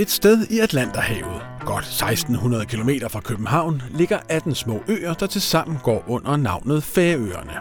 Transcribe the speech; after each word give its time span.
Et 0.00 0.10
sted 0.10 0.46
i 0.50 0.58
Atlanterhavet, 0.58 1.42
godt 1.66 1.84
1600 1.84 2.66
km 2.66 2.90
fra 3.08 3.20
København, 3.20 3.82
ligger 3.90 4.18
18 4.28 4.54
små 4.54 4.82
øer, 4.88 5.14
der 5.14 5.26
tilsammen 5.26 5.78
går 5.82 6.04
under 6.06 6.36
navnet 6.36 6.82
Færøerne. 6.82 7.52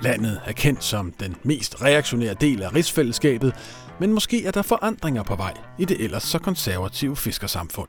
Landet 0.00 0.40
er 0.44 0.52
kendt 0.52 0.84
som 0.84 1.12
den 1.20 1.36
mest 1.42 1.82
reaktionære 1.82 2.34
del 2.34 2.62
af 2.62 2.74
rigsfællesskabet, 2.74 3.54
men 4.00 4.12
måske 4.12 4.46
er 4.46 4.50
der 4.50 4.62
forandringer 4.62 5.22
på 5.22 5.36
vej 5.36 5.54
i 5.78 5.84
det 5.84 6.04
ellers 6.04 6.22
så 6.22 6.38
konservative 6.38 7.16
fiskersamfund. 7.16 7.88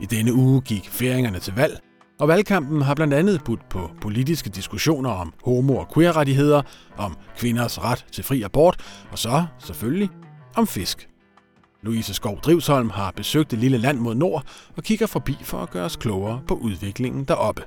I 0.00 0.06
denne 0.06 0.34
uge 0.34 0.60
gik 0.60 0.88
færingerne 0.90 1.38
til 1.38 1.54
valg, 1.56 1.80
og 2.20 2.28
valgkampen 2.28 2.82
har 2.82 2.94
blandt 2.94 3.14
andet 3.14 3.44
budt 3.44 3.68
på 3.68 3.90
politiske 4.00 4.50
diskussioner 4.50 5.10
om 5.10 5.34
homo- 5.44 5.76
og 5.76 5.94
queer-rettigheder, 5.94 6.62
om 6.96 7.16
kvinders 7.36 7.84
ret 7.84 8.06
til 8.12 8.24
fri 8.24 8.42
abort, 8.42 8.76
og 9.10 9.18
så 9.18 9.46
selvfølgelig 9.58 10.10
om 10.56 10.66
fisk. 10.66 11.08
Louise 11.82 12.14
Skov 12.14 12.40
Drivsholm 12.40 12.90
har 12.90 13.10
besøgt 13.10 13.50
det 13.50 13.58
lille 13.58 13.78
land 13.78 13.98
mod 13.98 14.14
nord 14.14 14.44
og 14.76 14.82
kigger 14.82 15.06
forbi 15.06 15.36
for 15.42 15.58
at 15.58 15.70
gøre 15.70 15.84
os 15.84 15.96
klogere 15.96 16.40
på 16.48 16.54
udviklingen 16.54 17.24
deroppe. 17.24 17.62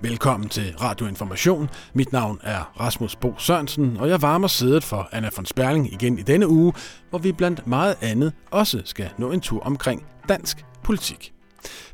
Velkommen 0.00 0.48
til 0.48 0.74
Radio 0.80 1.06
Information. 1.06 1.68
Mit 1.94 2.12
navn 2.12 2.40
er 2.42 2.72
Rasmus 2.80 3.16
Bo 3.16 3.34
Sørensen, 3.38 3.96
og 3.96 4.08
jeg 4.08 4.22
varmer 4.22 4.48
sædet 4.48 4.84
for 4.84 5.08
Anna 5.12 5.30
von 5.36 5.46
Sperling 5.46 5.92
igen 5.92 6.18
i 6.18 6.22
denne 6.22 6.48
uge, 6.48 6.72
hvor 7.10 7.18
vi 7.18 7.32
blandt 7.32 7.66
meget 7.66 7.96
andet 8.00 8.32
også 8.50 8.82
skal 8.84 9.10
nå 9.18 9.32
en 9.32 9.40
tur 9.40 9.60
omkring 9.62 10.06
dansk 10.28 10.64
politik. 10.82 11.32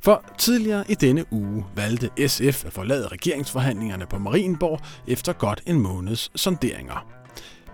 For 0.00 0.24
tidligere 0.38 0.84
i 0.88 0.94
denne 0.94 1.24
uge 1.32 1.64
valgte 1.74 2.28
SF 2.28 2.64
at 2.64 2.72
forlade 2.72 3.08
regeringsforhandlingerne 3.08 4.06
på 4.06 4.18
Marienborg 4.18 4.80
efter 5.06 5.32
godt 5.32 5.62
en 5.66 5.80
måneds 5.80 6.30
sonderinger. 6.34 7.15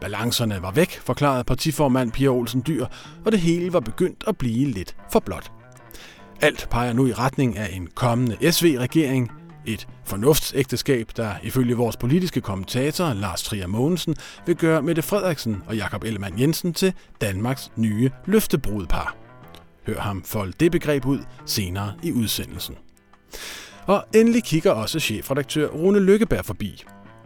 Balancerne 0.02 0.62
var 0.62 0.70
væk, 0.70 1.00
forklarede 1.00 1.44
partiformand 1.44 2.12
Pia 2.12 2.28
Olsen 2.28 2.62
Dyr, 2.66 2.86
og 3.24 3.32
det 3.32 3.40
hele 3.40 3.72
var 3.72 3.80
begyndt 3.80 4.24
at 4.26 4.36
blive 4.36 4.70
lidt 4.70 4.96
for 5.12 5.20
blot. 5.20 5.52
Alt 6.40 6.68
peger 6.70 6.92
nu 6.92 7.06
i 7.06 7.12
retning 7.12 7.58
af 7.58 7.76
en 7.76 7.88
kommende 7.94 8.52
SV-regering, 8.52 9.30
et 9.66 9.88
fornuftsægteskab, 10.04 11.10
der 11.16 11.34
ifølge 11.42 11.74
vores 11.74 11.96
politiske 11.96 12.40
kommentator 12.40 13.12
Lars 13.12 13.42
Trier 13.42 13.66
Mogensen 13.66 14.16
vil 14.46 14.56
gøre 14.56 14.82
Mette 14.82 15.02
Frederiksen 15.02 15.62
og 15.66 15.76
Jakob 15.76 16.04
Ellemann 16.04 16.40
Jensen 16.40 16.74
til 16.74 16.92
Danmarks 17.20 17.72
nye 17.76 18.10
løftebrudpar. 18.26 19.16
Hør 19.86 20.00
ham 20.00 20.22
folde 20.22 20.52
det 20.60 20.72
begreb 20.72 21.06
ud 21.06 21.18
senere 21.46 21.92
i 22.02 22.12
udsendelsen. 22.12 22.74
Og 23.86 24.04
endelig 24.14 24.44
kigger 24.44 24.70
også 24.70 25.00
chefredaktør 25.00 25.68
Rune 25.68 26.00
Lykkeberg 26.00 26.44
forbi. 26.44 26.84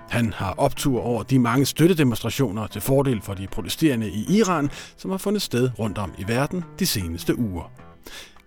Han 0.09 0.33
har 0.33 0.55
optur 0.59 1.01
over 1.01 1.23
de 1.23 1.39
mange 1.39 1.67
støttedemonstrationer 1.67 2.67
til 2.67 2.81
fordel 2.81 3.23
for 3.23 3.35
de 3.35 3.47
protesterende 3.47 4.09
i 4.09 4.39
Iran, 4.39 4.71
som 4.97 5.11
har 5.11 5.19
fundet 5.19 5.43
sted 5.43 5.71
rundt 5.79 5.99
om 5.99 6.13
i 6.19 6.29
verden 6.29 6.65
de 6.79 6.87
seneste 6.87 7.39
uger. 7.39 7.71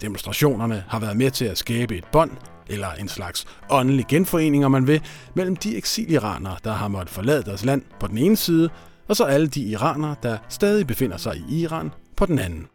Demonstrationerne 0.01 0.83
har 0.87 0.99
været 0.99 1.17
med 1.17 1.31
til 1.31 1.45
at 1.45 1.57
skabe 1.57 1.97
et 1.97 2.05
bånd, 2.11 2.31
eller 2.67 2.87
en 2.91 3.07
slags 3.07 3.45
åndelig 3.69 4.05
genforening, 4.07 4.65
om 4.65 4.71
man 4.71 4.87
vil, 4.87 5.01
mellem 5.33 5.55
de 5.55 5.77
eksiliranere, 5.77 6.57
der 6.63 6.73
har 6.73 6.87
måttet 6.87 7.09
forlade 7.09 7.43
deres 7.43 7.65
land 7.65 7.81
på 7.99 8.07
den 8.07 8.17
ene 8.17 8.35
side, 8.35 8.69
og 9.07 9.15
så 9.15 9.23
alle 9.23 9.47
de 9.47 9.61
iranere, 9.61 10.15
der 10.23 10.37
stadig 10.49 10.87
befinder 10.87 11.17
sig 11.17 11.43
i 11.49 11.61
Iran 11.61 11.91
på 12.17 12.25
den 12.25 12.39
anden. 12.39 12.67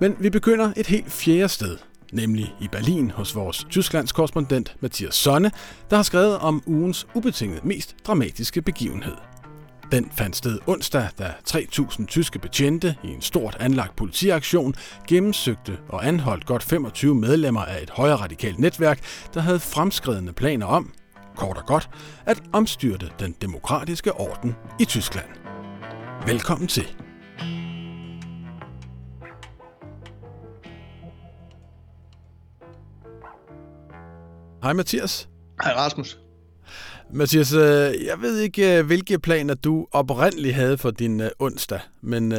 Men 0.00 0.16
vi 0.18 0.30
begynder 0.30 0.72
et 0.76 0.86
helt 0.86 1.12
fjerde 1.12 1.48
sted, 1.48 1.78
nemlig 2.12 2.54
i 2.60 2.68
Berlin 2.68 3.10
hos 3.10 3.34
vores 3.34 3.66
Tysklands 3.70 4.12
korrespondent 4.12 4.76
Mathias 4.80 5.14
Sonne, 5.14 5.50
der 5.90 5.96
har 5.96 6.02
skrevet 6.02 6.38
om 6.38 6.62
ugens 6.66 7.06
ubetinget 7.14 7.64
mest 7.64 7.96
dramatiske 8.06 8.62
begivenhed. 8.62 9.14
Den 9.92 10.10
fandt 10.16 10.36
sted 10.36 10.58
onsdag, 10.66 11.08
da 11.18 11.32
3.000 11.48 12.06
tyske 12.06 12.38
betjente 12.38 12.96
i 13.04 13.08
en 13.08 13.22
stort 13.22 13.56
anlagt 13.60 13.96
politiaktion 13.96 14.74
gennemsøgte 15.08 15.78
og 15.88 16.06
anholdt 16.06 16.46
godt 16.46 16.62
25 16.62 17.14
medlemmer 17.14 17.64
af 17.64 17.82
et 17.82 17.90
højre 17.90 18.16
radikalt 18.16 18.58
netværk, 18.58 19.00
der 19.34 19.40
havde 19.40 19.60
fremskridende 19.60 20.32
planer 20.32 20.66
om, 20.66 20.92
kort 21.36 21.56
og 21.56 21.66
godt, 21.66 21.90
at 22.26 22.42
omstyrte 22.52 23.10
den 23.20 23.34
demokratiske 23.42 24.12
orden 24.12 24.54
i 24.80 24.84
Tyskland. 24.84 25.28
Velkommen 26.26 26.68
til. 26.68 27.09
Hej 34.62 34.72
Mathias. 34.72 35.28
Hej 35.62 35.72
Rasmus. 35.72 36.18
Mathias, 37.12 37.52
øh, 37.52 37.60
jeg 38.04 38.20
ved 38.20 38.38
ikke, 38.38 38.78
øh, 38.78 38.86
hvilke 38.86 39.18
planer 39.18 39.54
du 39.54 39.86
oprindeligt 39.92 40.54
havde 40.54 40.78
for 40.78 40.90
din 40.90 41.20
øh, 41.20 41.30
onsdag, 41.38 41.80
men 42.02 42.32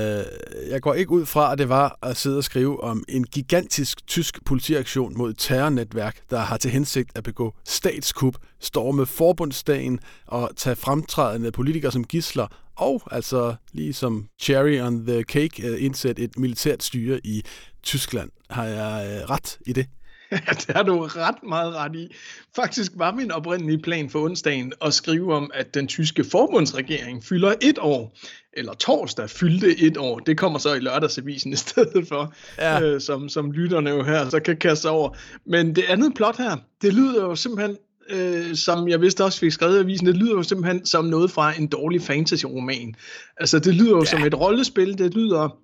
jeg 0.70 0.82
går 0.82 0.94
ikke 0.94 1.12
ud 1.12 1.26
fra, 1.26 1.52
at 1.52 1.58
det 1.58 1.70
var 1.70 1.98
at 2.02 2.18
sidde 2.18 2.38
og 2.38 2.44
skrive 2.44 2.84
om 2.84 3.04
en 3.10 3.24
gigantisk 3.24 4.08
tysk 4.08 4.46
politiaktion 4.46 5.18
mod 5.18 5.30
et 5.30 5.38
terrornetværk, 5.38 6.18
der 6.30 6.40
har 6.40 6.58
til 6.58 6.72
hensigt 6.72 7.10
at 7.16 7.24
begå 7.24 7.54
statskup, 7.66 8.36
storme 8.60 9.06
forbundsdagen 9.06 10.00
og 10.28 10.52
tage 10.56 10.76
fremtrædende 10.76 11.52
politikere 11.52 11.92
som 11.92 12.04
gisler, 12.04 12.48
og 12.76 13.02
altså 13.12 13.56
lige 13.74 13.94
som 13.94 14.26
cherry 14.42 14.82
on 14.82 15.06
the 15.06 15.22
cake 15.24 15.80
indsætte 15.80 16.22
et 16.22 16.38
militært 16.38 16.84
styre 16.84 17.20
i 17.24 17.44
Tyskland. 17.84 18.30
Har 18.50 18.66
jeg 18.66 19.30
ret 19.30 19.58
i 19.68 19.74
det? 19.74 19.86
Ja, 20.32 20.38
det 20.68 20.76
har 20.76 20.84
du 20.84 21.00
ret 21.00 21.44
meget 21.44 21.76
ret 21.76 21.96
i. 21.96 22.16
Faktisk 22.56 22.92
var 22.96 23.12
min 23.16 23.32
oprindelige 23.32 23.82
plan 23.82 24.10
for 24.10 24.20
onsdagen 24.20 24.74
at 24.82 24.94
skrive 24.94 25.34
om, 25.34 25.52
at 25.54 25.74
den 25.74 25.88
tyske 25.88 26.24
forbundsregering 26.24 27.24
fylder 27.24 27.54
et 27.62 27.80
år, 27.80 28.18
eller 28.54 28.74
torsdag 28.74 29.30
fyldte 29.30 29.80
et 29.80 29.98
år. 29.98 30.20
Det 30.20 30.38
kommer 30.38 30.60
så 30.60 30.74
i 30.74 30.80
lørdagsavisen 30.80 31.54
i 31.54 31.56
stedet 31.56 32.08
for, 32.08 32.34
ja. 32.58 32.82
øh, 32.82 33.02
som, 33.02 33.30
som 33.30 33.52
lytterne 33.52 33.90
jo 33.90 34.04
her 34.04 34.30
så 34.30 34.40
kan 34.40 34.58
kaste 34.58 34.90
over. 34.90 35.18
Men 35.46 35.76
det 35.76 35.84
andet 35.84 36.14
plot 36.16 36.38
her, 36.38 36.58
det 36.82 36.94
lyder 36.94 37.24
jo 37.24 37.36
simpelthen 37.36 37.78
øh, 38.10 38.56
som 38.56 38.88
jeg 38.88 39.02
vidste 39.02 39.24
også 39.24 39.40
fik 39.40 39.52
skrevet 39.52 39.78
i 39.78 39.80
avisen, 39.80 40.08
det 40.08 40.18
lyder 40.18 40.34
jo 40.34 40.44
simpelthen 40.44 40.86
som 40.86 41.06
noget 41.06 41.32
fra 41.32 41.58
en 41.58 41.68
dårlig 41.68 42.02
fantasy-roman. 42.02 42.96
Altså, 43.38 43.60
det 43.60 43.76
lyder 43.76 43.92
jo 43.92 44.00
ja. 44.00 44.06
som 44.06 44.24
et 44.24 44.40
rollespil, 44.40 44.98
det 44.98 45.14
lyder 45.14 45.58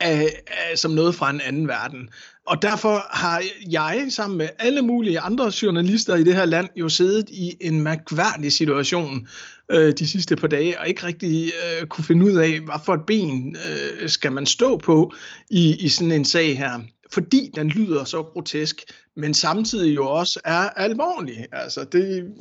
af, 0.00 0.42
af, 0.46 0.78
som 0.78 0.90
noget 0.90 1.14
fra 1.14 1.30
en 1.30 1.40
anden 1.40 1.68
verden. 1.68 2.08
Og 2.46 2.62
derfor 2.62 3.06
har 3.10 3.42
jeg 3.70 4.06
sammen 4.10 4.38
med 4.38 4.48
alle 4.58 4.82
mulige 4.82 5.20
andre 5.20 5.52
journalister 5.62 6.14
i 6.14 6.24
det 6.24 6.34
her 6.34 6.44
land 6.44 6.68
jo 6.76 6.88
siddet 6.88 7.30
i 7.30 7.56
en 7.60 7.80
mærkværdig 7.80 8.52
situation 8.52 9.28
øh, 9.70 9.92
de 9.98 10.08
sidste 10.08 10.36
par 10.36 10.48
dage, 10.48 10.80
og 10.80 10.88
ikke 10.88 11.06
rigtig 11.06 11.52
øh, 11.80 11.86
kunne 11.86 12.04
finde 12.04 12.26
ud 12.26 12.36
af, 12.36 12.60
hvad 12.60 12.80
for 12.84 12.94
et 12.94 13.06
ben 13.06 13.56
øh, 13.56 14.08
skal 14.08 14.32
man 14.32 14.46
stå 14.46 14.76
på 14.76 15.12
i, 15.50 15.76
i 15.84 15.88
sådan 15.88 16.12
en 16.12 16.24
sag 16.24 16.58
her. 16.58 16.80
Fordi 17.12 17.50
den 17.54 17.68
lyder 17.68 18.04
så 18.04 18.22
grotesk, 18.22 18.82
men 19.16 19.34
samtidig 19.34 19.96
jo 19.96 20.08
også 20.08 20.40
er 20.44 20.68
alvorlig. 20.70 21.46
Altså 21.52 21.84
det, 21.84 22.32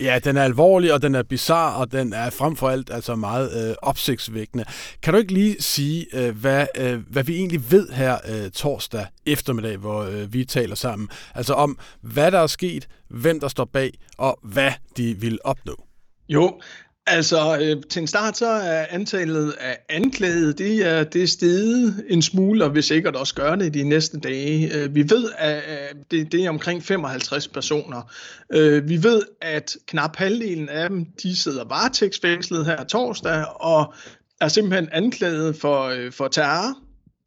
Ja, 0.00 0.18
den 0.18 0.36
er 0.36 0.42
alvorlig, 0.44 0.92
og 0.92 1.02
den 1.02 1.14
er 1.14 1.22
bizar, 1.22 1.74
og 1.74 1.92
den 1.92 2.12
er 2.12 2.30
frem 2.30 2.56
for 2.56 2.68
alt 2.68 2.90
altså 2.90 3.14
meget 3.14 3.68
øh, 3.70 3.74
opsigtsvækkende. 3.82 4.64
Kan 5.02 5.14
du 5.14 5.18
ikke 5.18 5.32
lige 5.32 5.56
sige, 5.62 6.06
øh, 6.12 6.38
hvad, 6.38 6.66
øh, 6.78 7.00
hvad 7.10 7.24
vi 7.24 7.36
egentlig 7.36 7.70
ved 7.70 7.88
her 7.88 8.18
øh, 8.28 8.50
torsdag 8.50 9.06
eftermiddag, 9.26 9.76
hvor 9.76 10.02
øh, 10.02 10.32
vi 10.32 10.44
taler 10.44 10.74
sammen? 10.74 11.08
Altså 11.34 11.54
om, 11.54 11.78
hvad 12.00 12.30
der 12.30 12.38
er 12.38 12.46
sket, 12.46 12.88
hvem 13.08 13.40
der 13.40 13.48
står 13.48 13.64
bag, 13.64 13.90
og 14.18 14.38
hvad 14.42 14.72
de 14.96 15.14
vil 15.14 15.38
opnå? 15.44 15.84
Jo, 16.28 16.60
Altså, 17.12 17.58
øh, 17.60 17.82
til 17.90 18.00
en 18.00 18.06
start 18.06 18.36
så 18.36 18.46
er 18.46 18.86
antallet 18.90 19.52
af 19.52 19.78
anklagede, 19.88 20.52
det 20.52 20.86
er, 20.86 21.04
det 21.04 21.22
er 21.22 21.26
steget 21.26 22.04
en 22.08 22.22
smule, 22.22 22.64
og 22.64 22.74
vil 22.74 22.82
sikkert 22.82 23.16
også 23.16 23.34
gøre 23.34 23.58
det 23.58 23.74
de 23.74 23.82
næste 23.82 24.20
dage. 24.20 24.74
Øh, 24.74 24.94
vi 24.94 25.10
ved, 25.10 25.30
at 25.38 25.62
det, 26.10 26.32
det 26.32 26.44
er 26.44 26.48
omkring 26.48 26.82
55 26.82 27.48
personer. 27.48 28.12
Øh, 28.52 28.88
vi 28.88 29.02
ved, 29.02 29.22
at 29.40 29.76
knap 29.86 30.16
halvdelen 30.16 30.68
af 30.68 30.88
dem, 30.88 31.04
de 31.22 31.36
sidder 31.36 31.64
varetægtsfængslet 31.64 32.66
her 32.66 32.84
torsdag, 32.84 33.44
og 33.60 33.94
er 34.40 34.48
simpelthen 34.48 34.88
anklaget 34.92 35.56
for, 35.56 35.84
øh, 35.84 36.12
for 36.12 36.28
terror, 36.28 36.78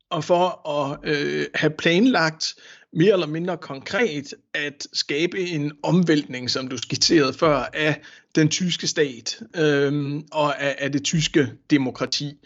og 0.10 0.24
for 0.24 0.70
at 0.70 1.00
øh, 1.04 1.46
have 1.56 1.74
planlagt 1.78 2.56
mere 2.94 3.14
eller 3.14 3.28
mindre 3.28 3.58
konkret 3.58 4.34
at 4.54 4.88
skabe 4.94 5.40
en 5.40 5.72
omvæltning, 5.84 6.50
som 6.50 6.68
du 6.68 6.78
skitserede 6.78 7.34
før, 7.34 7.70
af 7.74 8.02
den 8.36 8.50
tyske 8.50 8.88
stat 8.88 9.40
øhm, 9.56 10.24
og 10.32 10.62
af, 10.62 10.76
af 10.80 10.92
det 10.92 11.04
tyske 11.04 11.52
demokrati. 11.70 12.38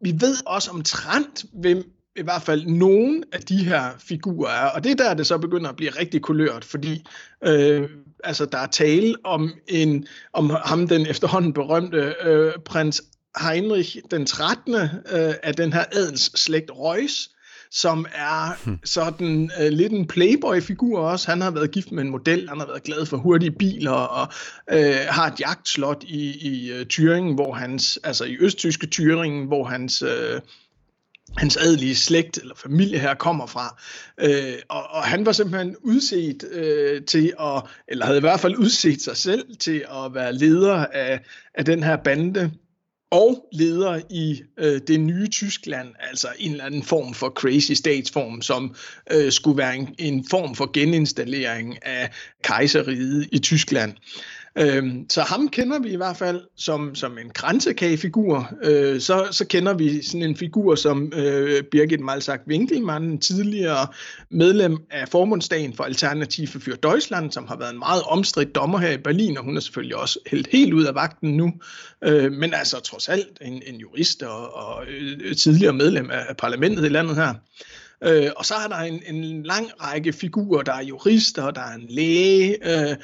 Vi 0.00 0.14
ved 0.20 0.36
også 0.46 0.70
omtrent, 0.70 1.44
hvem 1.52 1.92
i 2.16 2.22
hvert 2.22 2.42
fald 2.42 2.66
nogen 2.66 3.24
af 3.32 3.40
de 3.40 3.64
her 3.64 3.90
figurer 3.98 4.50
er, 4.50 4.66
og 4.66 4.84
det 4.84 4.92
er 4.92 4.96
der, 4.96 5.14
det 5.14 5.26
så 5.26 5.38
begynder 5.38 5.70
at 5.70 5.76
blive 5.76 5.90
rigtig 5.90 6.22
kulørt, 6.22 6.64
fordi 6.64 7.04
øh, 7.44 7.88
altså, 8.24 8.44
der 8.44 8.58
er 8.58 8.66
tale 8.66 9.14
om, 9.24 9.52
en, 9.68 10.06
om 10.32 10.50
ham, 10.50 10.88
den 10.88 11.06
efterhånden 11.06 11.52
berømte 11.52 12.14
øh, 12.22 12.52
prins 12.64 13.02
Heinrich 13.38 13.96
den 14.10 14.26
13. 14.26 14.74
Øh, 14.74 14.88
af 15.42 15.54
den 15.54 15.72
her 15.72 15.84
adelsslægt 15.92 16.70
Reuss, 16.70 17.30
som 17.70 18.06
er 18.14 18.56
hmm. 18.64 18.78
sådan 18.84 19.50
uh, 19.60 19.66
lidt 19.66 19.92
en 19.92 20.06
playboy-figur 20.06 21.00
også. 21.00 21.30
Han 21.30 21.40
har 21.40 21.50
været 21.50 21.70
gift 21.70 21.92
med 21.92 22.02
en 22.02 22.10
model, 22.10 22.48
han 22.48 22.58
har 22.58 22.66
været 22.66 22.82
glad 22.82 23.06
for 23.06 23.16
hurtige 23.16 23.50
biler, 23.50 23.90
og 23.90 24.28
uh, 24.72 25.06
har 25.08 25.26
et 25.26 25.40
jagtslot 25.40 26.04
i, 26.04 26.48
i 26.48 26.72
uh, 26.72 26.80
Thüringen, 26.92 27.34
hvor 27.34 27.54
hans, 27.54 27.98
altså 28.04 28.24
i 28.24 28.36
østtyske 28.40 28.88
Thüringen, 28.94 29.46
hvor 29.46 29.64
hans 29.64 30.02
uh, 30.02 30.40
hans 31.38 31.56
adelige 31.56 31.96
slægt 31.96 32.38
eller 32.38 32.54
familie 32.54 32.98
her 32.98 33.14
kommer 33.14 33.46
fra. 33.46 33.80
Øh, 34.20 34.54
og, 34.68 34.82
og 34.90 35.02
han 35.02 35.26
var 35.26 35.32
simpelthen 35.32 35.76
udset 35.82 36.44
øh, 36.52 37.02
til 37.02 37.32
at, 37.40 37.62
eller 37.88 38.06
havde 38.06 38.18
i 38.18 38.20
hvert 38.20 38.40
fald 38.40 38.56
udset 38.56 39.02
sig 39.02 39.16
selv 39.16 39.56
til 39.56 39.84
at 39.90 40.14
være 40.14 40.32
leder 40.32 40.86
af, 40.86 41.20
af 41.54 41.64
den 41.64 41.82
her 41.82 41.96
bande, 41.96 42.52
og 43.10 43.48
leder 43.52 44.00
i 44.10 44.42
øh, 44.58 44.80
det 44.88 45.00
nye 45.00 45.28
Tyskland, 45.28 45.88
altså 46.00 46.28
en 46.38 46.50
eller 46.50 46.64
anden 46.64 46.82
form 46.82 47.14
for 47.14 47.28
crazy 47.28 47.72
statsform, 47.72 48.42
som 48.42 48.74
øh, 49.12 49.32
skulle 49.32 49.58
være 49.58 49.76
en, 49.76 49.94
en 49.98 50.26
form 50.30 50.54
for 50.54 50.70
geninstallering 50.72 51.86
af 51.86 52.10
kejseriet 52.42 53.28
i 53.32 53.38
Tyskland. 53.38 53.92
Øhm, 54.58 55.06
så 55.10 55.22
ham 55.22 55.48
kender 55.48 55.78
vi 55.78 55.92
i 55.92 55.96
hvert 55.96 56.16
fald 56.16 56.40
som, 56.56 56.94
som 56.94 57.18
en 57.18 57.30
grænsekagefigur. 57.34 58.52
Øh, 58.62 59.00
så, 59.00 59.28
så 59.30 59.46
kender 59.46 59.74
vi 59.74 60.02
sådan 60.02 60.22
en 60.22 60.36
figur 60.36 60.74
som 60.74 61.12
øh, 61.16 61.62
Birgit 61.62 62.00
Malsak 62.00 62.40
Winkelmann, 62.48 63.18
tidligere 63.18 63.86
medlem 64.30 64.78
af 64.90 65.08
formundsdagen 65.08 65.74
for 65.74 65.84
Alternative 65.84 66.46
for 66.46 66.70
Deutschland, 66.82 67.32
som 67.32 67.46
har 67.46 67.56
været 67.56 67.72
en 67.72 67.78
meget 67.78 68.02
omstridt 68.02 68.54
dommer 68.54 68.78
her 68.78 68.90
i 68.90 68.96
Berlin, 68.96 69.38
og 69.38 69.44
hun 69.44 69.56
er 69.56 69.60
selvfølgelig 69.60 69.96
også 69.96 70.18
helt, 70.30 70.48
helt 70.52 70.74
ud 70.74 70.84
af 70.84 70.94
vagten 70.94 71.36
nu. 71.36 71.52
Øh, 72.04 72.32
men 72.32 72.54
altså 72.54 72.80
trods 72.80 73.08
alt 73.08 73.38
en, 73.40 73.62
en 73.66 73.74
jurist 73.74 74.22
og, 74.22 74.54
og 74.54 74.84
øh, 74.86 75.36
tidligere 75.36 75.72
medlem 75.72 76.10
af, 76.10 76.24
af 76.28 76.36
parlamentet 76.36 76.84
i 76.84 76.88
landet 76.88 77.16
her. 77.16 77.34
Øh, 78.04 78.30
og 78.36 78.44
så 78.44 78.54
er 78.54 78.68
der 78.68 78.76
en, 78.76 79.02
en 79.14 79.42
lang 79.42 79.70
række 79.82 80.12
figurer. 80.12 80.62
Der 80.62 80.72
er 80.72 80.82
jurister, 80.82 81.50
der 81.50 81.60
er 81.60 81.74
en 81.74 81.86
læge, 81.88 82.56
øh, 82.90 82.96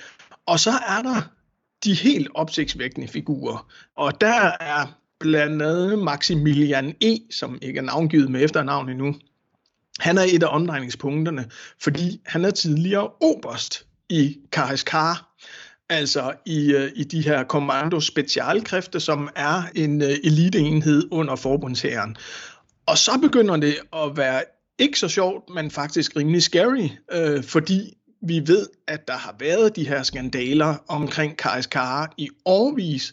og 0.46 0.60
så 0.60 0.70
er 0.70 1.02
der 1.02 1.35
de 1.84 1.94
helt 1.94 2.28
opsigtsvækkende 2.34 3.08
figurer. 3.08 3.70
Og 3.96 4.20
der 4.20 4.50
er 4.60 4.98
blandt 5.18 5.62
andet 5.62 5.98
Maximilian 5.98 6.94
E., 7.00 7.18
som 7.30 7.58
ikke 7.62 7.78
er 7.78 7.82
navngivet 7.82 8.30
med 8.30 8.44
efternavn 8.44 8.88
endnu. 8.88 9.14
Han 10.00 10.18
er 10.18 10.22
et 10.22 10.42
af 10.42 10.48
omdrejningspunkterne, 10.54 11.50
fordi 11.82 12.20
han 12.26 12.44
er 12.44 12.50
tidligere 12.50 13.08
oberst 13.20 13.86
i 14.08 14.36
Karaskar, 14.52 15.36
altså 15.88 16.32
i, 16.46 16.72
øh, 16.72 16.90
i 16.96 17.04
de 17.04 17.22
her 17.22 17.44
kommando 17.44 18.00
specialkræfter, 18.00 18.98
som 18.98 19.28
er 19.36 19.62
en 19.74 20.02
øh, 20.02 20.08
eliteenhed 20.24 21.08
under 21.10 21.36
forbundshæren. 21.36 22.16
Og 22.86 22.98
så 22.98 23.18
begynder 23.22 23.56
det 23.56 23.76
at 23.92 24.16
være 24.16 24.42
ikke 24.78 24.98
så 24.98 25.08
sjovt, 25.08 25.50
men 25.54 25.70
faktisk 25.70 26.16
rimelig 26.16 26.42
scary, 26.42 26.88
øh, 27.12 27.44
fordi 27.44 27.95
vi 28.22 28.42
ved, 28.46 28.66
at 28.86 29.08
der 29.08 29.16
har 29.16 29.36
været 29.38 29.76
de 29.76 29.88
her 29.88 30.02
skandaler 30.02 30.74
omkring 30.88 31.36
KSK 31.36 31.76
i 32.18 32.28
årvis, 32.44 33.12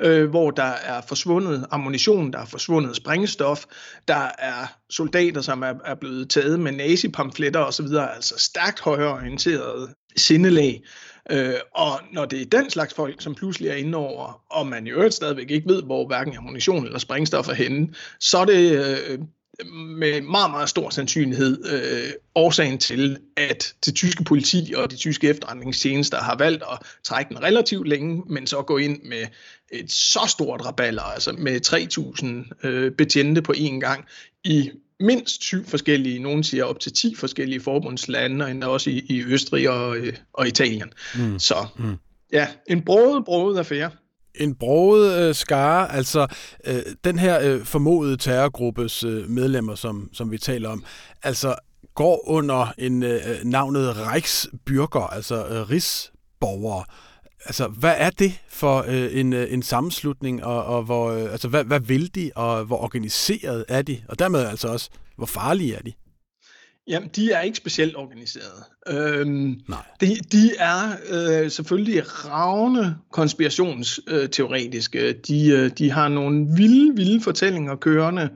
øh, 0.00 0.30
hvor 0.30 0.50
der 0.50 0.62
er 0.62 1.00
forsvundet 1.00 1.66
ammunition, 1.70 2.32
der 2.32 2.38
er 2.38 2.46
forsvundet 2.46 2.96
sprængstof, 2.96 3.64
der 4.08 4.30
er 4.38 4.66
soldater, 4.90 5.40
som 5.40 5.62
er, 5.62 5.74
er 5.84 5.94
blevet 5.94 6.30
taget 6.30 6.60
med 6.60 6.72
nazipamfletter 6.72 7.60
osv., 7.60 7.86
altså 8.14 8.34
stærkt 8.38 8.80
højreorienteret 8.80 9.94
sindelag. 10.16 10.82
Øh, 11.30 11.54
og 11.74 12.00
når 12.12 12.24
det 12.24 12.40
er 12.40 12.60
den 12.60 12.70
slags 12.70 12.94
folk, 12.94 13.22
som 13.22 13.34
pludselig 13.34 13.68
er 13.68 13.74
inde 13.74 13.98
over, 13.98 14.42
og 14.50 14.66
man 14.66 14.86
i 14.86 14.90
øvrigt 14.90 15.14
stadigvæk 15.14 15.50
ikke 15.50 15.68
ved, 15.68 15.82
hvor 15.82 16.06
hverken 16.06 16.36
ammunition 16.36 16.84
eller 16.84 16.98
sprængstof 16.98 17.48
er 17.48 17.54
henne, 17.54 17.88
så 18.20 18.38
er 18.38 18.44
det 18.44 18.72
øh, 18.72 19.18
med 19.72 20.20
meget, 20.20 20.50
meget 20.50 20.68
stor 20.68 20.90
sandsynlighed 20.90 21.64
øh, 21.72 22.12
årsagen 22.34 22.78
til, 22.78 23.18
at 23.36 23.74
det 23.84 23.94
tyske 23.94 24.24
politi 24.24 24.74
og 24.76 24.90
de 24.90 24.96
tyske 24.96 25.28
efterretningstjenester 25.28 26.18
har 26.18 26.36
valgt 26.36 26.62
at 26.72 26.78
trække 27.04 27.28
den 27.28 27.42
relativt 27.42 27.88
længe, 27.88 28.22
men 28.26 28.46
så 28.46 28.62
gå 28.62 28.78
ind 28.78 29.02
med 29.02 29.26
et 29.72 29.92
så 29.92 30.26
stort 30.28 30.66
raballer, 30.66 31.02
altså 31.02 31.32
med 31.32 31.60
3.000 32.62 32.68
øh, 32.68 32.92
betjente 32.92 33.42
på 33.42 33.52
én 33.56 33.78
gang 33.80 34.04
i 34.44 34.70
mindst 35.00 35.42
syv 35.42 35.66
forskellige, 35.66 36.18
nogen 36.18 36.44
siger 36.44 36.64
op 36.64 36.80
til 36.80 36.92
10 36.92 37.14
forskellige 37.14 37.60
forbundslande, 37.60 38.44
og 38.44 38.50
endda 38.50 38.66
også 38.66 38.90
i, 38.90 38.98
i 39.08 39.22
Østrig 39.22 39.70
og, 39.70 39.96
øh, 39.96 40.12
og 40.32 40.48
Italien. 40.48 40.92
Mm. 41.14 41.38
Så 41.38 41.66
mm. 41.78 41.96
ja, 42.32 42.48
en 42.66 42.82
broet, 42.84 43.24
broet 43.24 43.58
affære 43.58 43.90
en 44.34 44.54
broget 44.54 45.28
øh, 45.28 45.34
skare, 45.34 45.92
altså 45.92 46.26
øh, 46.66 46.82
den 47.04 47.18
her 47.18 47.40
øh, 47.42 47.64
formodede 47.64 48.16
terrorgruppes 48.16 49.04
øh, 49.04 49.30
medlemmer, 49.30 49.74
som, 49.74 50.08
som 50.12 50.30
vi 50.30 50.38
taler 50.38 50.68
om, 50.68 50.84
altså 51.22 51.54
går 51.94 52.28
under 52.28 52.72
en 52.78 53.02
øh, 53.02 53.20
navnet 53.44 53.92
Reichsbürger, 53.92 55.14
altså 55.14 55.46
øh, 55.46 55.70
rigsborgere. 55.70 56.84
Altså, 57.46 57.68
hvad 57.68 57.94
er 57.96 58.10
det 58.10 58.40
for 58.48 58.84
øh, 58.88 59.20
en, 59.20 59.32
øh, 59.32 59.52
en 59.52 59.62
sammenslutning, 59.62 60.44
og, 60.44 60.64
og 60.64 60.82
hvor, 60.82 61.10
øh, 61.10 61.32
altså, 61.32 61.48
hvad, 61.48 61.64
hvad 61.64 61.80
vil 61.80 62.14
de, 62.14 62.30
og 62.34 62.64
hvor 62.64 62.82
organiseret 62.82 63.64
er 63.68 63.82
de, 63.82 64.02
og 64.08 64.18
dermed 64.18 64.46
altså 64.46 64.68
også, 64.68 64.90
hvor 65.16 65.26
farlige 65.26 65.74
er 65.74 65.82
de? 65.82 65.92
Jamen, 66.88 67.10
de 67.16 67.32
er 67.32 67.40
ikke 67.40 67.56
specielt 67.56 67.96
organiseret. 67.96 68.64
Øhm, 68.88 69.60
Nej. 69.68 69.78
De, 70.00 70.16
de 70.32 70.50
er 70.58 70.96
øh, 71.10 71.50
selvfølgelig 71.50 72.02
ravne 72.06 72.96
konspirationsteoretiske. 73.12 75.12
De, 75.12 75.48
øh, 75.48 75.70
de 75.78 75.90
har 75.90 76.08
nogle 76.08 76.46
vilde, 76.56 76.96
vilde 76.96 77.20
fortællinger 77.20 77.76
kørende 77.76 78.28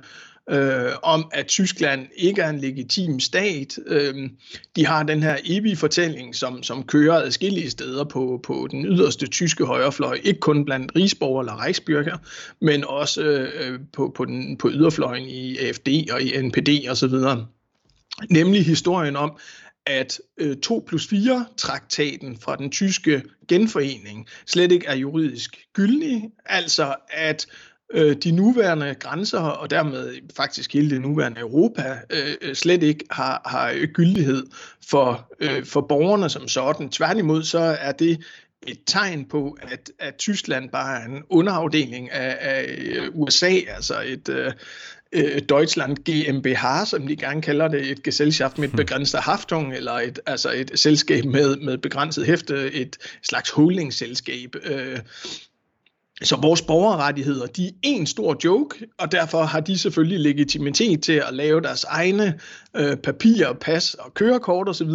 øh, 0.50 0.92
om, 1.02 1.30
at 1.32 1.46
Tyskland 1.46 2.06
ikke 2.16 2.42
er 2.42 2.50
en 2.50 2.58
legitim 2.58 3.20
stat. 3.20 3.78
Øh, 3.86 4.30
de 4.76 4.86
har 4.86 5.02
den 5.02 5.22
her 5.22 5.36
evige 5.44 5.76
fortælling, 5.76 6.34
som, 6.34 6.62
som 6.62 6.82
kører 6.82 7.14
adskillige 7.14 7.70
steder 7.70 8.04
på, 8.04 8.40
på 8.42 8.68
den 8.70 8.86
yderste 8.86 9.26
tyske 9.26 9.64
højrefløj. 9.64 10.18
Ikke 10.24 10.40
kun 10.40 10.64
blandt 10.64 10.92
rigsborger 10.96 11.40
eller 11.40 11.52
Reichsbürger, 11.52 12.16
men 12.60 12.84
også 12.84 13.22
øh, 13.22 13.80
på, 13.92 14.12
på, 14.16 14.24
den, 14.24 14.56
på 14.56 14.70
yderfløjen 14.70 15.28
i 15.28 15.58
AFD 15.58 15.88
og 16.12 16.22
i 16.22 16.42
NPD 16.42 16.68
osv., 16.90 17.14
nemlig 18.30 18.64
historien 18.64 19.16
om, 19.16 19.38
at 19.86 20.20
øh, 20.38 20.56
2 20.56 20.84
plus 20.86 21.06
4 21.06 21.46
traktaten 21.56 22.38
fra 22.40 22.56
den 22.56 22.70
tyske 22.70 23.22
genforening 23.48 24.26
slet 24.46 24.72
ikke 24.72 24.86
er 24.86 24.96
juridisk 24.96 25.66
gyldig, 25.72 26.30
altså 26.46 26.94
at 27.10 27.46
øh, 27.94 28.16
de 28.16 28.30
nuværende 28.30 28.94
grænser 28.94 29.40
og 29.40 29.70
dermed 29.70 30.14
faktisk 30.36 30.72
hele 30.72 30.90
det 30.90 31.00
nuværende 31.00 31.40
Europa 31.40 31.98
øh, 32.10 32.34
øh, 32.42 32.54
slet 32.54 32.82
ikke 32.82 33.04
har, 33.10 33.42
har 33.46 33.86
gyldighed 33.86 34.46
for, 34.88 35.32
øh, 35.40 35.64
for 35.64 35.80
borgerne 35.80 36.28
som 36.28 36.48
sådan. 36.48 36.90
Tværtimod 36.90 37.42
så 37.42 37.76
er 37.80 37.92
det 37.92 38.20
et 38.66 38.78
tegn 38.86 39.24
på, 39.24 39.58
at, 39.62 39.90
at 39.98 40.16
Tyskland 40.16 40.70
bare 40.70 41.00
er 41.00 41.04
en 41.04 41.22
underafdeling 41.30 42.10
af, 42.10 42.36
af 42.40 42.76
øh, 42.78 43.08
USA, 43.14 43.52
altså 43.68 44.02
et, 44.06 44.28
øh, 44.28 44.52
øh, 45.12 45.42
Deutschland 45.48 45.96
GmbH, 45.96 46.86
som 46.86 47.06
de 47.06 47.16
gerne 47.16 47.42
kalder 47.42 47.68
det, 47.68 47.90
et 47.90 48.02
Gesellschaft 48.02 48.58
med 48.58 48.68
hmm. 48.68 48.76
begrænset 48.76 49.20
Haftung, 49.20 49.74
eller 49.74 49.92
et, 49.92 50.20
altså 50.26 50.52
et 50.52 50.70
selskab 50.74 51.24
med, 51.24 51.56
med 51.56 51.78
begrænset 51.78 52.26
hæfte, 52.26 52.72
et 52.72 52.96
slags 53.22 53.50
holdingselskab. 53.50 54.56
Øh, 54.64 54.98
så 56.22 56.36
vores 56.36 56.62
borgerrettigheder, 56.62 57.46
de 57.46 57.66
er 57.66 57.72
en 57.82 58.06
stor 58.06 58.36
joke, 58.44 58.86
og 58.98 59.12
derfor 59.12 59.42
har 59.42 59.60
de 59.60 59.78
selvfølgelig 59.78 60.20
legitimitet 60.20 61.02
til 61.02 61.12
at 61.12 61.34
lave 61.34 61.60
deres 61.60 61.84
egne 61.84 62.40
øh, 62.76 62.96
papirer, 62.96 63.52
pas 63.52 63.94
og 63.94 64.14
kørekort 64.14 64.68
osv., 64.68 64.90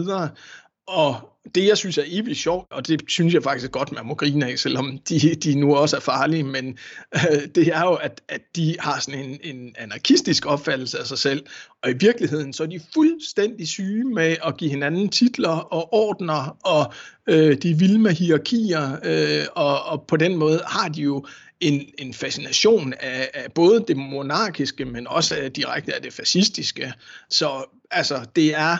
og 0.87 1.32
det, 1.55 1.67
jeg 1.67 1.77
synes 1.77 1.97
er 1.97 2.03
evigt 2.07 2.39
sjovt, 2.39 2.71
og 2.71 2.87
det 2.87 3.01
synes 3.07 3.33
jeg 3.33 3.43
faktisk 3.43 3.65
er 3.65 3.71
godt, 3.71 3.91
man 3.91 4.05
må 4.05 4.15
grine 4.15 4.47
af, 4.47 4.59
selvom 4.59 4.99
de, 5.09 5.35
de 5.35 5.55
nu 5.55 5.75
også 5.75 5.95
er 5.95 5.99
farlige, 5.99 6.43
men 6.43 6.77
øh, 7.15 7.47
det 7.55 7.67
er 7.67 7.81
jo, 7.81 7.93
at, 7.93 8.21
at 8.27 8.41
de 8.55 8.75
har 8.79 8.99
sådan 8.99 9.19
en, 9.19 9.39
en 9.55 9.75
anarkistisk 9.77 10.45
opfattelse 10.45 10.99
af 10.99 11.07
sig 11.07 11.17
selv, 11.17 11.45
og 11.83 11.89
i 11.89 11.93
virkeligheden 11.99 12.53
så 12.53 12.63
er 12.63 12.67
de 12.67 12.79
fuldstændig 12.93 13.67
syge 13.67 14.03
med 14.03 14.35
at 14.45 14.57
give 14.57 14.69
hinanden 14.69 15.09
titler 15.09 15.49
og 15.49 15.93
ordner, 15.93 16.57
og 16.65 16.93
øh, 17.27 17.57
de 17.57 17.73
vilde 17.73 17.99
med 17.99 18.11
hierarkier, 18.11 18.99
øh, 19.03 19.45
og, 19.55 19.83
og 19.83 20.05
på 20.07 20.17
den 20.17 20.35
måde 20.35 20.61
har 20.67 20.89
de 20.89 21.01
jo 21.01 21.25
en, 21.59 21.81
en 21.97 22.13
fascination 22.13 22.93
af, 22.99 23.29
af 23.33 23.51
både 23.51 23.85
det 23.87 23.97
monarkiske, 23.97 24.85
men 24.85 25.07
også 25.07 25.51
direkte 25.55 25.95
af 25.95 26.01
det 26.01 26.13
fascistiske. 26.13 26.93
Så 27.29 27.65
altså, 27.91 28.25
det 28.35 28.55
er 28.55 28.77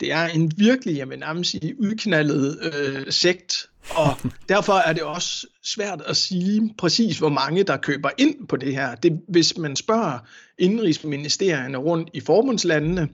det 0.00 0.12
er 0.12 0.26
en 0.26 0.52
virkelig, 0.56 0.96
jeg 0.96 1.10
vil 1.10 1.18
nærmest 1.18 1.50
sige, 1.50 1.80
udknaldet 1.80 2.58
øh, 2.62 3.12
sekt, 3.12 3.68
og 3.90 4.16
derfor 4.48 4.72
er 4.72 4.92
det 4.92 5.02
også 5.02 5.46
svært 5.64 6.02
at 6.06 6.16
sige 6.16 6.74
præcis, 6.78 7.18
hvor 7.18 7.28
mange 7.28 7.64
der 7.64 7.76
køber 7.76 8.10
ind 8.18 8.48
på 8.48 8.56
det 8.56 8.74
her. 8.74 8.94
Det, 8.94 9.20
hvis 9.28 9.58
man 9.58 9.76
spørger 9.76 10.18
indrigsministerierne 10.58 11.78
rundt 11.78 12.10
i 12.14 12.20
forbundslandene, 12.20 13.08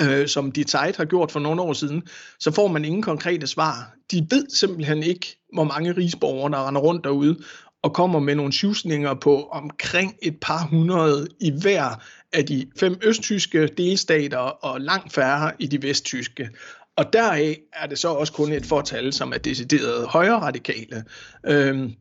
øh, 0.00 0.28
som 0.28 0.52
de 0.52 0.64
Zeit 0.64 0.96
har 0.96 1.04
gjort 1.04 1.32
for 1.32 1.40
nogle 1.40 1.62
år 1.62 1.72
siden, 1.72 2.02
så 2.40 2.50
får 2.50 2.68
man 2.68 2.84
ingen 2.84 3.02
konkrete 3.02 3.46
svar. 3.46 3.94
De 4.10 4.26
ved 4.30 4.46
simpelthen 4.50 5.02
ikke, 5.02 5.36
hvor 5.52 5.64
mange 5.64 5.92
rigsborgere, 5.92 6.52
der 6.52 6.68
render 6.68 6.80
rundt 6.80 7.04
derude, 7.04 7.36
og 7.82 7.94
kommer 7.94 8.18
med 8.18 8.34
nogle 8.34 8.52
tjusninger 8.52 9.14
på 9.14 9.42
omkring 9.42 10.14
et 10.22 10.36
par 10.40 10.66
hundrede 10.70 11.28
i 11.40 11.52
hver 11.62 12.02
af 12.32 12.46
de 12.46 12.66
fem 12.80 12.98
østtyske 13.02 13.66
delstater 13.66 14.38
og 14.38 14.80
langt 14.80 15.12
færre 15.12 15.52
i 15.58 15.66
de 15.66 15.82
vesttyske. 15.82 16.50
Og 16.96 17.12
deraf 17.12 17.58
er 17.72 17.86
det 17.86 17.98
så 17.98 18.08
også 18.08 18.32
kun 18.32 18.52
et 18.52 18.66
fortal, 18.66 19.12
som 19.12 19.32
er 19.32 19.38
decideret 19.38 20.06
højre 20.06 20.40
radikale. 20.40 21.04
Øhm, 21.46 21.94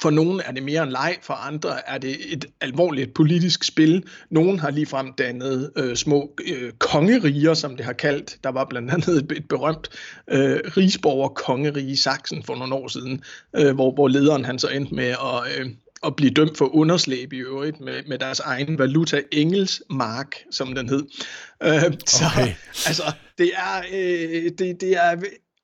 for 0.00 0.10
nogle 0.10 0.42
er 0.42 0.52
det 0.52 0.62
mere 0.62 0.82
en 0.82 0.90
leg, 0.90 1.16
for 1.22 1.34
andre 1.34 1.88
er 1.88 1.98
det 1.98 2.32
et 2.32 2.44
alvorligt 2.60 3.14
politisk 3.14 3.64
spil. 3.64 4.04
Nogle 4.30 4.60
har 4.60 4.70
ligefrem 4.70 5.12
dannet 5.12 5.72
øh, 5.76 5.96
små 5.96 6.34
øh, 6.52 6.72
kongeriger, 6.78 7.54
som 7.54 7.76
det 7.76 7.84
har 7.84 7.92
kaldt. 7.92 8.38
Der 8.44 8.50
var 8.50 8.64
blandt 8.64 8.90
andet 8.90 9.16
et, 9.16 9.32
et 9.32 9.48
berømt 9.48 9.88
øh, 10.30 10.60
rigsborger 10.76 11.28
kongerige 11.28 11.90
i 11.90 11.96
Sachsen 11.96 12.42
for 12.42 12.54
nogle 12.54 12.74
år 12.74 12.88
siden, 12.88 13.22
øh, 13.56 13.74
hvor, 13.74 13.94
hvor 13.94 14.08
lederen 14.08 14.44
han 14.44 14.58
så 14.58 14.68
endte 14.68 14.94
med 14.94 15.08
at, 15.08 15.58
øh, 15.58 15.70
at 16.06 16.16
blive 16.16 16.30
dømt 16.30 16.58
for 16.58 16.74
underslæb 16.74 17.32
i 17.32 17.38
øvrigt 17.38 17.80
med, 17.80 18.02
med 18.08 18.18
deres 18.18 18.40
egen 18.40 18.78
valuta, 18.78 19.22
Engelsmark, 19.32 20.36
som 20.50 20.74
den 20.74 20.88
hed. 20.88 21.02
Øh, 21.62 21.92
så 22.06 22.24
okay. 22.36 22.54
altså, 22.86 23.02
det 23.38 23.50
er, 23.56 23.82
øh, 23.92 24.50
det, 24.58 24.80
det 24.80 24.96
er 24.96 25.16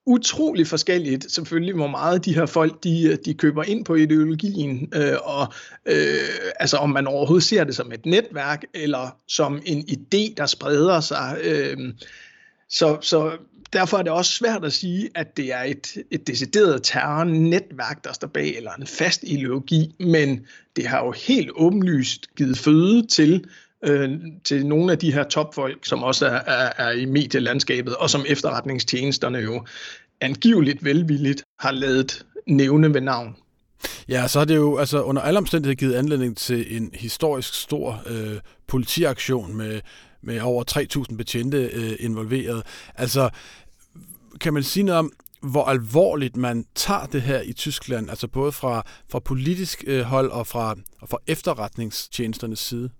utrolig 0.08 0.66
forskelligt 0.66 1.32
selvfølgelig, 1.32 1.74
hvor 1.74 1.86
meget 1.86 2.24
de 2.24 2.34
her 2.34 2.46
folk, 2.46 2.84
de, 2.84 3.16
de 3.24 3.34
køber 3.34 3.62
ind 3.62 3.84
på 3.84 3.94
ideologien, 3.94 4.92
øh, 4.94 5.16
og 5.22 5.52
øh, 5.86 6.28
altså 6.60 6.76
om 6.76 6.90
man 6.90 7.06
overhovedet 7.06 7.44
ser 7.44 7.64
det 7.64 7.76
som 7.76 7.92
et 7.92 8.06
netværk, 8.06 8.64
eller 8.74 9.16
som 9.28 9.62
en 9.66 9.84
idé, 9.90 10.34
der 10.36 10.46
spreder 10.46 11.00
sig. 11.00 11.38
Øh, 11.44 11.76
så, 12.68 12.98
så 13.00 13.32
derfor 13.72 13.98
er 13.98 14.02
det 14.02 14.12
også 14.12 14.32
svært 14.32 14.64
at 14.64 14.72
sige, 14.72 15.10
at 15.14 15.36
det 15.36 15.52
er 15.52 15.62
et, 15.62 15.96
et 16.10 16.26
decideret 16.26 16.82
terrornetværk, 16.82 18.04
der 18.04 18.12
står 18.12 18.28
bag, 18.28 18.56
eller 18.56 18.72
en 18.72 18.86
fast 18.86 19.22
ideologi, 19.22 19.94
men 20.00 20.46
det 20.76 20.86
har 20.86 21.04
jo 21.04 21.12
helt 21.12 21.50
åbenlyst 21.56 22.26
givet 22.36 22.58
føde 22.58 23.06
til 23.06 23.44
øh, 23.84 24.10
til 24.44 24.66
nogle 24.66 24.92
af 24.92 24.98
de 24.98 25.12
her 25.12 25.24
topfolk, 25.24 25.86
som 25.86 26.02
også 26.02 26.26
er, 26.26 26.40
er, 26.46 26.72
er 26.76 26.90
i 26.90 27.04
medielandskabet, 27.04 27.96
og 27.96 28.10
som 28.10 28.24
efterretningstjenesterne 28.28 29.38
jo 29.38 29.64
angiveligt 30.20 30.84
velvilligt 30.84 31.42
har 31.60 31.72
lavet 31.72 32.26
nævne 32.46 32.94
ved 32.94 33.00
navn. 33.00 33.36
Ja, 34.08 34.28
så 34.28 34.38
har 34.38 34.44
det 34.44 34.56
jo 34.56 34.78
altså 34.78 35.02
under 35.02 35.22
alle 35.22 35.38
omstændigheder 35.38 35.76
givet 35.76 35.94
anledning 35.94 36.36
til 36.36 36.76
en 36.76 36.90
historisk 36.94 37.54
stor 37.54 38.02
øh, 38.06 38.40
politiaktion 38.66 39.56
med, 39.56 39.80
med 40.22 40.40
over 40.40 40.64
3.000 41.10 41.16
betjente 41.16 41.70
øh, 41.72 41.96
involveret. 41.98 42.62
Altså, 42.94 43.30
kan 44.40 44.54
man 44.54 44.62
sige 44.62 44.82
noget 44.84 44.98
om, 44.98 45.12
hvor 45.42 45.64
alvorligt 45.64 46.36
man 46.36 46.64
tager 46.74 47.06
det 47.06 47.22
her 47.22 47.40
i 47.40 47.52
Tyskland, 47.52 48.10
altså 48.10 48.28
både 48.28 48.52
fra, 48.52 48.86
fra 49.10 49.18
politisk 49.18 49.84
øh, 49.86 50.00
hold 50.00 50.30
og 50.30 50.46
fra, 50.46 50.76
og 51.00 51.08
fra 51.08 51.18
efterretningstjenesternes 51.26 52.58
side? 52.58 52.90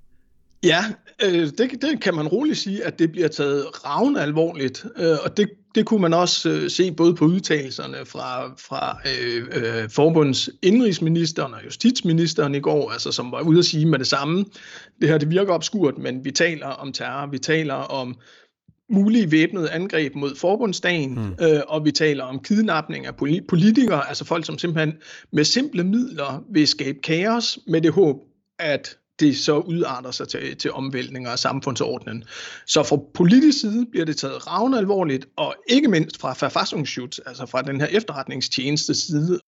Ja, 0.63 0.85
øh, 1.23 1.47
det, 1.59 1.83
det 1.83 2.01
kan 2.01 2.15
man 2.15 2.29
roligt 2.29 2.59
sige, 2.59 2.85
at 2.85 2.99
det 2.99 3.13
bliver 3.13 3.29
taget 3.29 3.85
ravne 3.87 4.21
alvorligt, 4.23 4.87
øh, 4.97 5.17
og 5.25 5.37
det, 5.37 5.51
det 5.79 5.87
kunne 5.87 6.03
man 6.03 6.15
også 6.15 6.51
øh, 6.51 6.71
se 6.71 6.93
både 6.93 7.15
på 7.15 7.25
udtalelserne 7.25 7.97
fra, 8.07 8.47
fra 8.47 9.01
øh, 9.07 9.47
øh, 9.53 9.91
forbunds 9.91 10.51
indrigsministeren 10.63 11.55
og 11.55 11.65
justitsministeren 11.65 12.55
i 12.55 12.61
går, 12.61 12.91
altså 12.91 13.13
som 13.13 13.33
var 13.33 13.41
ude 13.41 13.59
at 13.59 13.65
sige 13.65 13.87
med 13.87 13.99
det 13.99 14.07
samme. 14.07 14.45
Det 15.01 15.09
her 15.09 15.19
det 15.19 15.31
virker 15.31 15.53
obskurt, 15.53 15.99
men 15.99 16.25
vi 16.25 16.31
taler 16.31 16.67
om 16.67 16.93
terror, 16.93 17.27
vi 17.27 17.39
taler 17.39 17.75
om 17.75 18.17
mulige 18.91 19.31
væbnede 19.33 19.71
angreb 19.71 20.15
mod 20.15 20.37
forbundsdagen, 20.37 21.15
mm. 21.15 21.45
øh, 21.45 21.61
og 21.69 21.85
vi 21.85 21.93
taler 21.93 22.25
om 22.25 22.43
kidnapning 22.43 23.07
af 23.07 23.17
politikere, 23.49 24.09
altså 24.09 24.25
folk, 24.25 24.47
som 24.47 24.59
simpelthen 24.59 24.95
med 25.33 25.45
simple 25.45 25.85
midler 25.85 26.45
vil 26.53 26.69
skabe 26.69 26.99
kaos 27.03 27.59
med 27.67 27.81
det 27.81 27.93
håb, 27.93 28.17
at 28.59 28.97
det 29.21 29.39
så 29.39 29.59
udarter 29.59 30.11
sig 30.11 30.29
til, 30.29 30.57
til 30.57 30.73
omvæltninger 30.73 31.31
af 31.31 31.39
samfundsordenen. 31.39 32.25
Så 32.67 32.83
fra 32.83 32.99
politisk 33.15 33.61
side 33.61 33.87
bliver 33.91 34.07
det 34.07 34.17
taget 34.17 34.47
ravne 34.47 34.79
alvorligt, 34.79 35.27
og 35.37 35.55
ikke 35.69 35.89
mindst 35.89 36.21
fra 36.21 36.37
Verfassungsschutz, 36.41 37.19
altså 37.27 37.47
fra 37.47 37.63
den 37.63 37.81
her 37.81 37.87
efterretningstjeneste 37.87 38.95
side. 38.95 39.41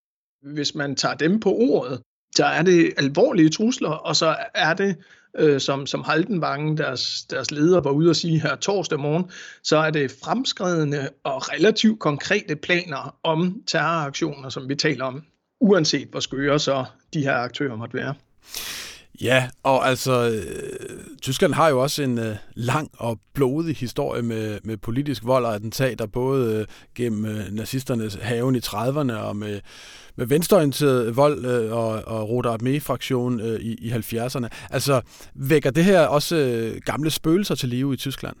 Hvis 0.53 0.75
man 0.75 0.95
tager 0.95 1.15
dem 1.15 1.39
på 1.39 1.53
ordet, 1.53 2.01
så 2.35 2.45
er 2.45 2.61
det 2.61 2.93
alvorlige 2.97 3.49
trusler, 3.49 3.89
og 3.89 4.15
så 4.15 4.35
er 4.55 4.73
det, 4.73 4.95
øh, 5.37 5.59
som, 5.61 5.85
som 5.87 6.03
Haldenvangen, 6.03 6.77
deres, 6.77 7.25
deres 7.29 7.51
leder, 7.51 7.81
var 7.81 7.91
ude 7.91 8.09
at 8.09 8.15
sige 8.15 8.39
her 8.39 8.55
torsdag 8.55 8.99
morgen, 8.99 9.31
så 9.63 9.77
er 9.77 9.91
det 9.91 10.11
fremskredende 10.23 11.09
og 11.23 11.53
relativt 11.53 11.99
konkrete 11.99 12.55
planer 12.55 13.15
om 13.23 13.61
terroraktioner, 13.67 14.49
som 14.49 14.69
vi 14.69 14.75
taler 14.75 15.05
om, 15.05 15.23
uanset 15.61 16.07
hvor 16.07 16.19
skøre 16.19 16.59
så 16.59 16.85
de 17.13 17.21
her 17.21 17.35
aktører 17.35 17.75
måtte 17.75 17.97
være. 17.97 18.13
Ja, 19.21 19.49
og 19.63 19.87
altså, 19.87 20.29
øh, 20.29 20.99
Tyskland 21.21 21.53
har 21.53 21.69
jo 21.69 21.81
også 21.81 22.03
en 22.03 22.19
øh, 22.19 22.35
lang 22.55 22.89
og 22.97 23.19
blodig 23.33 23.75
historie 23.75 24.21
med, 24.21 24.59
med 24.63 24.77
politisk 24.77 25.25
vold 25.25 25.45
og 25.45 25.55
attentater, 25.55 26.05
både 26.05 26.55
øh, 26.55 26.65
gennem 26.95 27.25
øh, 27.25 27.51
nazisternes 27.51 28.17
haven 28.21 28.55
i 28.55 28.59
30'erne 28.59 29.13
og 29.13 29.35
med, 29.35 29.59
med 30.15 30.25
venstreorienteret 30.25 31.15
vold 31.15 31.45
øh, 31.45 31.71
og, 31.71 31.89
og 32.07 32.29
Rote 32.29 32.49
Armee-fraktion 32.49 33.39
øh, 33.39 33.59
i, 33.59 33.73
i 33.73 33.91
70'erne. 33.91 34.47
Altså, 34.69 35.01
vækker 35.35 35.71
det 35.71 35.83
her 35.83 36.01
også 36.01 36.35
øh, 36.35 36.81
gamle 36.85 37.09
spøgelser 37.09 37.55
til 37.55 37.69
live 37.69 37.93
i 37.93 37.97
Tyskland? 37.97 38.35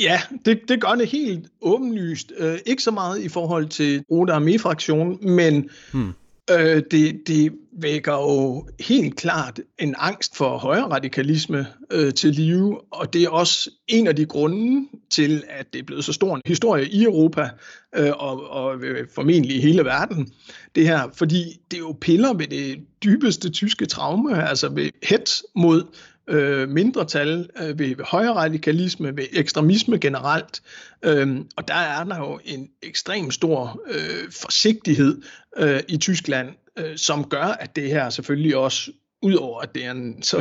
Ja, 0.00 0.20
det, 0.44 0.60
det 0.68 0.80
gør 0.80 0.94
det 0.94 1.08
helt 1.08 1.46
åbenlyst. 1.62 2.32
Øh, 2.38 2.58
ikke 2.66 2.82
så 2.82 2.90
meget 2.90 3.20
i 3.20 3.28
forhold 3.28 3.68
til 3.68 4.04
Rote 4.10 4.32
Armee-fraktion, 4.32 5.18
men... 5.30 5.70
Hmm 5.92 6.12
Øh, 6.50 6.82
det, 6.90 7.20
det 7.26 7.52
vækker 7.72 8.12
jo 8.12 8.68
helt 8.80 9.16
klart 9.16 9.60
en 9.78 9.94
angst 9.98 10.36
for 10.36 10.58
højre 10.58 10.90
radikalisme 10.90 11.66
øh, 11.92 12.14
til 12.14 12.34
live, 12.34 12.80
og 12.92 13.12
det 13.12 13.22
er 13.22 13.28
også 13.28 13.70
en 13.88 14.06
af 14.06 14.16
de 14.16 14.26
grunde 14.26 14.88
til, 15.10 15.42
at 15.48 15.72
det 15.72 15.78
er 15.78 15.82
blevet 15.82 16.04
så 16.04 16.12
stor 16.12 16.36
en 16.36 16.42
historie 16.46 16.88
i 16.88 17.04
Europa 17.04 17.50
øh, 17.96 18.12
og, 18.16 18.50
og 18.50 18.84
øh, 18.84 19.08
formentlig 19.14 19.56
i 19.56 19.60
hele 19.60 19.84
verden. 19.84 20.32
Det 20.74 20.86
her, 20.86 21.08
fordi 21.14 21.60
det 21.70 21.78
jo 21.78 21.96
piller 22.00 22.34
ved 22.34 22.46
det 22.46 22.78
dybeste 23.04 23.50
tyske 23.50 23.86
traume, 23.86 24.48
altså 24.48 24.68
ved 24.68 24.90
hets 25.02 25.44
mod 25.54 25.82
øh, 26.28 26.68
mindretal, 26.68 27.50
øh, 27.62 27.78
ved, 27.78 27.96
ved 27.96 28.04
højre 28.04 28.34
radikalisme, 28.34 29.16
ved 29.16 29.24
ekstremisme 29.32 29.98
generelt. 29.98 30.62
Øh, 31.02 31.36
og 31.56 31.68
der 31.68 31.74
er 31.74 32.04
der 32.04 32.18
jo 32.18 32.40
en 32.44 32.68
ekstrem 32.82 33.30
stor 33.30 33.80
øh, 33.90 34.32
forsigtighed 34.32 35.22
øh, 35.56 35.80
i 35.88 35.96
Tyskland, 35.96 36.48
øh, 36.76 36.96
som 36.96 37.24
gør, 37.24 37.44
at 37.44 37.76
det 37.76 37.90
her 37.90 38.10
selvfølgelig 38.10 38.56
også 38.56 38.90
udover 39.22 39.60
at 39.60 39.74
det 39.74 39.84
er 39.84 39.90
en 39.90 40.22
så 40.22 40.36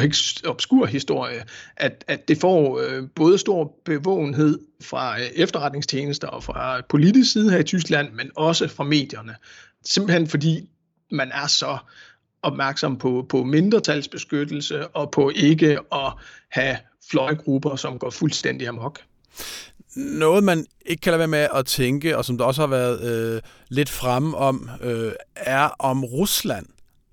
obskur 0.46 0.86
historie, 0.86 1.44
at, 1.78 2.04
at 2.08 2.28
det 2.28 2.38
får 2.38 2.80
øh, 2.80 3.04
både 3.16 3.38
stor 3.38 3.80
bevågenhed 3.86 4.60
fra 4.82 5.20
øh, 5.20 5.26
efterretningstjenester 5.36 6.28
og 6.28 6.44
fra 6.44 6.82
politisk 6.90 7.32
side 7.32 7.52
her 7.52 7.60
i 7.60 7.64
Tyskland, 7.64 8.14
men 8.14 8.32
også 8.36 8.68
fra 8.68 8.84
medierne. 8.84 9.36
Simpelthen 9.86 10.28
fordi 10.28 10.70
man 11.12 11.32
er 11.32 11.48
så 11.48 11.78
opmærksom 12.46 12.98
på, 12.98 13.26
på 13.30 13.44
mindretalsbeskyttelse 13.44 14.88
og 14.88 15.12
på 15.12 15.32
ikke 15.36 15.80
at 15.92 16.14
have 16.52 16.78
fløjgrupper, 17.12 17.76
som 17.76 18.00
går 18.00 18.10
fuldstændig 18.10 18.68
amok. 18.68 19.00
Noget, 19.96 20.44
man 20.44 20.66
ikke 20.86 21.02
kan 21.02 21.12
lade 21.12 21.20
være 21.20 21.28
med 21.28 21.48
at 21.54 21.66
tænke, 21.66 22.18
og 22.18 22.26
som 22.26 22.38
der 22.38 22.46
også 22.46 22.62
har 22.62 22.68
været 22.68 23.02
øh, 23.36 23.42
lidt 23.70 23.90
fremme 23.90 24.38
om, 24.38 24.70
øh, 24.82 25.12
er 25.36 25.70
om 25.80 26.04
Rusland 26.04 26.66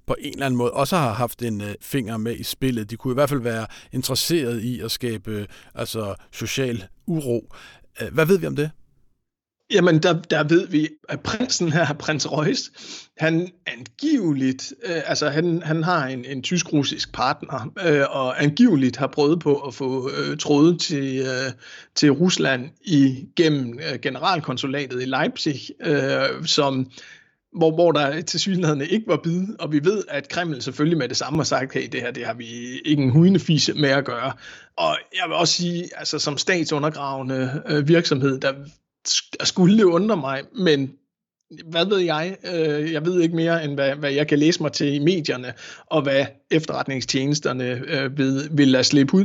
på 0.07 0.17
en 0.19 0.33
eller 0.33 0.47
anden 0.47 0.59
måde 0.59 0.71
også 0.71 0.97
har 0.97 1.13
haft 1.13 1.43
en 1.43 1.61
øh, 1.61 1.75
finger 1.81 2.17
med 2.17 2.37
i 2.37 2.43
spillet. 2.43 2.91
De 2.91 2.97
kunne 2.97 3.13
i 3.13 3.15
hvert 3.15 3.29
fald 3.29 3.41
være 3.41 3.67
interesseret 3.93 4.63
i 4.63 4.81
at 4.81 4.91
skabe 4.91 5.31
øh, 5.31 5.47
altså 5.75 6.15
social 6.33 6.85
uro. 7.07 7.55
Øh, 8.03 8.15
hvad 8.15 8.27
ved 8.27 8.39
vi 8.39 8.47
om 8.47 8.57
det? 8.57 8.71
Jamen, 9.73 10.03
der, 10.03 10.13
der 10.13 10.45
ved 10.45 10.67
vi, 10.67 10.89
at 11.09 11.21
prinsen 11.21 11.73
her, 11.73 11.93
prins 11.93 12.33
Reus, 12.33 12.71
han 13.19 13.49
angiveligt, 13.67 14.73
øh, 14.85 15.03
altså 15.07 15.29
han, 15.29 15.63
han 15.63 15.83
har 15.83 16.07
en, 16.07 16.25
en 16.25 16.43
tysk-russisk 16.43 17.13
partner, 17.13 17.73
øh, 17.87 18.05
og 18.11 18.43
angiveligt 18.43 18.97
har 18.97 19.07
prøvet 19.07 19.41
på 19.41 19.57
at 19.57 19.75
få 19.75 20.11
øh, 20.11 20.39
tråde 20.39 20.79
til, 20.79 21.19
øh, 21.19 21.53
til 21.95 22.13
Rusland 22.13 22.71
igennem 22.85 23.79
øh, 23.79 24.01
generalkonsulatet 24.01 25.03
i 25.03 25.05
Leipzig, 25.05 25.61
øh, 25.81 26.47
som 26.47 26.91
hvor, 27.57 27.75
hvor 27.75 27.93
der 27.93 28.21
til 28.21 28.41
synligheden 28.41 28.81
ikke 28.81 29.07
var 29.07 29.21
bid, 29.23 29.47
og 29.59 29.73
vi 29.73 29.85
ved, 29.85 30.05
at 30.09 30.29
Kreml 30.29 30.63
selvfølgelig 30.63 30.99
med 30.99 31.09
det 31.09 31.17
samme 31.17 31.39
har 31.39 31.45
sagt, 31.45 31.75
hey, 31.75 31.89
det 31.93 32.01
her, 32.01 32.11
det 32.11 32.27
har 32.27 32.35
vi 32.35 32.45
ikke 32.85 33.03
en 33.03 33.11
hundefise 33.11 33.75
med 33.75 33.89
at 33.89 34.05
gøre. 34.05 34.33
Og 34.77 34.99
jeg 35.15 35.29
vil 35.29 35.37
også 35.37 35.55
sige, 35.55 35.89
altså 35.97 36.19
som 36.19 36.39
statsundergravende 36.39 37.63
øh, 37.69 37.89
virksomhed, 37.89 38.41
der 38.41 38.53
skulle 39.45 39.79
det 39.79 39.85
undre 39.85 40.17
mig, 40.17 40.43
men 40.55 40.93
hvad 41.67 41.87
ved 41.87 41.99
jeg? 41.99 42.37
Øh, 42.55 42.93
jeg 42.93 43.07
ved 43.07 43.21
ikke 43.21 43.37
mere, 43.37 43.65
end 43.65 43.75
hvad, 43.75 43.95
hvad 43.95 44.13
jeg 44.13 44.29
kan 44.29 44.39
læse 44.39 44.63
mig 44.63 44.73
til 44.73 44.95
i 44.95 44.99
medierne, 44.99 45.55
og 45.87 46.03
hvad 46.03 46.27
efterretningstjenesterne 46.51 47.65
øh, 47.65 48.19
vil, 48.19 48.49
vil 48.51 48.69
lade 48.69 48.85
slippe 48.85 49.15
ud. 49.15 49.25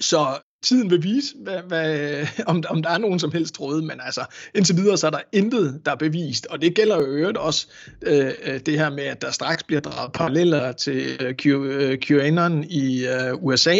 Så 0.00 0.38
tiden 0.62 0.90
vil 0.90 1.02
vise, 1.02 1.34
hvad, 1.42 1.62
hvad, 1.62 2.26
om, 2.50 2.62
om 2.68 2.82
der 2.82 2.90
er 2.90 2.98
nogen 2.98 3.18
som 3.18 3.32
helst 3.32 3.54
tråde, 3.54 3.82
men 3.82 4.00
altså 4.02 4.24
indtil 4.54 4.76
videre 4.76 4.96
så 4.96 5.06
er 5.06 5.10
der 5.10 5.20
intet, 5.32 5.80
der 5.84 5.92
er 5.92 5.96
bevist, 5.96 6.46
og 6.46 6.62
det 6.62 6.74
gælder 6.74 6.96
jo 6.96 7.06
øvrigt 7.06 7.38
også 7.38 7.68
øh, 8.02 8.32
øh, 8.44 8.60
det 8.60 8.78
her 8.78 8.90
med, 8.90 9.04
at 9.04 9.22
der 9.22 9.30
straks 9.30 9.62
bliver 9.62 9.80
draget 9.80 10.12
paralleller 10.12 10.72
til 10.72 11.18
øh, 11.20 11.34
Q, 11.34 11.46
øh, 11.46 11.98
QAnon 11.98 12.64
i 12.64 13.06
øh, 13.06 13.34
USA, 13.34 13.76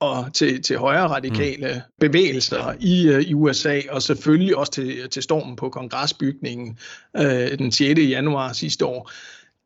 og 0.00 0.32
til, 0.34 0.62
til 0.62 0.78
højre 0.78 1.08
radikale 1.08 1.66
mm. 1.74 1.92
bevægelser 2.00 2.74
i, 2.80 3.08
uh, 3.08 3.20
i 3.20 3.34
USA, 3.34 3.80
og 3.90 4.02
selvfølgelig 4.02 4.56
også 4.56 4.72
til, 4.72 5.10
til 5.10 5.22
stormen 5.22 5.56
på 5.56 5.68
kongresbygningen 5.68 6.78
uh, 7.18 7.24
den 7.58 7.72
6. 7.72 8.00
januar 8.00 8.52
sidste 8.52 8.86
år. 8.86 9.10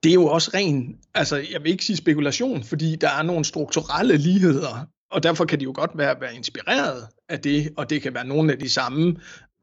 det 0.02 0.10
er 0.10 0.14
jo 0.14 0.26
også 0.26 0.50
ren, 0.54 0.96
altså 1.14 1.36
jeg 1.36 1.62
vil 1.62 1.72
ikke 1.72 1.84
sige 1.84 1.96
spekulation, 1.96 2.64
fordi 2.64 2.96
der 2.96 3.10
er 3.10 3.22
nogle 3.22 3.44
strukturelle 3.44 4.16
ligheder, 4.16 4.86
og 5.10 5.22
derfor 5.22 5.44
kan 5.44 5.60
de 5.60 5.64
jo 5.64 5.72
godt 5.74 5.90
være, 5.94 6.20
være 6.20 6.34
inspireret 6.34 7.06
af 7.28 7.40
det, 7.40 7.70
og 7.76 7.90
det 7.90 8.02
kan 8.02 8.14
være 8.14 8.26
nogle 8.26 8.52
af 8.52 8.58
de 8.58 8.70
samme 8.70 9.16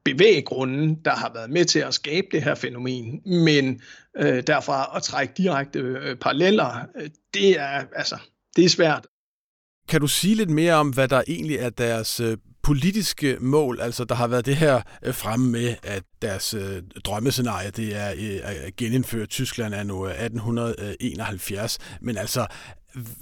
bevæggrunde, 0.03 0.97
der 1.05 1.11
har 1.11 1.31
været 1.33 1.49
med 1.49 1.65
til 1.65 1.79
at 1.79 1.93
skabe 1.93 2.27
det 2.31 2.43
her 2.43 2.55
fænomen. 2.55 3.21
Men 3.25 3.81
øh, 4.17 4.43
derfra 4.47 4.91
at 4.95 5.03
trække 5.03 5.33
direkte 5.37 5.79
øh, 5.79 6.15
paralleller, 6.15 6.87
øh, 7.01 7.09
det 7.33 7.59
er 7.59 7.83
altså 7.95 8.17
det 8.55 8.65
er 8.65 8.69
svært. 8.69 9.07
Kan 9.87 10.01
du 10.01 10.07
sige 10.07 10.35
lidt 10.35 10.49
mere 10.49 10.73
om, 10.73 10.89
hvad 10.89 11.07
der 11.07 11.23
egentlig 11.27 11.57
er 11.57 11.69
deres 11.69 12.19
øh, 12.19 12.37
politiske 12.63 13.37
mål? 13.39 13.79
Altså, 13.81 14.03
der 14.03 14.15
har 14.15 14.27
været 14.27 14.45
det 14.45 14.55
her 14.55 14.81
øh, 15.03 15.13
fremme 15.13 15.49
med, 15.49 15.75
at 15.83 16.03
deres 16.21 16.53
øh, 16.53 16.81
drømmescenarie, 17.05 17.69
det 17.69 17.95
er 17.95 18.11
øh, 18.11 18.39
at 18.43 18.75
genindføre 18.75 19.25
Tyskland 19.25 19.75
af 19.75 19.85
nu 19.85 20.05
1871. 20.05 21.77
Men 22.01 22.17
altså, 22.17 22.47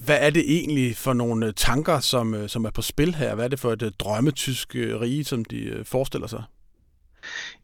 hvad 0.06 0.18
er 0.22 0.30
det 0.30 0.44
egentlig 0.48 0.98
for 0.98 1.14
nogle 1.14 1.48
øh, 1.48 1.54
tanker, 1.54 2.00
som, 2.00 2.48
som 2.48 2.66
er 2.66 2.72
på 2.72 2.82
spil 2.82 3.16
her? 3.16 3.36
Hvad 3.36 3.46
er 3.46 3.50
det 3.50 3.60
for 3.60 3.74
et 3.74 3.94
drømmetysk 4.00 4.76
rige, 4.76 5.24
som 5.24 5.46
de 5.46 5.84
forestiller 5.84 6.28
sig? 6.28 6.44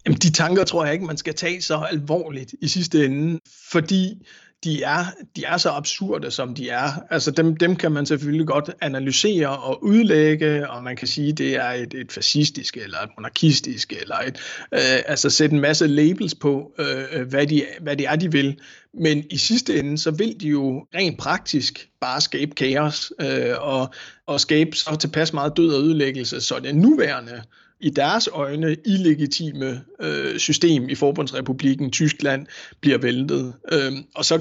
Jamen, 0.05 0.17
de 0.17 0.31
tanker 0.31 0.63
tror 0.63 0.85
jeg 0.85 0.93
ikke, 0.93 1.05
man 1.05 1.17
skal 1.17 1.35
tage 1.35 1.61
så 1.61 1.77
alvorligt 1.77 2.55
i 2.61 2.67
sidste 2.67 3.05
ende, 3.05 3.39
fordi 3.71 4.27
de 4.63 4.83
er, 4.83 5.05
de 5.35 5.43
er 5.45 5.57
så 5.57 5.69
absurde, 5.69 6.31
som 6.31 6.55
de 6.55 6.69
er. 6.69 6.91
Altså 7.09 7.31
dem, 7.31 7.55
dem 7.55 7.75
kan 7.75 7.91
man 7.91 8.05
selvfølgelig 8.05 8.47
godt 8.47 8.69
analysere 8.81 9.57
og 9.57 9.83
udlægge, 9.83 10.69
og 10.69 10.83
man 10.83 10.95
kan 10.95 11.07
sige, 11.07 11.33
det 11.33 11.55
er 11.55 11.69
et, 11.69 11.93
et 11.93 12.11
fascistisk, 12.11 12.77
eller 12.77 12.97
et 12.97 13.09
monarkistisk, 13.17 13.93
eller 14.01 14.15
et, 14.15 14.37
øh, 14.73 15.01
altså 15.05 15.29
sætte 15.29 15.55
en 15.55 15.61
masse 15.61 15.87
labels 15.87 16.35
på, 16.35 16.73
øh, 16.79 17.27
hvad, 17.27 17.47
de, 17.47 17.65
hvad 17.81 17.97
det 17.97 18.07
er, 18.07 18.15
de 18.15 18.31
vil. 18.31 18.59
Men 18.93 19.23
i 19.29 19.37
sidste 19.37 19.79
ende, 19.79 19.97
så 19.97 20.11
vil 20.11 20.41
de 20.41 20.47
jo 20.47 20.87
rent 20.95 21.17
praktisk 21.17 21.89
bare 22.01 22.21
skabe 22.21 22.55
kaos, 22.55 23.13
øh, 23.21 23.55
og, 23.59 23.93
og 24.25 24.39
skabe 24.39 24.75
så 24.75 24.95
tilpas 24.95 25.33
meget 25.33 25.57
død 25.57 25.73
og 25.73 25.83
ødelæggelse, 25.83 26.41
så 26.41 26.59
det 26.59 26.75
nuværende 26.75 27.43
i 27.81 27.89
deres 27.89 28.29
øjne 28.31 28.75
illegitime 28.85 29.81
øh, 30.01 30.37
system 30.37 30.89
i 30.89 30.95
Forbundsrepubliken 30.95 31.91
Tyskland 31.91 32.47
bliver 32.81 32.97
væltet. 32.97 33.53
Øh, 33.71 33.91
og 34.15 34.25
så 34.25 34.39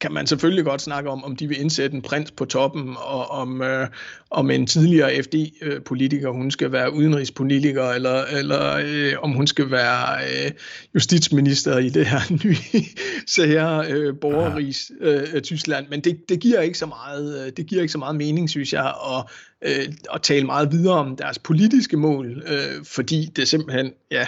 kan 0.00 0.12
man 0.12 0.26
selvfølgelig 0.26 0.64
godt 0.64 0.82
snakke 0.82 1.10
om, 1.10 1.24
om 1.24 1.36
de 1.36 1.48
vil 1.48 1.60
indsætte 1.60 1.96
en 1.96 2.02
prins 2.02 2.30
på 2.30 2.44
toppen, 2.44 2.94
og 2.96 3.30
om, 3.30 3.62
øh, 3.62 3.88
om 4.30 4.50
en 4.50 4.66
tidligere 4.66 5.22
FD-politiker, 5.22 6.30
hun 6.30 6.50
skal 6.50 6.72
være 6.72 6.92
udenrigspolitiker, 6.92 7.84
eller, 7.90 8.24
eller 8.24 8.76
øh, 8.84 9.12
om 9.22 9.32
hun 9.32 9.46
skal 9.46 9.70
være 9.70 10.24
øh, 10.24 10.50
justitsminister 10.94 11.78
i 11.78 11.88
det 11.88 12.06
her 12.06 12.20
nye 12.44 12.84
sære 13.26 13.92
øh, 13.92 14.14
borgerrigs 14.20 14.90
øh, 15.00 15.40
Tyskland. 15.42 15.86
Men 15.88 16.00
det, 16.00 16.28
det, 16.28 16.40
giver 16.40 16.60
ikke 16.60 16.78
så 16.78 16.86
meget, 16.86 17.46
øh, 17.46 17.52
det 17.56 17.66
giver 17.66 17.82
ikke 17.82 17.92
så 17.92 17.98
meget 17.98 18.16
mening, 18.16 18.50
synes 18.50 18.72
jeg, 18.72 18.94
at, 19.16 19.24
øh, 19.62 19.92
at 20.14 20.22
tale 20.22 20.46
meget 20.46 20.72
videre 20.72 20.98
om 20.98 21.16
deres 21.16 21.38
politiske 21.38 21.96
mål, 21.96 22.42
øh, 22.46 22.84
fordi 22.84 23.24
det 23.36 23.48
simpelthen, 23.48 23.92
ja, 24.10 24.26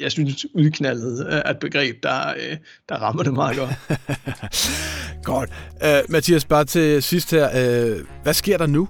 jeg 0.00 0.12
synes, 0.12 0.46
udknaldet 0.54 1.26
er 1.28 1.50
et 1.50 1.58
begreb, 1.58 2.02
der, 2.02 2.28
øh, 2.28 2.56
der 2.88 2.94
rammer 2.94 3.22
det 3.22 3.34
meget 3.34 3.56
godt. 3.56 3.70
godt. 5.24 5.50
Uh, 5.84 6.12
Mathias, 6.12 6.44
bare 6.44 6.64
til 6.64 7.02
sidst 7.02 7.30
her. 7.30 7.48
Uh, 7.48 8.06
hvad 8.22 8.34
sker 8.34 8.58
der 8.58 8.66
nu? 8.66 8.88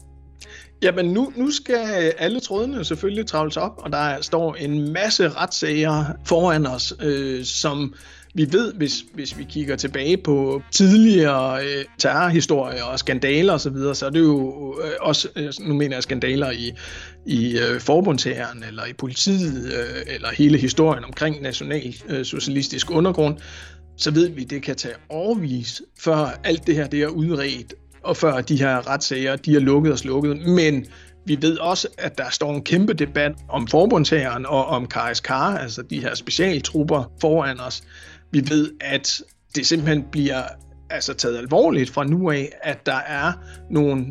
Jamen, 0.82 1.06
nu, 1.06 1.32
nu 1.36 1.50
skal 1.50 2.12
alle 2.18 2.40
trådene 2.40 2.84
selvfølgelig 2.84 3.26
travles 3.26 3.56
op, 3.56 3.72
og 3.76 3.92
der 3.92 4.20
står 4.20 4.54
en 4.54 4.92
masse 4.92 5.28
retssager 5.28 6.04
foran 6.24 6.66
os, 6.66 6.94
øh, 7.00 7.44
som 7.44 7.94
vi 8.34 8.52
ved, 8.52 8.72
hvis, 8.72 9.04
hvis 9.14 9.38
vi 9.38 9.44
kigger 9.44 9.76
tilbage 9.76 10.16
på 10.16 10.62
tidligere 10.72 11.64
øh, 11.64 11.84
terrorhistorier 11.98 12.84
og 12.84 12.98
skandaler 12.98 13.52
osv., 13.52 13.62
så, 13.62 13.70
videre, 13.70 13.94
så 13.94 14.06
er 14.06 14.10
det 14.10 14.20
jo 14.20 14.74
øh, 14.84 14.90
også, 15.00 15.28
øh, 15.36 15.52
nu 15.60 15.74
mener 15.74 15.96
jeg 15.96 16.02
skandaler 16.02 16.50
i, 16.50 16.72
i 17.26 17.58
øh, 17.58 17.80
forbundsherren 17.80 18.64
eller 18.68 18.86
i 18.86 18.92
politiet, 18.92 19.72
øh, 19.72 20.14
eller 20.14 20.28
hele 20.32 20.58
historien 20.58 21.04
omkring 21.04 21.42
national 21.42 21.94
øh, 22.08 22.24
socialistisk 22.24 22.90
undergrund, 22.90 23.36
så 23.96 24.10
ved 24.10 24.28
vi, 24.28 24.44
det 24.44 24.62
kan 24.62 24.76
tage 24.76 24.94
overvis, 25.08 25.82
før 26.00 26.40
alt 26.44 26.66
det 26.66 26.74
her 26.74 26.86
det 26.86 27.02
er 27.02 27.08
udredt, 27.08 27.74
og 28.04 28.16
før 28.16 28.40
de 28.40 28.58
her 28.58 28.88
retssager 28.88 29.36
de 29.36 29.56
er 29.56 29.60
lukket 29.60 29.92
og 29.92 29.98
slukket. 29.98 30.46
Men 30.46 30.86
vi 31.26 31.38
ved 31.40 31.58
også, 31.58 31.88
at 31.98 32.18
der 32.18 32.30
står 32.30 32.54
en 32.54 32.64
kæmpe 32.64 32.92
debat 32.92 33.32
om 33.48 33.66
forbundsherren 33.66 34.46
og 34.46 34.66
om 34.66 34.86
KSK, 34.86 35.30
altså 35.30 35.82
de 35.82 36.00
her 36.00 36.14
specialtrupper 36.14 37.12
foran 37.20 37.60
os. 37.60 37.82
Vi 38.32 38.42
ved, 38.48 38.70
at 38.80 39.22
det 39.54 39.66
simpelthen 39.66 40.04
bliver 40.12 40.42
altså 40.90 41.14
taget 41.14 41.38
alvorligt 41.38 41.90
fra 41.90 42.04
nu 42.04 42.30
af, 42.30 42.52
at 42.62 42.86
der 42.86 42.98
er 43.06 43.32
nogle 43.70 44.06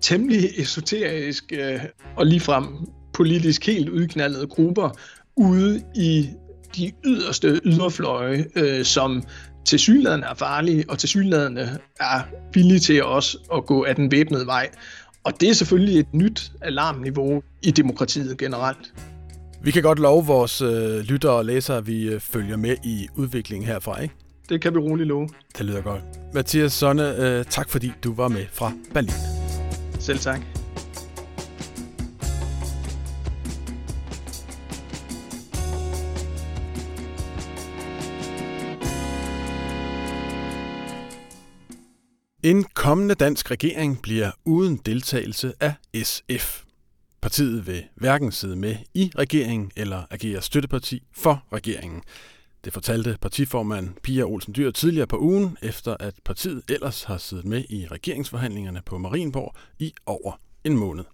temmelig 0.00 0.50
esoteriske 0.58 1.74
øh, 1.74 1.80
og 2.16 2.26
ligefrem 2.26 2.64
politisk 3.12 3.66
helt 3.66 3.88
udknaldede 3.88 4.46
grupper 4.46 4.90
ude 5.36 5.82
i 5.96 6.28
de 6.76 6.92
yderste 7.04 7.60
yderfløje, 7.64 8.44
øh, 8.56 8.84
som 8.84 9.22
til 9.64 9.78
synligheden 9.78 10.22
er 10.22 10.34
farlige, 10.34 10.84
og 10.88 10.98
til 10.98 11.08
synligheden 11.08 11.58
er 12.00 12.22
villige 12.54 12.80
til 12.80 13.04
også 13.04 13.38
at 13.54 13.66
gå 13.66 13.84
af 13.84 13.96
den 13.96 14.10
væbnede 14.10 14.46
vej. 14.46 14.70
Og 15.24 15.40
det 15.40 15.48
er 15.48 15.52
selvfølgelig 15.52 15.98
et 15.98 16.14
nyt 16.14 16.52
alarmniveau 16.60 17.42
i 17.62 17.70
demokratiet 17.70 18.38
generelt. 18.38 18.92
Vi 19.62 19.70
kan 19.70 19.82
godt 19.82 19.98
love 19.98 20.26
vores 20.26 20.62
øh, 20.62 20.98
lyttere 20.98 21.32
og 21.32 21.44
læsere, 21.44 21.76
at 21.76 21.86
vi 21.86 22.08
øh, 22.08 22.20
følger 22.20 22.56
med 22.56 22.76
i 22.84 23.08
udviklingen 23.16 23.66
herfra, 23.66 24.00
ikke? 24.00 24.14
Det 24.48 24.60
kan 24.62 24.74
vi 24.74 24.78
roligt 24.78 25.08
love. 25.08 25.28
Det 25.58 25.66
lyder 25.66 25.80
godt. 25.80 26.02
Mathias 26.34 26.72
Sonne, 26.72 27.16
øh, 27.16 27.44
tak 27.44 27.70
fordi 27.70 27.92
du 28.04 28.14
var 28.14 28.28
med 28.28 28.46
fra 28.52 28.72
Berlin. 28.94 29.10
Selv 29.98 30.18
tak. 30.18 30.40
En 42.42 42.64
kommende 42.74 43.14
dansk 43.14 43.50
regering 43.50 44.02
bliver 44.02 44.30
uden 44.44 44.76
deltagelse 44.86 45.52
af 45.60 45.74
SF. 46.02 46.69
Partiet 47.20 47.66
vil 47.66 47.84
hverken 47.94 48.32
sidde 48.32 48.56
med 48.56 48.76
i 48.94 49.12
regeringen 49.18 49.70
eller 49.76 50.02
agere 50.10 50.42
støtteparti 50.42 51.02
for 51.12 51.44
regeringen. 51.52 52.02
Det 52.64 52.72
fortalte 52.72 53.18
partiformand 53.20 53.88
Pia 54.02 54.22
Olsen 54.22 54.54
Dyr 54.56 54.70
tidligere 54.70 55.06
på 55.06 55.18
ugen, 55.18 55.56
efter 55.62 55.96
at 56.00 56.14
partiet 56.24 56.62
ellers 56.68 57.02
har 57.02 57.18
siddet 57.18 57.44
med 57.44 57.64
i 57.68 57.86
regeringsforhandlingerne 57.86 58.82
på 58.86 58.98
Marienborg 58.98 59.54
i 59.78 59.94
over 60.06 60.32
en 60.64 60.76
måned. 60.76 61.04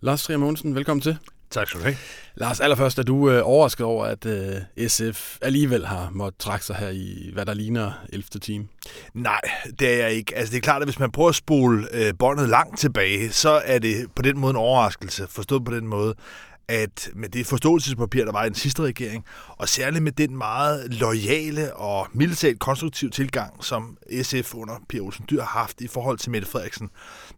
Lars 0.00 0.22
Trier 0.22 0.38
Mogensen, 0.38 0.74
velkommen 0.74 1.02
til. 1.02 1.18
Tak 1.50 1.68
skal 1.68 1.80
du 1.80 1.84
have. 1.84 1.96
Lars, 2.34 2.60
allerførst 2.60 2.98
er 2.98 3.02
du 3.02 3.30
øh, 3.30 3.40
overrasket 3.44 3.86
over, 3.86 4.04
at 4.04 4.26
øh, 4.26 4.88
SF 4.88 5.36
alligevel 5.42 5.86
har 5.86 6.10
måttet 6.12 6.38
trække 6.38 6.64
sig 6.64 6.76
her 6.76 6.88
i, 6.88 7.30
hvad 7.32 7.46
der 7.46 7.54
ligner 7.54 7.92
11. 8.12 8.22
time? 8.22 8.68
Nej, 9.14 9.40
det 9.78 9.94
er 9.94 9.96
jeg 9.96 10.12
ikke. 10.12 10.36
Altså, 10.36 10.52
det 10.52 10.56
er 10.56 10.62
klart, 10.62 10.82
at 10.82 10.88
hvis 10.88 10.98
man 10.98 11.10
prøver 11.10 11.28
at 11.28 11.34
spole 11.34 11.88
øh, 11.92 12.12
båndet 12.18 12.48
langt 12.48 12.78
tilbage, 12.78 13.32
så 13.32 13.50
er 13.64 13.78
det 13.78 14.06
på 14.16 14.22
den 14.22 14.38
måde 14.38 14.50
en 14.50 14.56
overraskelse, 14.56 15.26
forstået 15.28 15.64
på 15.64 15.74
den 15.74 15.86
måde, 15.86 16.14
at 16.68 17.10
med 17.14 17.28
det 17.28 17.46
forståelsespapir, 17.46 18.24
der 18.24 18.32
var 18.32 18.44
i 18.44 18.48
den 18.48 18.54
sidste 18.54 18.82
regering, 18.82 19.24
og 19.48 19.68
særligt 19.68 20.04
med 20.04 20.12
den 20.12 20.36
meget 20.36 20.94
lojale 20.94 21.76
og 21.76 22.06
militært 22.12 22.58
konstruktive 22.58 23.10
tilgang, 23.10 23.64
som 23.64 23.98
SF 24.22 24.54
under 24.54 24.74
Pia 24.88 25.00
Olsen 25.00 25.24
Dyr 25.30 25.40
har 25.40 25.60
haft 25.60 25.80
i 25.80 25.86
forhold 25.86 26.18
til 26.18 26.30
Mette 26.30 26.48
Frederiksen, 26.48 26.90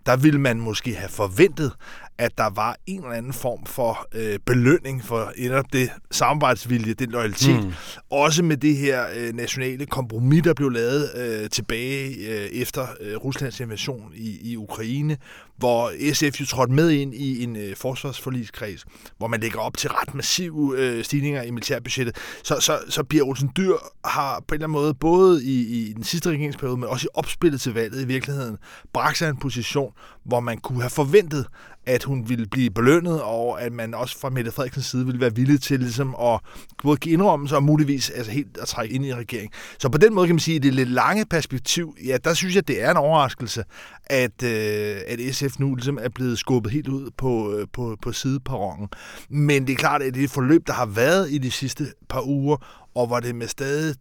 der 0.07 0.17
ville 0.17 0.41
man 0.41 0.61
måske 0.61 0.95
have 0.95 1.09
forventet, 1.09 1.73
at 2.21 2.39
der 2.39 2.51
var 2.51 2.77
en 2.87 3.03
eller 3.03 3.17
anden 3.17 3.33
form 3.33 3.67
for 3.67 4.07
øh, 4.15 4.39
belønning 4.47 5.05
for 5.05 5.33
netop 5.39 5.65
det 5.73 5.91
samarbejdsvilje, 6.11 6.95
den 6.95 7.11
loyalitet. 7.11 7.65
Mm. 7.65 7.73
Også 8.11 8.43
med 8.43 8.57
det 8.57 8.77
her 8.77 9.05
øh, 9.17 9.33
nationale 9.35 9.87
kompromis, 9.87 10.43
der 10.43 10.55
blev 10.55 10.71
lavet 10.71 11.11
øh, 11.17 11.51
tilbage 11.51 12.15
øh, 12.15 12.47
efter 12.47 12.87
øh, 13.01 13.17
Ruslands 13.17 13.61
invasion 13.61 14.13
i, 14.15 14.53
i 14.53 14.57
Ukraine, 14.57 15.17
hvor 15.57 15.93
SF 16.13 16.41
jo 16.41 16.47
trådte 16.47 16.73
med 16.73 16.91
ind 16.91 17.15
i 17.15 17.45
en 17.45 17.57
øh, 17.57 17.77
forsvarsforligskreds, 17.77 18.85
hvor 19.19 19.27
man 19.27 19.41
lægger 19.41 19.59
op 19.59 19.77
til 19.77 19.91
ret 19.91 20.15
massive 20.15 20.75
øh, 20.79 21.05
stigninger 21.05 21.43
i 21.43 21.51
militærbudgettet. 21.51 22.17
Så, 22.43 22.57
så, 22.61 22.79
så 22.89 23.03
Pia 23.03 23.23
Olsen 23.23 23.51
Dyr 23.57 23.75
har 24.05 24.41
på 24.49 24.55
en 24.55 24.57
eller 24.57 24.67
anden 24.67 24.83
måde, 24.83 24.95
både 24.95 25.45
i, 25.45 25.89
i 25.89 25.93
den 25.93 26.05
sidste 26.05 26.31
regeringsperiode, 26.31 26.77
men 26.77 26.89
også 26.89 27.07
i 27.07 27.09
opspillet 27.15 27.61
til 27.61 27.75
valget 27.75 28.03
i 28.03 28.07
virkeligheden, 28.07 28.57
bragt 28.93 29.19
sig 29.19 29.29
en 29.29 29.37
position, 29.37 29.93
hvor 30.25 30.41
man 30.41 30.59
kunne 30.59 30.81
have 30.81 30.91
forventet, 30.91 31.47
at 31.91 32.05
hun 32.05 32.29
ville 32.29 32.47
blive 32.47 32.71
belønnet, 32.71 33.23
og 33.23 33.63
at 33.63 33.73
man 33.73 33.95
også 33.95 34.19
fra 34.19 34.31
Mette 34.31 34.53
Frederiksens 34.53 34.87
side 34.87 35.07
ville 35.07 35.21
være 35.21 35.35
villig 35.35 35.63
til 35.63 35.81
ligesom 35.81 36.15
at 36.23 36.41
både 36.83 36.97
give 36.97 37.13
indrømmelser 37.13 37.57
og 37.57 37.63
muligvis 37.63 38.11
altså 38.11 38.33
helt 38.33 38.59
at 38.63 38.69
trække 38.69 38.95
ind 38.95 39.07
i 39.07 39.15
regeringen. 39.15 39.51
Så 39.79 39.89
på 39.89 39.99
den 39.99 40.15
måde 40.15 40.27
kan 40.27 40.35
man 40.35 40.41
sige, 40.41 40.57
at 40.57 40.63
det 40.63 40.75
lidt 40.75 40.89
lange 40.89 41.27
perspektiv, 41.27 41.97
ja, 42.07 42.17
der 42.25 42.35
synes 42.35 42.55
jeg, 42.55 42.69
det 42.69 42.83
er 42.83 42.91
en 42.91 42.97
overraskelse, 42.97 43.65
at, 44.05 44.43
øh, 44.43 44.97
at 45.07 45.35
SF 45.35 45.59
nu 45.59 45.75
ligesom 45.75 45.99
er 46.03 46.09
blevet 46.09 46.39
skubbet 46.39 46.73
helt 46.73 46.89
ud 46.89 47.11
på, 47.17 47.55
øh, 47.55 47.67
på, 47.73 47.97
på 48.03 48.13
sideperronen. 48.13 48.89
Men 49.29 49.67
det 49.67 49.73
er 49.73 49.77
klart, 49.77 50.03
at 50.03 50.15
det 50.15 50.25
et 50.25 50.31
forløb, 50.31 50.67
der 50.67 50.73
har 50.73 50.87
været 50.87 51.33
i 51.33 51.39
de 51.39 51.51
sidste 51.51 51.87
par 52.09 52.23
uger, 52.27 52.57
og 52.95 53.07
hvor 53.07 53.21
det 53.21 53.35
med 53.35 53.49
stadig 53.49 53.95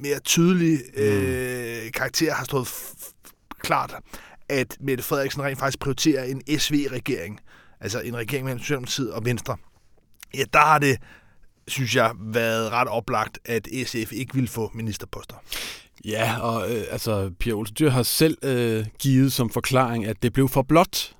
mere 0.00 0.18
tydelig 0.18 0.78
øh, 0.96 1.92
karakter 1.94 2.34
har 2.34 2.44
stået 2.44 2.68
klart, 3.60 3.94
at 4.48 4.76
Mette 4.80 5.04
Frederiksen 5.04 5.42
rent 5.42 5.58
faktisk 5.58 5.78
prioriterer 5.78 6.24
en 6.24 6.42
SV-regering, 6.58 7.40
altså 7.80 8.00
en 8.00 8.16
regering 8.16 8.44
mellem 8.44 8.58
Socialdemokratiet 8.58 9.12
og 9.12 9.24
Venstre, 9.24 9.56
ja, 10.34 10.44
der 10.52 10.58
har 10.58 10.78
det, 10.78 10.96
synes 11.68 11.96
jeg, 11.96 12.12
været 12.18 12.72
ret 12.72 12.88
oplagt, 12.88 13.38
at 13.44 13.68
SF 13.86 14.12
ikke 14.12 14.34
vil 14.34 14.48
få 14.48 14.70
ministerposter. 14.74 15.36
Ja, 16.04 16.40
og 16.40 16.74
øh, 16.74 16.84
altså, 16.90 17.30
Pia 17.38 17.52
Olsen 17.52 17.76
Dyr 17.78 17.90
har 17.90 18.02
selv 18.02 18.38
øh, 18.42 18.86
givet 18.98 19.32
som 19.32 19.50
forklaring, 19.50 20.04
at 20.06 20.22
det 20.22 20.32
blev 20.32 20.48
for 20.48 20.62
blot. 20.62 21.12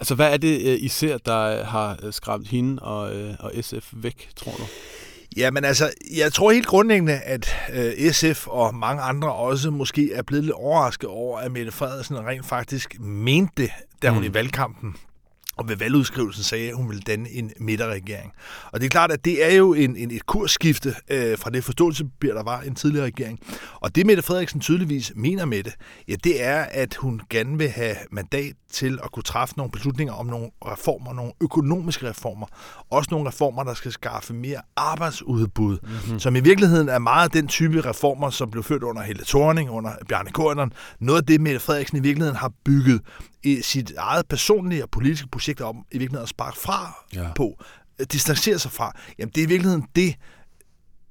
Altså, 0.00 0.14
hvad 0.14 0.32
er 0.32 0.36
det 0.36 0.72
øh, 0.72 0.78
især, 0.80 1.18
der 1.18 1.64
har 1.64 1.98
øh, 2.02 2.12
skræmt 2.12 2.48
hende 2.48 2.82
og, 2.82 3.16
øh, 3.16 3.34
og 3.38 3.52
SF 3.60 3.92
væk, 3.92 4.28
tror 4.36 4.52
du? 4.52 4.62
Ja, 5.36 5.50
men 5.50 5.64
altså, 5.64 5.92
jeg 6.16 6.32
tror 6.32 6.50
helt 6.50 6.66
grundlæggende, 6.66 7.12
at 7.12 7.54
øh, 7.72 8.12
SF 8.12 8.46
og 8.46 8.74
mange 8.74 9.02
andre 9.02 9.32
også 9.32 9.70
måske 9.70 10.12
er 10.12 10.22
blevet 10.22 10.44
lidt 10.44 10.54
overrasket 10.54 11.08
over, 11.08 11.38
at 11.38 11.52
Mette 11.52 11.72
Frederiksen 11.72 12.26
rent 12.26 12.46
faktisk 12.46 13.00
mente 13.00 13.52
det, 13.56 13.70
da 14.02 14.10
hun 14.10 14.18
mm. 14.18 14.24
i 14.24 14.34
valgkampen 14.34 14.96
og 15.56 15.68
ved 15.68 15.76
valgudskrivelsen 15.76 16.44
sagde, 16.44 16.68
at 16.68 16.76
hun 16.76 16.88
ville 16.88 17.02
danne 17.02 17.30
en 17.30 17.52
midterregering. 17.60 18.32
Og 18.72 18.80
det 18.80 18.86
er 18.86 18.90
klart, 18.90 19.12
at 19.12 19.24
det 19.24 19.44
er 19.44 19.54
jo 19.56 19.74
en, 19.74 19.96
en, 19.96 20.10
et 20.10 20.26
kursskifte 20.26 20.94
øh, 21.08 21.38
fra 21.38 21.50
det 21.50 21.64
forståelsespapir, 21.64 22.34
der 22.34 22.42
var 22.42 22.60
en 22.60 22.74
tidligere 22.74 23.06
regering. 23.06 23.38
Og 23.74 23.94
det 23.94 24.06
Mette 24.06 24.22
Frederiksen 24.22 24.60
tydeligvis 24.60 25.12
mener 25.16 25.44
med 25.44 25.62
det, 25.62 25.74
ja, 26.08 26.14
det 26.24 26.42
er, 26.42 26.62
at 26.62 26.94
hun 26.94 27.20
gerne 27.30 27.58
vil 27.58 27.68
have 27.68 27.96
mandat 28.10 28.54
til 28.74 28.98
at 29.04 29.12
kunne 29.12 29.22
træffe 29.22 29.56
nogle 29.56 29.72
beslutninger 29.72 30.14
om 30.14 30.26
nogle 30.26 30.50
reformer, 30.66 31.12
nogle 31.12 31.32
økonomiske 31.40 32.08
reformer. 32.08 32.46
Også 32.90 33.08
nogle 33.10 33.28
reformer, 33.28 33.64
der 33.64 33.74
skal 33.74 33.92
skaffe 33.92 34.34
mere 34.34 34.60
arbejdsudbud, 34.76 35.78
mm-hmm. 35.82 36.20
som 36.20 36.36
i 36.36 36.40
virkeligheden 36.40 36.88
er 36.88 36.98
meget 36.98 37.32
den 37.32 37.48
type 37.48 37.80
reformer, 37.80 38.30
som 38.30 38.50
blev 38.50 38.62
ført 38.62 38.82
under 38.82 39.02
Helle 39.02 39.24
Thorning, 39.24 39.70
under 39.70 39.90
Bjarne 40.08 40.30
Korydon. 40.30 40.72
Noget 41.00 41.20
af 41.20 41.26
det, 41.26 41.40
Mette 41.40 41.60
Frederiksen 41.60 41.98
i 41.98 42.00
virkeligheden 42.00 42.36
har 42.36 42.52
bygget 42.64 43.00
i 43.42 43.62
sit 43.62 43.92
eget 43.98 44.26
personlige 44.28 44.82
og 44.82 44.90
politiske 44.90 45.28
projekt 45.28 45.60
om 45.60 45.76
i 45.76 45.98
virkeligheden 45.98 46.22
at 46.22 46.28
sparke 46.28 46.58
fra 46.58 47.04
ja. 47.14 47.32
på, 47.36 47.64
distancere 48.12 48.58
sig 48.58 48.70
fra, 48.72 48.92
jamen 49.18 49.32
det 49.34 49.40
er 49.40 49.44
i 49.44 49.48
virkeligheden 49.48 49.84
det, 49.96 50.14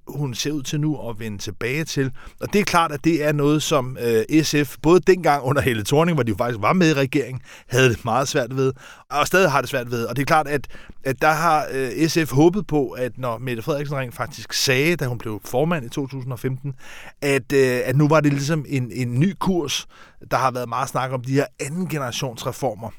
hun 0.08 0.34
ser 0.34 0.52
ud 0.52 0.64
til 0.64 0.80
nu 0.80 1.10
at 1.10 1.20
vende 1.20 1.38
tilbage 1.38 1.84
til. 1.84 2.12
Og 2.42 2.54
det 2.54 2.60
er 2.60 2.64
klart, 2.64 2.92
at 2.92 3.04
det 3.04 3.24
er 3.24 3.32
noget, 3.32 3.64
som 3.64 3.98
øh, 4.02 4.44
SF, 4.44 4.76
både 4.82 5.00
dengang 5.00 5.44
under 5.44 5.62
Helle 5.62 5.84
Thorning, 5.84 6.16
hvor 6.16 6.24
de 6.24 6.30
jo 6.30 6.36
faktisk 6.38 6.62
var 6.62 6.74
med 6.74 6.90
i 6.90 6.94
regeringen, 6.94 7.42
havde 7.68 7.90
det 7.90 8.06
meget 8.06 8.28
svært 8.28 8.56
ved, 8.56 8.74
og 9.12 9.28
stadig 9.28 9.52
har 9.52 9.62
det 9.62 9.70
svært 9.70 9.92
ved. 9.92 10.06
Og 10.06 10.16
det 10.16 10.22
er 10.22 10.26
klart, 10.26 10.48
at, 10.48 10.68
at 11.04 11.22
der 11.22 11.32
har 11.32 11.68
øh, 11.72 12.08
SF 12.08 12.32
håbet 12.32 12.68
på, 12.68 12.90
at 12.90 13.18
når 13.18 13.38
Mette 13.38 13.64
Frederiksen 13.64 13.98
rent 13.98 14.16
faktisk 14.16 14.54
sagde, 14.54 14.96
da 14.96 15.06
hun 15.06 15.18
blev 15.18 15.42
formand 15.46 15.86
i 15.86 15.90
2015, 15.90 16.74
at, 17.22 17.54
øh, 17.54 17.82
at 17.86 17.96
nu 17.96 18.08
var 18.08 18.20
det 18.20 18.34
ligesom 18.34 18.66
en, 18.68 18.92
en 18.92 19.20
ny 19.20 19.34
kurs. 19.40 19.88
Der 20.32 20.38
har 20.38 20.52
været 20.52 20.70
meget 20.70 20.90
snak 20.90 21.12
om 21.12 21.22
de 21.22 21.34
her 21.34 21.46
anden 21.60 21.88
generations 21.88 22.48
reformer 22.48 22.90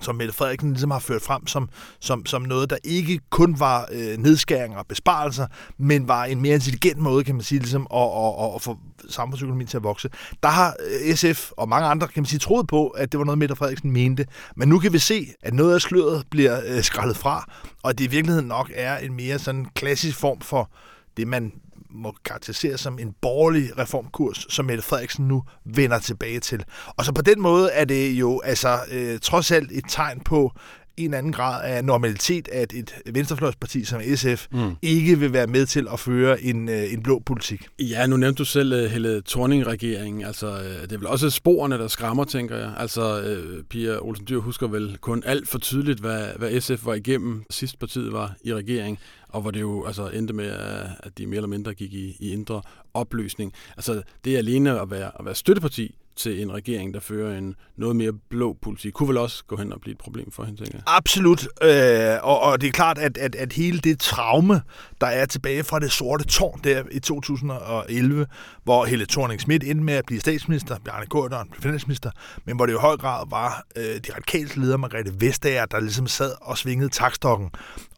som 0.00 0.14
Mette 0.14 0.34
Frederiksen 0.34 0.70
ligesom 0.70 0.90
har 0.90 0.98
ført 0.98 1.22
frem 1.22 1.46
som, 1.46 1.68
som, 2.00 2.26
som 2.26 2.42
noget, 2.42 2.70
der 2.70 2.76
ikke 2.84 3.20
kun 3.30 3.60
var 3.60 3.88
øh, 3.92 4.18
nedskæringer 4.18 4.78
og 4.78 4.86
besparelser, 4.86 5.46
men 5.78 6.08
var 6.08 6.24
en 6.24 6.40
mere 6.40 6.54
intelligent 6.54 6.98
måde, 6.98 7.24
kan 7.24 7.34
man 7.34 7.44
sige, 7.44 7.58
ligesom 7.58 7.86
at, 7.94 8.00
at, 8.00 8.44
at, 8.44 8.54
at 8.54 8.62
få 8.62 8.78
samfundsøkonomien 9.08 9.66
til 9.68 9.76
at 9.76 9.82
vokse. 9.82 10.08
Der 10.42 10.48
har 10.48 10.76
øh, 11.08 11.14
SF 11.14 11.50
og 11.50 11.68
mange 11.68 11.88
andre, 11.88 12.08
kan 12.08 12.20
man 12.22 12.26
sige, 12.26 12.38
troet 12.38 12.66
på, 12.66 12.88
at 12.88 13.12
det 13.12 13.18
var 13.18 13.24
noget, 13.24 13.38
Mette 13.38 13.56
Frederiksen 13.56 13.90
mente. 13.90 14.26
Men 14.56 14.68
nu 14.68 14.78
kan 14.78 14.92
vi 14.92 14.98
se, 14.98 15.26
at 15.42 15.54
noget 15.54 15.74
af 15.74 15.80
sløret 15.80 16.24
bliver 16.30 16.60
øh, 16.66 16.82
skrællet 16.82 17.16
fra, 17.16 17.50
og 17.82 17.98
det 17.98 18.04
i 18.04 18.10
virkeligheden 18.10 18.48
nok 18.48 18.70
er 18.74 18.98
en 18.98 19.14
mere 19.14 19.38
sådan 19.38 19.66
klassisk 19.74 20.18
form 20.18 20.40
for 20.40 20.70
det, 21.16 21.28
man 21.28 21.52
må 21.94 22.14
karakteriseres 22.24 22.80
som 22.80 22.98
en 22.98 23.14
borgerlig 23.22 23.78
reformkurs, 23.78 24.46
som 24.48 24.64
Mette 24.64 24.82
Frederiksen 24.82 25.28
nu 25.28 25.42
vender 25.64 25.98
tilbage 25.98 26.40
til. 26.40 26.64
Og 26.86 27.04
så 27.04 27.12
på 27.12 27.22
den 27.22 27.42
måde 27.42 27.70
er 27.70 27.84
det 27.84 28.10
jo 28.12 28.40
altså 28.44 28.78
øh, 28.90 29.18
trods 29.18 29.50
alt 29.50 29.72
et 29.72 29.84
tegn 29.88 30.20
på 30.20 30.52
en 30.96 31.14
anden 31.14 31.32
grad 31.32 31.64
af 31.64 31.84
normalitet, 31.84 32.48
at 32.48 32.72
et 32.72 32.94
venstrefløjsparti 33.12 33.84
som 33.84 34.00
SF 34.14 34.46
mm. 34.52 34.76
ikke 34.82 35.18
vil 35.18 35.32
være 35.32 35.46
med 35.46 35.66
til 35.66 35.86
at 35.92 36.00
føre 36.00 36.42
en, 36.42 36.68
øh, 36.68 36.92
en 36.92 37.02
blå 37.02 37.22
politik. 37.26 37.66
Ja, 37.78 38.06
nu 38.06 38.16
nævnte 38.16 38.38
du 38.38 38.44
selv 38.44 38.84
uh, 38.84 38.90
Helle 38.90 39.22
Thorning-regeringen. 39.28 40.24
Altså, 40.24 40.46
uh, 40.46 40.82
det 40.82 40.92
er 40.92 40.98
vel 40.98 41.06
også 41.06 41.30
sporene, 41.30 41.78
der 41.78 41.88
skræmmer, 41.88 42.24
tænker 42.24 42.56
jeg. 42.56 42.72
Altså, 42.76 43.24
Pia 43.70 43.98
Olsen 43.98 44.26
Dyr 44.28 44.38
husker 44.38 44.66
vel 44.68 44.98
kun 45.00 45.22
alt 45.26 45.48
for 45.48 45.58
tydeligt, 45.58 46.00
hvad, 46.00 46.26
hvad 46.36 46.60
SF 46.60 46.86
var 46.86 46.94
igennem 46.94 47.44
sidst 47.50 47.78
partiet 47.78 48.12
var 48.12 48.34
i 48.44 48.54
regering 48.54 48.98
og 49.34 49.40
hvor 49.40 49.50
det 49.50 49.60
jo 49.60 49.84
altså 49.84 50.08
endte 50.08 50.34
med, 50.34 50.50
at 50.98 51.18
de 51.18 51.26
mere 51.26 51.36
eller 51.36 51.48
mindre 51.48 51.74
gik 51.74 51.92
i, 51.94 52.16
i 52.20 52.32
indre 52.32 52.62
opløsning. 52.94 53.52
Altså 53.76 54.02
det 54.24 54.34
er 54.34 54.38
alene 54.38 54.80
at 54.80 54.90
være, 54.90 55.10
at 55.18 55.24
være 55.24 55.34
støtteparti 55.34 55.94
til 56.16 56.42
en 56.42 56.52
regering, 56.52 56.94
der 56.94 57.00
fører 57.00 57.38
en 57.38 57.54
noget 57.76 57.96
mere 57.96 58.12
blå 58.30 58.56
politik, 58.62 58.92
kunne 58.92 59.08
vel 59.08 59.16
også 59.16 59.44
gå 59.44 59.56
hen 59.56 59.72
og 59.72 59.80
blive 59.80 59.92
et 59.92 59.98
problem 59.98 60.30
for 60.30 60.44
hende, 60.44 60.58
tænker 60.60 60.78
jeg. 60.78 60.82
Absolut, 60.86 61.48
øh, 61.62 62.18
og, 62.22 62.40
og 62.40 62.60
det 62.60 62.66
er 62.66 62.72
klart, 62.72 62.98
at, 62.98 63.18
at, 63.18 63.34
at 63.34 63.52
hele 63.52 63.78
det 63.78 64.00
traume, 64.00 64.62
der 65.00 65.06
er 65.06 65.26
tilbage 65.26 65.64
fra 65.64 65.78
det 65.78 65.92
sorte 65.92 66.24
tårn 66.24 66.60
der 66.64 66.82
i 66.90 67.00
2011, 67.00 68.26
hvor 68.64 68.84
Helle 68.84 69.06
thorning 69.06 69.40
Schmidt 69.40 69.64
endte 69.64 69.84
med 69.84 69.94
at 69.94 70.06
blive 70.06 70.20
statsminister, 70.20 70.76
Bjarne 70.84 71.06
Korydon 71.06 71.48
blev 71.50 71.62
finansminister, 71.62 72.10
men 72.44 72.56
hvor 72.56 72.66
det 72.66 72.72
i 72.72 72.76
høj 72.76 72.96
grad 72.96 73.26
var 73.30 73.66
øh, 73.76 73.84
de 73.84 74.12
radikale 74.14 74.50
ledere, 74.56 74.78
Margrethe 74.78 75.20
Vestager, 75.20 75.66
der 75.66 75.80
ligesom 75.80 76.06
sad 76.06 76.32
og 76.40 76.58
svingede 76.58 76.88
takstokken 76.88 77.50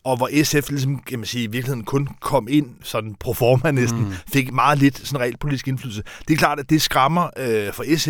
og 0.07 0.17
hvor 0.17 0.45
SF 0.45 0.71
ligesom, 0.71 0.99
kan 0.99 1.19
man 1.19 1.27
sige, 1.27 1.45
i 1.45 1.47
virkeligheden 1.47 1.85
kun 1.85 2.09
kom 2.21 2.49
ind 2.51 2.71
sådan 2.83 3.15
pro 3.21 3.35
forma 3.35 3.71
næsten, 3.71 4.01
mm. 4.01 4.13
fik 4.33 4.53
meget 4.53 4.79
lidt 4.79 5.07
sådan 5.07 5.21
reelt 5.21 5.41
politisk 5.41 5.69
indflydelse. 5.69 6.03
Det 6.29 6.35
er 6.35 6.39
klart, 6.39 6.59
at 6.59 6.71
det 6.71 6.83
skræmmer 6.83 7.31
øh, 7.37 7.73
for 7.73 7.97
SF, 7.97 8.06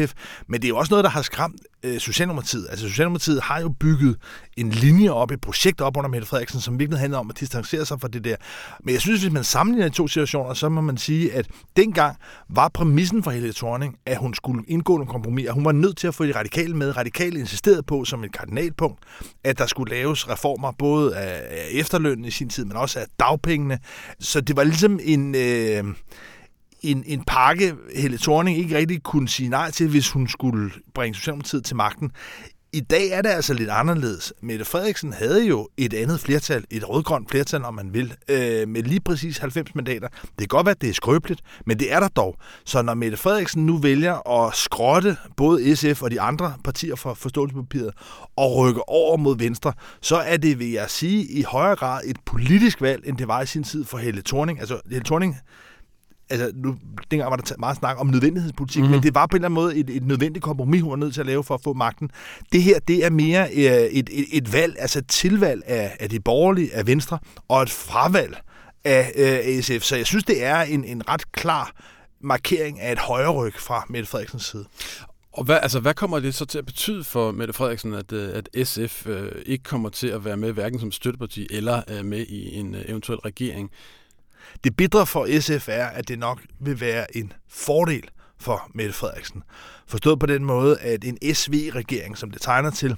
men 0.48 0.60
det 0.60 0.66
er 0.66 0.68
jo 0.68 0.76
også 0.76 0.90
noget, 0.90 1.04
der 1.04 1.10
har 1.10 1.22
skræmt 1.22 1.60
øh, 1.82 2.00
Socialdemokratiet. 2.00 2.66
Altså 2.70 2.88
Socialdemokratiet 2.88 3.42
har 3.42 3.60
jo 3.60 3.68
bygget 3.68 4.16
en 4.56 4.70
linje 4.70 5.10
op, 5.10 5.30
et 5.30 5.40
projekt 5.40 5.80
op 5.80 5.96
under 5.96 6.10
Mette 6.10 6.26
Frederiksen, 6.26 6.60
som 6.60 6.78
virkelig 6.78 7.00
handler 7.00 7.18
om 7.18 7.30
at 7.30 7.40
distancere 7.40 7.86
sig 7.86 8.00
fra 8.00 8.08
det 8.08 8.24
der. 8.24 8.36
Men 8.84 8.92
jeg 8.92 9.00
synes, 9.00 9.20
hvis 9.20 9.32
man 9.32 9.44
sammenligner 9.44 9.88
de 9.88 9.94
to 9.94 10.08
situationer, 10.08 10.54
så 10.54 10.68
må 10.68 10.80
man 10.80 10.96
sige, 10.96 11.32
at 11.32 11.46
dengang 11.76 12.16
var 12.48 12.68
præmissen 12.68 13.22
for 13.22 13.30
Helle 13.30 13.52
Thorning, 13.52 13.96
at 14.06 14.18
hun 14.18 14.34
skulle 14.34 14.62
indgå 14.68 14.92
nogle 14.92 15.10
kompromis, 15.10 15.50
hun 15.50 15.64
var 15.64 15.72
nødt 15.72 15.96
til 15.96 16.06
at 16.06 16.14
få 16.14 16.26
de 16.26 16.34
radikale 16.34 16.76
med. 16.76 16.96
Radikale 16.96 17.40
insisterede 17.40 17.82
på 17.82 18.04
som 18.04 18.24
et 18.24 18.32
kardinalpunkt, 18.32 18.98
at 19.44 19.58
der 19.58 19.66
skulle 19.66 19.94
laves 19.94 20.28
reformer 20.28 20.72
både 20.78 21.16
af 21.16 21.68
efterlønnen 21.70 22.24
i 22.24 22.30
sin 22.30 22.48
tid, 22.48 22.64
men 22.64 22.76
også 22.76 22.98
af 22.98 23.06
dagpengene. 23.20 23.78
Så 24.20 24.40
det 24.40 24.56
var 24.56 24.64
ligesom 24.64 25.00
en... 25.02 25.34
Øh, 25.34 25.84
en, 26.82 27.04
en 27.06 27.24
pakke, 27.26 27.74
Helle 27.96 28.18
Thorning 28.18 28.58
ikke 28.58 28.76
rigtig 28.76 29.02
kunne 29.02 29.28
sige 29.28 29.48
nej 29.48 29.70
til, 29.70 29.88
hvis 29.88 30.10
hun 30.10 30.28
skulle 30.28 30.70
bringe 30.94 31.14
Socialdemokratiet 31.14 31.64
til 31.64 31.76
magten. 31.76 32.10
I 32.72 32.80
dag 32.80 33.08
er 33.10 33.22
det 33.22 33.28
altså 33.28 33.54
lidt 33.54 33.70
anderledes. 33.70 34.32
Mette 34.42 34.64
Frederiksen 34.64 35.12
havde 35.12 35.46
jo 35.46 35.68
et 35.76 35.94
andet 35.94 36.20
flertal, 36.20 36.64
et 36.70 36.88
rødgrønt 36.88 37.30
flertal, 37.30 37.64
om 37.64 37.74
man 37.74 37.94
vil, 37.94 38.14
øh, 38.28 38.68
med 38.68 38.82
lige 38.82 39.00
præcis 39.00 39.38
90 39.38 39.74
mandater. 39.74 40.08
Det 40.08 40.38
kan 40.38 40.48
godt 40.48 40.66
være, 40.66 40.74
at 40.74 40.80
det 40.80 40.88
er 40.90 40.94
skrøbeligt, 40.94 41.40
men 41.66 41.78
det 41.78 41.92
er 41.92 42.00
der 42.00 42.08
dog. 42.08 42.36
Så 42.64 42.82
når 42.82 42.94
Mette 42.94 43.16
Frederiksen 43.16 43.66
nu 43.66 43.76
vælger 43.76 44.44
at 44.46 44.54
skrotte 44.54 45.16
både 45.36 45.76
SF 45.76 46.02
og 46.02 46.10
de 46.10 46.20
andre 46.20 46.54
partier 46.64 46.96
fra 46.96 47.14
forståelsespapiret 47.14 47.90
og 48.36 48.56
rykke 48.56 48.88
over 48.88 49.16
mod 49.16 49.38
Venstre, 49.38 49.72
så 50.00 50.16
er 50.16 50.36
det, 50.36 50.58
vil 50.58 50.70
jeg 50.70 50.90
sige, 50.90 51.24
i 51.24 51.42
højere 51.42 51.76
grad 51.76 52.02
et 52.04 52.16
politisk 52.24 52.80
valg, 52.80 53.02
end 53.06 53.18
det 53.18 53.28
var 53.28 53.42
i 53.42 53.46
sin 53.46 53.64
tid 53.64 53.84
for 53.84 53.98
Helle 53.98 54.22
Thorning. 54.22 54.60
Altså, 54.60 54.80
Helle 54.90 55.04
Thorning 55.04 55.36
altså 56.30 56.52
nu, 56.54 56.76
dengang 57.10 57.30
var 57.30 57.36
der 57.36 57.54
meget 57.58 57.76
snak 57.76 58.00
om 58.00 58.06
nødvendighedspolitik, 58.06 58.82
mm. 58.82 58.88
men 58.88 59.02
det 59.02 59.14
var 59.14 59.26
på 59.26 59.36
en 59.36 59.44
eller 59.44 59.48
anden 59.48 59.54
måde 59.54 59.76
et, 59.76 59.90
et 59.90 60.06
nødvendigt 60.06 60.42
kompromis, 60.42 60.82
hun 60.82 60.90
var 60.90 60.96
nødt 60.96 61.14
til 61.14 61.20
at 61.20 61.26
lave 61.26 61.44
for 61.44 61.54
at 61.54 61.60
få 61.64 61.72
magten. 61.72 62.10
Det 62.52 62.62
her, 62.62 62.78
det 62.78 63.04
er 63.04 63.10
mere 63.10 63.48
øh, 63.52 63.62
et, 63.62 64.10
et, 64.12 64.26
et 64.32 64.52
valg, 64.52 64.76
altså 64.78 64.98
et 64.98 65.08
tilvalg 65.08 65.62
af, 65.66 65.96
af 66.00 66.10
de 66.10 66.20
borgerlige, 66.20 66.74
af 66.74 66.86
Venstre, 66.86 67.18
og 67.48 67.62
et 67.62 67.70
fravalg 67.70 68.36
af 68.84 69.12
øh, 69.16 69.62
SF. 69.62 69.82
Så 69.82 69.96
jeg 69.96 70.06
synes, 70.06 70.24
det 70.24 70.44
er 70.44 70.60
en, 70.60 70.84
en 70.84 71.08
ret 71.08 71.32
klar 71.32 71.72
markering 72.20 72.80
af 72.80 72.92
et 72.92 72.98
højre 72.98 73.30
ryg 73.30 73.54
fra 73.58 73.86
Mette 73.88 74.08
Frederiksens 74.08 74.44
side. 74.44 74.64
Og 75.32 75.44
hvad, 75.44 75.58
altså, 75.62 75.80
hvad 75.80 75.94
kommer 75.94 76.20
det 76.20 76.34
så 76.34 76.44
til 76.44 76.58
at 76.58 76.66
betyde 76.66 77.04
for 77.04 77.30
Mette 77.30 77.52
Frederiksen, 77.52 77.94
at, 77.94 78.12
øh, 78.12 78.30
at 78.34 78.66
SF 78.68 79.06
øh, 79.06 79.32
ikke 79.46 79.64
kommer 79.64 79.88
til 79.88 80.06
at 80.06 80.24
være 80.24 80.36
med 80.36 80.52
hverken 80.52 80.80
som 80.80 80.92
støtteparti 80.92 81.46
eller 81.50 81.82
øh, 81.90 82.04
med 82.04 82.26
i 82.26 82.54
en 82.54 82.74
øh, 82.74 82.82
eventuel 82.88 83.18
regering? 83.18 83.70
Det 84.64 84.76
bidre 84.76 85.06
for 85.06 85.40
SF 85.40 85.68
er, 85.68 85.86
at 85.86 86.08
det 86.08 86.18
nok 86.18 86.42
vil 86.60 86.80
være 86.80 87.16
en 87.16 87.32
fordel 87.48 88.10
for 88.40 88.70
Mette 88.74 88.92
Frederiksen. 88.92 89.42
Forstået 89.86 90.20
på 90.20 90.26
den 90.26 90.44
måde, 90.44 90.80
at 90.80 91.04
en 91.04 91.34
SV-regering, 91.34 92.18
som 92.18 92.30
det 92.30 92.42
tegner 92.42 92.70
til, 92.70 92.96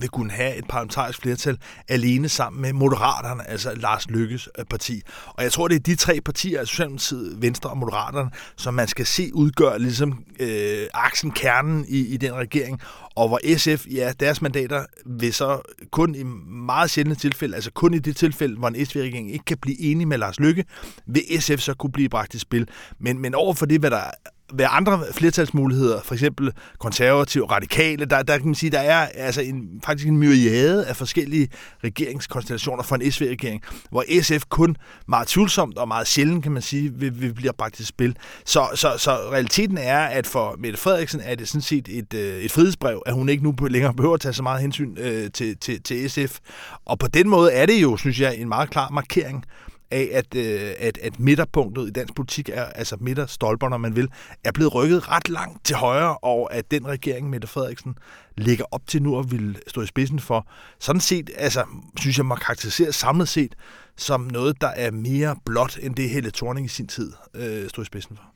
vil 0.00 0.08
kunne 0.08 0.30
have 0.30 0.56
et 0.56 0.64
parlamentarisk 0.68 1.22
flertal 1.22 1.58
alene 1.88 2.28
sammen 2.28 2.62
med 2.62 2.72
Moderaterne, 2.72 3.50
altså 3.50 3.74
Lars 3.74 4.10
Lykkes 4.10 4.48
øh, 4.58 4.64
parti. 4.64 5.02
Og 5.26 5.42
jeg 5.42 5.52
tror, 5.52 5.68
det 5.68 5.74
er 5.74 5.80
de 5.80 5.94
tre 5.94 6.20
partier, 6.20 6.58
altså 6.58 6.70
Socialdemokratiet, 6.70 7.42
Venstre 7.42 7.70
og 7.70 7.78
Moderaterne, 7.78 8.30
som 8.56 8.74
man 8.74 8.88
skal 8.88 9.06
se 9.06 9.30
udgør 9.34 9.78
ligesom 9.78 10.24
øh, 10.40 10.86
aksen, 10.94 11.30
kernen 11.30 11.84
i, 11.88 12.06
i 12.06 12.16
den 12.16 12.34
regering. 12.34 12.80
Og 13.16 13.28
hvor 13.28 13.56
SF, 13.56 13.86
ja, 13.90 14.12
deres 14.20 14.42
mandater 14.42 14.84
vil 15.06 15.34
så 15.34 15.60
kun 15.90 16.14
i 16.14 16.22
meget 16.46 16.90
sjældne 16.90 17.14
tilfælde, 17.14 17.54
altså 17.54 17.70
kun 17.70 17.94
i 17.94 17.98
det 17.98 18.16
tilfælde, 18.16 18.58
hvor 18.58 18.68
en 18.68 18.86
SV-regering 18.86 19.32
ikke 19.32 19.44
kan 19.44 19.58
blive 19.58 19.80
enig 19.80 20.08
med 20.08 20.18
Lars 20.18 20.40
Lykke, 20.40 20.64
vil 21.06 21.22
SF 21.40 21.58
så 21.58 21.74
kunne 21.74 21.92
blive 21.92 22.08
bragt 22.08 22.34
i 22.34 22.38
spil. 22.38 22.68
Men, 22.98 23.18
men 23.18 23.34
over 23.34 23.54
for 23.54 23.66
det, 23.66 23.80
hvad 23.80 23.90
der 23.90 24.10
være 24.52 24.68
andre 24.68 25.04
flertalsmuligheder, 25.12 26.00
for 26.02 26.14
eksempel 26.14 26.52
konservative, 26.78 27.50
radikale, 27.50 28.04
der, 28.04 28.22
der 28.22 28.36
kan 28.38 28.46
man 28.46 28.54
sige, 28.54 28.70
der 28.70 28.78
er 28.78 29.06
altså 29.06 29.40
en, 29.40 29.80
faktisk 29.84 30.08
en 30.08 30.16
myriade 30.16 30.86
af 30.86 30.96
forskellige 30.96 31.48
regeringskonstellationer 31.84 32.82
for 32.82 32.96
en 32.96 33.12
SV-regering, 33.12 33.62
hvor 33.90 34.04
SF 34.22 34.44
kun 34.48 34.76
meget 35.08 35.28
tvivlsomt 35.28 35.78
og 35.78 35.88
meget 35.88 36.06
sjældent, 36.06 36.42
kan 36.42 36.52
man 36.52 36.62
sige, 36.62 36.92
vil, 36.94 37.20
vil 37.20 37.34
blive 37.34 37.52
bragt 37.58 37.74
til 37.74 37.86
spil. 37.86 38.16
Så, 38.44 38.68
så, 38.74 38.94
så 38.98 39.10
realiteten 39.10 39.78
er, 39.78 39.98
at 39.98 40.26
for 40.26 40.56
Mette 40.58 40.78
Frederiksen 40.78 41.20
er 41.24 41.34
det 41.34 41.48
sådan 41.48 41.60
set 41.60 41.88
et, 41.88 42.14
øh, 42.14 42.38
et 42.38 42.52
frihedsbrev, 42.52 43.02
at 43.06 43.14
hun 43.14 43.28
ikke 43.28 43.44
nu 43.44 43.54
længere 43.66 43.94
behøver 43.94 44.14
at 44.14 44.20
tage 44.20 44.32
så 44.32 44.42
meget 44.42 44.60
hensyn 44.60 44.96
øh, 44.98 45.30
til, 45.30 45.56
til, 45.56 45.82
til 45.82 46.10
SF. 46.10 46.38
Og 46.84 46.98
på 46.98 47.06
den 47.06 47.28
måde 47.28 47.52
er 47.52 47.66
det 47.66 47.82
jo, 47.82 47.96
synes 47.96 48.20
jeg, 48.20 48.36
en 48.36 48.48
meget 48.48 48.70
klar 48.70 48.90
markering 48.90 49.44
af, 49.90 50.08
at, 50.12 50.34
øh, 50.34 50.72
at, 50.78 50.98
at 50.98 51.20
midterpunktet 51.20 51.88
i 51.88 51.90
dansk 51.90 52.14
politik, 52.14 52.48
er, 52.48 52.64
altså 52.64 52.96
midterstolper, 53.00 53.68
når 53.68 53.76
man 53.76 53.96
vil, 53.96 54.08
er 54.44 54.52
blevet 54.52 54.74
rykket 54.74 55.10
ret 55.10 55.28
langt 55.28 55.64
til 55.64 55.76
højre, 55.76 56.18
og 56.18 56.54
at 56.54 56.70
den 56.70 56.86
regering, 56.86 57.30
Mette 57.30 57.48
Frederiksen, 57.48 57.98
ligger 58.36 58.64
op 58.70 58.82
til 58.86 59.02
nu 59.02 59.16
og 59.16 59.30
vil 59.30 59.58
stå 59.66 59.82
i 59.82 59.86
spidsen 59.86 60.20
for, 60.20 60.46
sådan 60.78 61.00
set, 61.00 61.30
altså, 61.36 61.64
synes 61.98 62.18
jeg, 62.18 62.26
må 62.26 62.34
karakterisere 62.34 62.92
samlet 62.92 63.28
set 63.28 63.54
som 63.96 64.20
noget, 64.20 64.60
der 64.60 64.68
er 64.68 64.90
mere 64.90 65.36
blot, 65.44 65.78
end 65.82 65.94
det 65.94 66.10
hele 66.10 66.30
Thorning 66.30 66.66
i 66.66 66.68
sin 66.68 66.86
tid 66.86 67.12
øh, 67.34 67.68
stod 67.68 67.84
i 67.84 67.86
spidsen 67.86 68.16
for. 68.16 68.35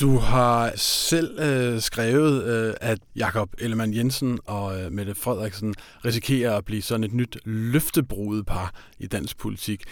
Du 0.00 0.18
har 0.18 0.72
selv 0.76 1.38
øh, 1.40 1.80
skrevet, 1.80 2.44
øh, 2.44 2.74
at 2.80 2.98
Jakob 3.16 3.50
Ellemann 3.58 3.94
Jensen 3.94 4.38
og 4.46 4.80
øh, 4.80 4.92
Mette 4.92 5.14
Frederiksen 5.14 5.74
risikerer 6.04 6.56
at 6.56 6.64
blive 6.64 6.82
sådan 6.82 7.04
et 7.04 7.12
nyt 7.12 7.38
løftebrudet 7.44 8.48
i 8.98 9.06
dansk 9.06 9.38
politik. 9.38 9.82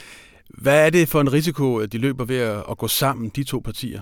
Hvad 0.48 0.86
er 0.86 0.90
det 0.90 1.08
for 1.08 1.20
en 1.20 1.32
risiko, 1.32 1.84
de 1.84 1.98
løber 1.98 2.24
ved 2.24 2.36
at, 2.36 2.64
at 2.70 2.78
gå 2.78 2.88
sammen, 2.88 3.28
de 3.36 3.44
to 3.44 3.60
partier? 3.60 4.00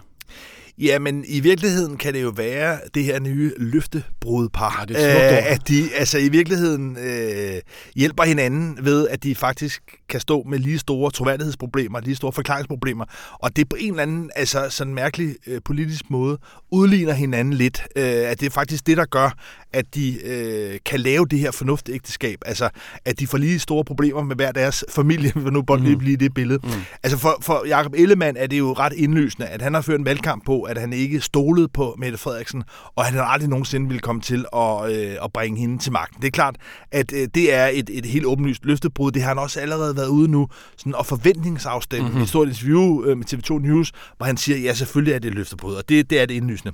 Jamen, 0.78 1.24
i 1.28 1.40
virkeligheden 1.40 1.96
kan 1.96 2.14
det 2.14 2.22
jo 2.22 2.32
være 2.36 2.78
det 2.94 3.04
her 3.04 3.20
nye 3.20 3.52
løftebrudpar. 3.56 4.76
Ja, 4.80 4.94
det 4.94 5.04
er 5.04 5.38
øh, 5.38 5.52
at 5.52 5.68
de 5.68 5.94
altså 5.94 6.18
i 6.18 6.28
virkeligheden 6.28 6.96
øh, 6.96 7.60
hjælper 7.94 8.22
hinanden 8.22 8.78
ved, 8.82 9.08
at 9.08 9.22
de 9.22 9.34
faktisk 9.34 9.82
kan 10.08 10.20
stå 10.20 10.42
med 10.42 10.58
lige 10.58 10.78
store 10.78 11.10
troværdighedsproblemer, 11.10 12.00
lige 12.00 12.16
store 12.16 12.32
forklaringsproblemer, 12.32 13.04
og 13.32 13.56
det 13.56 13.68
på 13.68 13.76
en 13.80 13.90
eller 13.90 14.02
anden 14.02 14.30
altså 14.34 14.66
sådan 14.70 14.94
mærkelig 14.94 15.36
øh, 15.46 15.60
politisk 15.64 16.10
måde 16.10 16.38
udligner 16.70 17.12
hinanden 17.12 17.54
lidt. 17.54 17.82
Øh, 17.96 18.04
at 18.04 18.40
det 18.40 18.46
er 18.46 18.50
faktisk 18.50 18.86
det, 18.86 18.96
der 18.96 19.04
gør, 19.04 19.30
at 19.72 19.94
de 19.94 20.26
øh, 20.26 20.78
kan 20.84 21.00
lave 21.00 21.26
det 21.26 21.38
her 21.38 21.50
fornuftægteskab. 21.50 22.38
Altså, 22.46 22.68
at 23.04 23.20
de 23.20 23.26
får 23.26 23.38
lige 23.38 23.58
store 23.58 23.84
problemer 23.84 24.22
med 24.22 24.36
hver 24.36 24.52
deres 24.52 24.84
familie, 24.88 25.32
vil 25.44 25.52
nu 25.52 25.62
bare 25.62 25.80
lige 25.80 25.92
mm. 25.92 25.98
blive 25.98 26.16
det 26.16 26.34
billede. 26.34 26.60
Mm. 26.62 26.70
Altså, 27.02 27.18
for, 27.18 27.38
for 27.40 27.66
Jacob 27.66 27.94
Ellemann 27.96 28.36
er 28.36 28.46
det 28.46 28.58
jo 28.58 28.72
ret 28.72 28.92
indlysende, 28.92 29.46
at 29.46 29.62
han 29.62 29.74
har 29.74 29.80
ført 29.80 29.98
en 29.98 30.06
valgkamp 30.06 30.46
på, 30.46 30.63
at 30.64 30.78
han 30.78 30.92
ikke 30.92 31.20
stolede 31.20 31.68
på 31.68 31.94
Mette 31.98 32.18
Frederiksen, 32.18 32.62
og 32.96 33.04
han 33.04 33.14
har 33.14 33.24
aldrig 33.24 33.48
nogensinde 33.48 33.86
ville 33.88 34.00
komme 34.00 34.22
til 34.22 34.44
at, 34.56 34.92
øh, 34.92 35.16
at 35.22 35.32
bringe 35.32 35.60
hende 35.60 35.78
til 35.78 35.92
magten. 35.92 36.22
Det 36.22 36.26
er 36.26 36.30
klart, 36.30 36.56
at 36.92 37.12
øh, 37.12 37.28
det 37.34 37.54
er 37.54 37.66
et, 37.66 37.90
et 37.92 38.06
helt 38.06 38.26
åbenlyst 38.26 38.64
løftebrud. 38.64 39.12
Det 39.12 39.22
har 39.22 39.28
han 39.28 39.38
også 39.38 39.60
allerede 39.60 39.96
været 39.96 40.08
ude 40.08 40.28
nu, 40.28 40.48
sådan, 40.76 40.94
og 40.94 41.06
forventningsafstemme 41.06 42.08
mm-hmm. 42.08 42.20
i 42.20 42.22
et 42.22 42.28
stort 42.28 42.48
interview 42.48 43.04
øh, 43.04 43.18
med 43.18 43.32
TV2 43.32 43.58
News, 43.58 43.92
hvor 44.16 44.26
han 44.26 44.36
siger, 44.36 44.58
ja, 44.58 44.74
selvfølgelig 44.74 45.14
er 45.14 45.18
det 45.18 45.28
et 45.28 45.34
løftebrud, 45.34 45.74
og 45.74 45.88
det, 45.88 46.10
det 46.10 46.20
er 46.20 46.26
det 46.26 46.34
indlysende. 46.34 46.72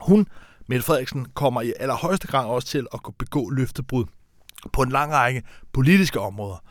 Hun 0.00 0.26
Mette 0.68 0.84
Frederiksen 0.84 1.26
kommer 1.34 1.62
i 1.62 1.72
allerhøjeste 1.80 2.26
grad 2.26 2.46
også 2.46 2.68
til 2.68 2.86
at 2.94 3.00
begå 3.18 3.50
løftebrud 3.50 4.04
på 4.72 4.82
en 4.82 4.90
lang 4.90 5.12
række 5.12 5.42
politiske 5.72 6.20
områder. 6.20 6.64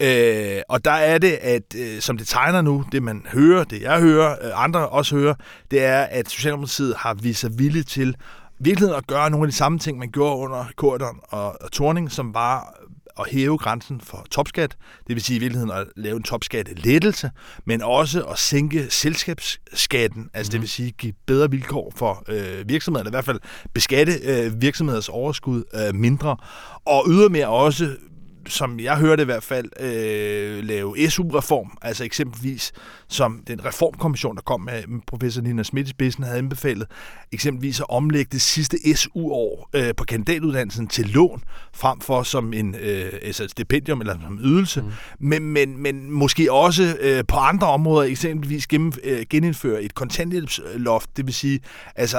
Øh, 0.00 0.62
og 0.68 0.84
der 0.84 0.90
er 0.90 1.18
det, 1.18 1.32
at 1.32 1.74
øh, 1.76 2.00
som 2.00 2.18
det 2.18 2.26
tegner 2.26 2.62
nu, 2.62 2.84
det 2.92 3.02
man 3.02 3.26
hører, 3.32 3.64
det 3.64 3.82
jeg 3.82 4.00
hører, 4.00 4.30
øh, 4.42 4.64
andre 4.64 4.88
også 4.88 5.16
hører, 5.16 5.34
det 5.70 5.84
er, 5.84 6.02
at 6.02 6.28
Socialdemokratiet 6.28 6.94
har 6.96 7.14
vist 7.14 7.40
sig 7.40 7.58
villige 7.58 7.82
til 7.82 8.16
virkeligheden 8.58 8.96
at 8.98 9.06
gøre 9.06 9.30
nogle 9.30 9.44
af 9.46 9.50
de 9.50 9.56
samme 9.56 9.78
ting, 9.78 9.98
man 9.98 10.10
gjorde 10.10 10.36
under 10.36 10.64
Korten 10.76 11.06
og, 11.22 11.62
og 11.62 11.72
Torning, 11.72 12.12
som 12.12 12.34
var 12.34 12.80
at 13.18 13.26
hæve 13.30 13.58
grænsen 13.58 14.00
for 14.00 14.26
topskat, 14.30 14.76
det 15.06 15.14
vil 15.14 15.22
sige 15.22 15.36
i 15.36 15.40
virkeligheden 15.40 15.70
at 15.70 15.86
lave 15.96 16.16
en 16.16 16.22
topskattelettelse, 16.22 17.30
men 17.64 17.82
også 17.82 18.22
at 18.22 18.38
sænke 18.38 18.86
selskabsskatten, 18.90 20.30
altså 20.34 20.50
mm. 20.50 20.52
det 20.52 20.58
mhm. 20.58 20.62
vil 20.62 20.68
sige 20.68 20.90
give 20.90 21.12
bedre 21.26 21.50
vilkår 21.50 21.92
for 21.96 22.24
øh, 22.28 22.68
virksomhederne, 22.68 23.08
i 23.08 23.10
hvert 23.10 23.24
fald 23.24 23.40
beskatte 23.74 24.12
øh, 24.12 24.62
virksomheders 24.62 25.08
overskud 25.08 25.64
øh, 25.74 25.94
mindre, 25.94 26.36
og 26.84 27.04
ydermere 27.08 27.48
også 27.48 27.96
som 28.48 28.80
jeg 28.80 28.96
hørte 28.96 29.22
i 29.22 29.24
hvert 29.24 29.42
fald, 29.42 29.70
øh, 29.80 30.64
lave 30.64 31.10
SU-reform, 31.10 31.78
altså 31.82 32.04
eksempelvis 32.04 32.72
som 33.14 33.42
den 33.46 33.64
reformkommission, 33.64 34.36
der 34.36 34.42
kom 34.42 34.60
med, 34.60 34.82
professor 35.06 35.42
Nina 35.42 35.62
Schmidt 35.62 35.86
i 35.86 35.90
spidsen, 35.90 36.24
havde 36.24 36.38
anbefalet, 36.38 36.86
eksempelvis 37.32 37.80
at 37.80 37.86
omlægge 37.88 38.28
det 38.32 38.42
sidste 38.42 38.96
SU-år 38.96 39.70
øh, 39.74 39.94
på 39.96 40.04
kandidatuddannelsen 40.04 40.86
til 40.86 41.06
lån, 41.06 41.42
frem 41.74 42.00
for 42.00 42.22
som 42.22 42.52
en 42.52 42.74
øh, 42.74 43.12
altså 43.22 43.44
et 43.44 43.50
stipendium 43.50 44.00
eller 44.00 44.14
som 44.22 44.38
ydelse, 44.42 44.82
mm. 44.82 44.88
men, 45.18 45.42
men, 45.42 45.78
men 45.78 46.10
måske 46.10 46.52
også 46.52 46.96
øh, 47.00 47.24
på 47.28 47.36
andre 47.36 47.66
områder, 47.66 48.10
eksempelvis 48.10 48.66
gennem, 48.66 48.92
øh, 49.04 49.26
genindføre 49.30 49.82
et 49.82 49.94
kontanthjælpsloft, 49.94 51.16
det 51.16 51.26
vil 51.26 51.34
sige 51.34 51.60
altså 51.96 52.18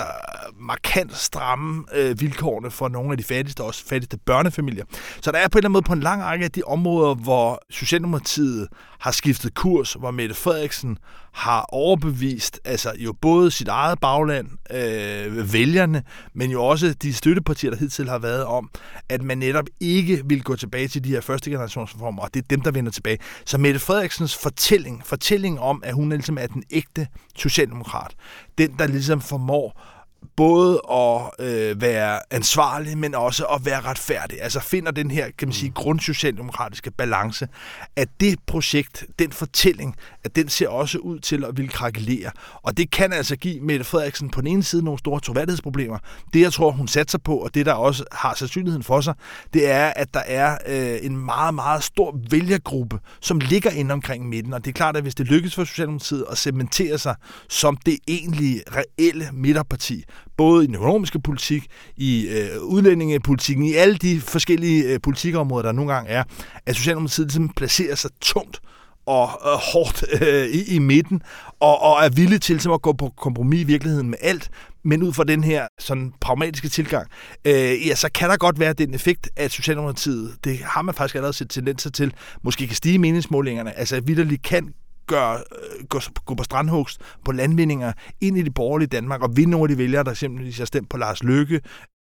markant 0.59 1.15
stramme 1.15 1.83
øh, 1.95 2.21
vilkårene 2.21 2.71
for 2.71 2.87
nogle 2.87 3.11
af 3.11 3.17
de 3.17 3.23
fattigste, 3.23 3.63
også 3.63 3.85
fattigste 3.85 4.17
børnefamilier. 4.17 4.85
Så 5.21 5.31
der 5.31 5.37
er 5.37 5.47
på 5.47 5.57
en 5.57 5.59
eller 5.59 5.67
anden 5.67 5.73
måde 5.73 5.83
på 5.83 5.93
en 5.93 5.99
lang 5.99 6.23
række 6.23 6.45
af 6.45 6.51
de 6.51 6.61
områder, 6.63 7.15
hvor 7.15 7.61
Socialdemokratiet 7.69 8.67
har 8.99 9.11
skiftet 9.11 9.53
kurs, 9.53 9.93
hvor 9.93 10.11
Mette 10.11 10.35
Frederiksen 10.35 10.84
har 11.33 11.61
overbevist 11.61 12.59
altså 12.65 12.91
jo 12.97 13.13
både 13.13 13.51
sit 13.51 13.67
eget 13.67 13.99
bagland, 13.99 14.47
øh, 14.71 15.53
vælgerne, 15.53 16.03
men 16.33 16.51
jo 16.51 16.65
også 16.65 16.93
de 16.93 17.13
støttepartier, 17.13 17.69
der 17.71 17.77
hidtil 17.77 18.09
har 18.09 18.19
været 18.19 18.45
om, 18.45 18.69
at 19.09 19.21
man 19.21 19.37
netop 19.37 19.65
ikke 19.79 20.21
vil 20.25 20.43
gå 20.43 20.55
tilbage 20.55 20.87
til 20.87 21.03
de 21.03 21.09
her 21.09 21.21
første 21.21 21.49
generationsreformer, 21.49 22.21
og 22.21 22.33
det 22.33 22.41
er 22.41 22.47
dem, 22.49 22.61
der 22.61 22.71
vender 22.71 22.91
tilbage. 22.91 23.17
Så 23.45 23.57
Mette 23.57 23.79
Frederiksens 23.79 24.35
fortælling, 24.35 25.01
fortælling 25.05 25.59
om, 25.59 25.83
at 25.85 25.93
hun 25.93 26.09
ligesom 26.09 26.37
er 26.37 26.47
den 26.47 26.63
ægte 26.71 27.07
socialdemokrat, 27.35 28.15
den, 28.57 28.75
der 28.79 28.87
ligesom 28.87 29.21
formår 29.21 29.94
både 30.35 30.81
at 30.91 31.21
øh, 31.39 31.81
være 31.81 32.19
ansvarlig, 32.31 32.97
men 32.97 33.15
også 33.15 33.45
at 33.45 33.65
være 33.65 33.81
retfærdig. 33.81 34.41
Altså 34.41 34.59
finder 34.59 34.91
den 34.91 35.11
her, 35.11 35.29
kan 35.37 35.47
man 35.47 35.53
sige, 35.53 35.69
mm. 35.69 35.73
grundsocialdemokratiske 35.73 36.91
balance, 36.91 37.47
at 37.95 38.09
det 38.19 38.39
projekt, 38.47 39.05
den 39.19 39.31
fortælling, 39.31 39.95
at 40.23 40.35
den 40.35 40.49
ser 40.49 40.69
også 40.69 40.97
ud 40.97 41.19
til 41.19 41.45
at 41.45 41.57
ville 41.57 41.69
krakelere. 41.69 42.31
Og 42.63 42.77
det 42.77 42.91
kan 42.91 43.13
altså 43.13 43.35
give 43.35 43.61
Mette 43.61 43.85
Frederiksen 43.85 44.29
på 44.29 44.41
den 44.41 44.47
ene 44.47 44.63
side 44.63 44.83
nogle 44.83 44.99
store 44.99 45.19
troværdighedsproblemer. 45.19 45.97
Det, 46.33 46.41
jeg 46.41 46.53
tror, 46.53 46.71
hun 46.71 46.87
satser 46.87 47.17
på, 47.17 47.37
og 47.37 47.55
det, 47.55 47.65
der 47.65 47.73
også 47.73 48.03
har 48.11 48.33
sandsynligheden 48.33 48.83
for 48.83 49.01
sig, 49.01 49.13
det 49.53 49.71
er, 49.71 49.93
at 49.95 50.13
der 50.13 50.19
er 50.19 50.57
øh, 50.67 51.05
en 51.05 51.17
meget, 51.17 51.53
meget 51.53 51.83
stor 51.83 52.19
vælgergruppe, 52.29 52.99
som 53.21 53.39
ligger 53.39 53.71
inde 53.71 53.93
omkring 53.93 54.29
midten. 54.29 54.53
Og 54.53 54.65
det 54.65 54.71
er 54.71 54.73
klart, 54.73 54.97
at 54.97 55.03
hvis 55.03 55.15
det 55.15 55.27
lykkes 55.27 55.55
for 55.55 55.63
Socialdemokratiet 55.63 56.25
at 56.31 56.37
cementere 56.37 56.97
sig 56.97 57.15
som 57.49 57.77
det 57.77 57.97
egentlige, 58.07 58.63
reelle 58.71 59.29
midterparti, 59.33 60.03
både 60.37 60.63
i 60.63 60.67
den 60.67 60.75
økonomiske 60.75 61.19
politik, 61.19 61.67
i 61.97 62.27
øh, 62.27 62.61
udlændingepolitikken, 62.61 63.65
i 63.65 63.73
alle 63.73 63.95
de 63.95 64.21
forskellige 64.21 64.83
øh, 64.83 64.99
politikområder, 65.03 65.63
der 65.63 65.71
nogle 65.71 65.93
gange 65.93 66.09
er, 66.09 66.23
at 66.65 66.75
Socialdemokratiet 66.75 67.27
ligesom 67.27 67.49
placerer 67.49 67.95
sig 67.95 68.11
tungt 68.21 68.61
og 69.05 69.29
øh, 69.45 69.59
hårdt 69.73 70.03
øh, 70.21 70.45
i, 70.45 70.75
i 70.75 70.79
midten, 70.79 71.21
og, 71.59 71.81
og 71.81 72.05
er 72.05 72.09
villig 72.09 72.41
til 72.41 72.55
ligesom, 72.55 72.71
at 72.71 72.81
gå 72.81 72.93
på 72.93 73.11
kompromis 73.17 73.61
i 73.61 73.63
virkeligheden 73.63 74.09
med 74.09 74.17
alt, 74.21 74.49
men 74.83 75.03
ud 75.03 75.13
fra 75.13 75.23
den 75.23 75.43
her 75.43 75.67
sådan 75.79 76.13
pragmatiske 76.21 76.69
tilgang, 76.69 77.07
øh, 77.45 77.87
ja, 77.87 77.95
så 77.95 78.09
kan 78.13 78.29
der 78.29 78.37
godt 78.37 78.59
være 78.59 78.73
den 78.73 78.93
effekt, 78.93 79.29
at 79.35 79.51
Socialdemokratiet, 79.51 80.35
det 80.43 80.59
har 80.59 80.81
man 80.81 80.95
faktisk 80.95 81.15
allerede 81.15 81.33
set 81.33 81.49
tendenser 81.49 81.89
til, 81.89 82.13
måske 82.43 82.67
kan 82.67 82.75
stige 82.75 82.99
meningsmålingerne, 82.99 83.77
altså 83.79 83.95
at 83.95 84.07
vidderligt 84.07 84.43
kan 84.43 84.73
gør, 85.07 85.31
øh, 85.33 85.85
gå, 85.89 85.99
gå 86.25 86.35
på 86.35 86.43
strandhugst, 86.43 87.01
på 87.25 87.31
landvindinger, 87.31 87.93
ind 88.21 88.37
i 88.37 88.41
det 88.41 88.53
borgerlige 88.53 88.87
Danmark 88.87 89.21
og 89.21 89.37
vinde 89.37 89.51
nogle 89.51 89.63
af 89.63 89.69
de 89.69 89.77
vælgere, 89.77 90.03
der 90.03 90.13
simpelthen 90.13 90.53
har 90.61 90.65
stemt 90.65 90.89
på 90.89 90.97
Lars 90.97 91.23
Løkke, 91.23 91.61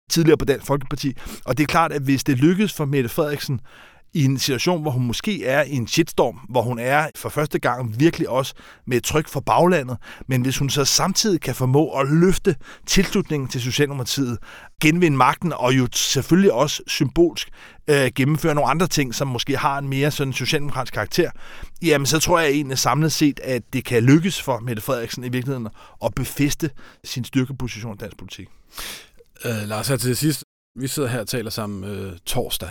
tidligere 0.09 0.37
på 0.37 0.45
Dansk 0.45 0.65
Folkeparti. 0.67 1.17
Og 1.45 1.57
det 1.57 1.63
er 1.63 1.67
klart, 1.67 1.91
at 1.91 2.01
hvis 2.01 2.23
det 2.23 2.37
lykkes 2.37 2.73
for 2.73 2.85
Mette 2.85 3.09
Frederiksen 3.09 3.59
i 4.13 4.25
en 4.25 4.39
situation, 4.39 4.81
hvor 4.81 4.91
hun 4.91 5.05
måske 5.05 5.45
er 5.45 5.63
i 5.63 5.71
en 5.71 5.87
shitstorm, 5.87 6.39
hvor 6.49 6.61
hun 6.61 6.79
er 6.79 7.07
for 7.15 7.29
første 7.29 7.59
gang 7.59 7.99
virkelig 7.99 8.29
også 8.29 8.53
med 8.87 8.97
et 8.97 9.03
tryk 9.03 9.27
fra 9.27 9.39
baglandet, 9.39 9.97
men 10.27 10.41
hvis 10.41 10.57
hun 10.57 10.69
så 10.69 10.85
samtidig 10.85 11.41
kan 11.41 11.55
formå 11.55 11.89
at 11.89 12.07
løfte 12.07 12.55
tilslutningen 12.85 13.49
til 13.49 13.61
Socialdemokratiet, 13.61 14.37
genvinde 14.81 15.17
magten 15.17 15.53
og 15.53 15.77
jo 15.77 15.87
selvfølgelig 15.93 16.53
også 16.53 16.83
symbolsk 16.87 17.49
øh, 17.87 18.11
gennemføre 18.15 18.55
nogle 18.55 18.69
andre 18.69 18.87
ting, 18.87 19.15
som 19.15 19.27
måske 19.27 19.57
har 19.57 19.77
en 19.77 19.89
mere 19.89 20.11
sådan 20.11 20.33
socialdemokratisk 20.33 20.93
karakter, 20.93 21.31
jamen 21.81 22.05
så 22.05 22.19
tror 22.19 22.39
jeg 22.39 22.49
egentlig 22.49 22.77
samlet 22.77 23.11
set, 23.11 23.39
at 23.43 23.63
det 23.73 23.85
kan 23.85 24.03
lykkes 24.03 24.41
for 24.41 24.59
Mette 24.59 24.81
Frederiksen 24.81 25.23
i 25.23 25.29
virkeligheden 25.29 25.67
at 26.05 26.15
befeste 26.15 26.69
sin 27.03 27.23
styrkeposition 27.23 27.93
i 27.93 27.97
dansk 27.97 28.17
politik. 28.17 28.47
Øh, 29.45 29.67
Lars, 29.67 29.87
her 29.87 29.97
til 29.97 30.15
sidst. 30.17 30.43
Vi 30.79 30.87
sidder 30.87 31.09
her 31.09 31.19
og 31.19 31.27
taler 31.27 31.49
sammen 31.49 31.83
øh, 31.83 32.17
torsdag. 32.25 32.69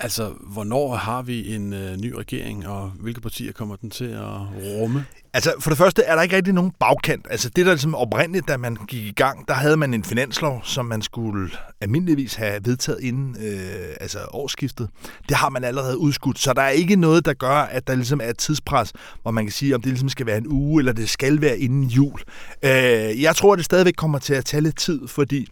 Altså, 0.00 0.32
hvornår 0.40 0.94
har 0.94 1.22
vi 1.22 1.54
en 1.54 1.72
øh, 1.72 1.96
ny 1.96 2.12
regering, 2.12 2.68
og 2.68 2.92
hvilke 3.00 3.20
partier 3.20 3.52
kommer 3.52 3.76
den 3.76 3.90
til 3.90 4.04
at 4.04 4.30
rumme? 4.64 5.04
Altså, 5.34 5.52
for 5.60 5.70
det 5.70 5.78
første 5.78 6.02
er 6.02 6.14
der 6.14 6.22
ikke 6.22 6.36
rigtig 6.36 6.54
nogen 6.54 6.72
bagkant. 6.80 7.26
Altså, 7.30 7.50
det 7.56 7.66
der 7.66 7.72
ligesom 7.72 7.94
oprindeligt, 7.94 8.48
da 8.48 8.56
man 8.56 8.76
gik 8.88 9.04
i 9.04 9.12
gang, 9.12 9.48
der 9.48 9.54
havde 9.54 9.76
man 9.76 9.94
en 9.94 10.04
finanslov, 10.04 10.60
som 10.64 10.86
man 10.86 11.02
skulle 11.02 11.50
almindeligvis 11.80 12.34
have 12.34 12.60
vedtaget 12.64 13.00
inden 13.00 13.36
øh, 13.40 13.96
altså 14.00 14.18
årsskiftet. 14.30 14.88
Det 15.28 15.36
har 15.36 15.48
man 15.48 15.64
allerede 15.64 15.98
udskudt, 15.98 16.38
så 16.38 16.52
der 16.52 16.62
er 16.62 16.70
ikke 16.70 16.96
noget, 16.96 17.24
der 17.24 17.34
gør, 17.34 17.56
at 17.56 17.86
der 17.86 17.94
ligesom 17.94 18.20
er 18.20 18.30
et 18.30 18.38
tidspres, 18.38 18.92
hvor 19.22 19.30
man 19.30 19.44
kan 19.44 19.52
sige, 19.52 19.74
om 19.74 19.82
det 19.82 19.92
ligesom 19.92 20.08
skal 20.08 20.26
være 20.26 20.38
en 20.38 20.46
uge, 20.48 20.80
eller 20.80 20.92
det 20.92 21.08
skal 21.08 21.40
være 21.40 21.58
inden 21.58 21.84
jul. 21.84 22.20
Øh, 22.62 23.22
jeg 23.22 23.36
tror, 23.36 23.52
at 23.52 23.56
det 23.56 23.64
stadigvæk 23.64 23.94
kommer 23.96 24.18
til 24.18 24.34
at 24.34 24.44
tage 24.44 24.60
lidt 24.60 24.76
tid, 24.76 25.08
fordi 25.08 25.48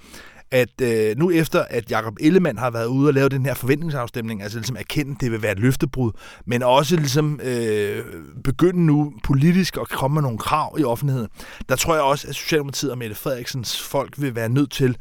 at 0.50 0.80
øh, 0.82 1.16
nu 1.18 1.30
efter, 1.30 1.64
at 1.70 1.90
Jakob 1.90 2.16
Ellemann 2.20 2.58
har 2.58 2.70
været 2.70 2.86
ude 2.86 3.08
og 3.08 3.14
lave 3.14 3.28
den 3.28 3.46
her 3.46 3.54
forventningsafstemning, 3.54 4.42
altså 4.42 4.58
ligesom 4.58 4.76
erkende, 4.76 5.12
at 5.12 5.20
det 5.20 5.32
vil 5.32 5.42
være 5.42 5.52
et 5.52 5.58
løftebrud, 5.58 6.12
men 6.46 6.62
også 6.62 6.96
ligesom 6.96 7.40
øh, 7.42 8.04
begynde 8.44 8.86
nu 8.86 9.12
politisk 9.24 9.76
at 9.76 9.88
komme 9.88 10.14
med 10.14 10.22
nogle 10.22 10.38
krav 10.38 10.76
i 10.78 10.84
offentligheden, 10.84 11.28
der 11.68 11.76
tror 11.76 11.94
jeg 11.94 12.02
også, 12.02 12.28
at 12.28 12.34
Socialdemokratiet 12.34 12.92
og 12.92 12.98
Mette 12.98 13.14
Frederiksens 13.14 13.82
folk 13.82 14.14
vil 14.20 14.34
være 14.34 14.48
nødt 14.48 14.70
til 14.70 14.96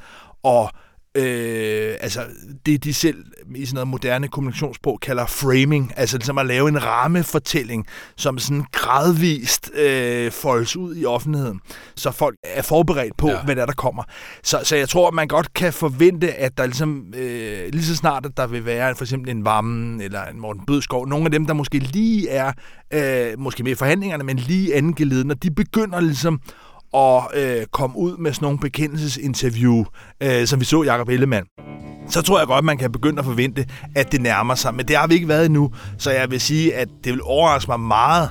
at 0.45 0.69
øh, 1.15 1.95
altså 1.99 2.21
det 2.65 2.83
de 2.83 2.93
selv 2.93 3.25
i 3.55 3.65
sådan 3.65 3.75
noget 3.75 3.87
moderne 3.87 4.27
kommunikationssprog 4.27 4.99
kalder 4.99 5.25
framing, 5.25 5.93
altså 5.95 6.17
ligesom 6.17 6.37
at 6.37 6.45
lave 6.45 6.69
en 6.69 6.83
rammefortælling, 6.83 7.85
som 8.15 8.39
sådan 8.39 8.65
gradvist 8.71 9.71
øh, 9.75 10.31
foldes 10.31 10.75
ud 10.75 10.95
i 10.95 11.05
offentligheden, 11.05 11.59
så 11.95 12.11
folk 12.11 12.35
er 12.43 12.61
forberedt 12.61 13.17
på, 13.17 13.29
ja. 13.29 13.43
hvad 13.43 13.55
der, 13.55 13.61
er, 13.61 13.65
der 13.65 13.73
kommer. 13.73 14.03
Så, 14.43 14.59
så 14.63 14.75
jeg 14.75 14.89
tror, 14.89 15.07
at 15.07 15.13
man 15.13 15.27
godt 15.27 15.53
kan 15.53 15.73
forvente, 15.73 16.33
at 16.33 16.57
der 16.57 16.65
ligesom, 16.65 17.13
øh, 17.17 17.69
lige 17.73 17.85
så 17.85 17.95
snart, 17.95 18.25
at 18.25 18.31
der 18.37 18.47
vil 18.47 18.65
være 18.65 18.95
for 18.95 19.03
eksempel 19.03 19.31
en 19.31 19.45
Vammen 19.45 20.01
eller 20.01 20.25
en 20.25 20.39
Morten 20.39 20.65
Bødskov, 20.65 21.07
nogle 21.07 21.25
af 21.25 21.31
dem, 21.31 21.45
der 21.45 21.53
måske 21.53 21.79
lige 21.79 22.29
er, 22.29 22.51
øh, 22.93 23.39
måske 23.39 23.63
med 23.63 23.71
i 23.71 23.75
forhandlingerne, 23.75 24.23
men 24.23 24.37
lige 24.37 24.75
angivet, 24.75 25.25
når 25.25 25.35
de 25.35 25.51
begynder 25.51 25.99
ligesom 25.99 26.39
at 26.95 27.23
øh, 27.33 27.65
komme 27.71 27.97
ud 27.97 28.17
med 28.17 28.33
sådan 28.33 28.45
nogle 28.45 28.59
bekendelsesinterview, 28.59 29.83
øh, 30.23 30.47
som 30.47 30.59
vi 30.59 30.65
så 30.65 30.83
Jacob 30.83 31.09
Ellemann, 31.09 31.45
så 32.09 32.21
tror 32.21 32.37
jeg 32.37 32.47
godt, 32.47 32.65
man 32.65 32.77
kan 32.77 32.91
begynde 32.91 33.19
at 33.19 33.25
forvente, 33.25 33.65
at 33.95 34.11
det 34.11 34.21
nærmer 34.21 34.55
sig. 34.55 34.75
Men 34.75 34.87
det 34.87 34.95
har 34.95 35.07
vi 35.07 35.13
ikke 35.13 35.27
været 35.27 35.45
endnu, 35.45 35.71
så 35.97 36.11
jeg 36.11 36.31
vil 36.31 36.41
sige, 36.41 36.75
at 36.75 36.87
det 37.03 37.13
vil 37.13 37.21
overraske 37.23 37.71
mig 37.71 37.79
meget, 37.79 38.29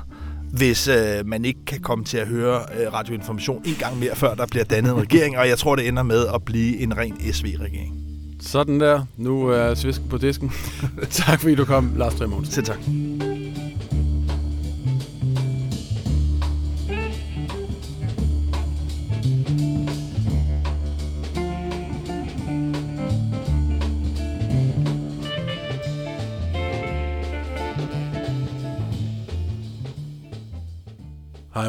hvis 0.52 0.88
øh, 0.88 1.26
man 1.26 1.44
ikke 1.44 1.64
kan 1.66 1.80
komme 1.80 2.04
til 2.04 2.18
at 2.18 2.26
høre 2.26 2.60
øh, 2.80 2.92
radioinformation 2.92 3.62
en 3.64 3.74
gang 3.74 3.98
mere, 3.98 4.16
før 4.16 4.34
der 4.34 4.46
bliver 4.46 4.64
dannet 4.64 4.92
en 4.92 5.00
regering, 5.00 5.38
og 5.38 5.48
jeg 5.48 5.58
tror, 5.58 5.76
det 5.76 5.88
ender 5.88 6.02
med 6.02 6.26
at 6.34 6.42
blive 6.44 6.78
en 6.78 6.96
ren 6.96 7.16
SV-regering. 7.32 7.94
Sådan 8.40 8.80
der. 8.80 9.02
Nu 9.16 9.48
er 9.48 9.74
svisken 9.74 10.08
på 10.08 10.18
disken. 10.18 10.52
tak 11.10 11.40
fordi 11.40 11.54
du 11.54 11.64
kom, 11.64 11.92
Lars 11.96 12.14
Trier 12.14 12.40
Selv 12.44 12.66
tak. 12.66 12.78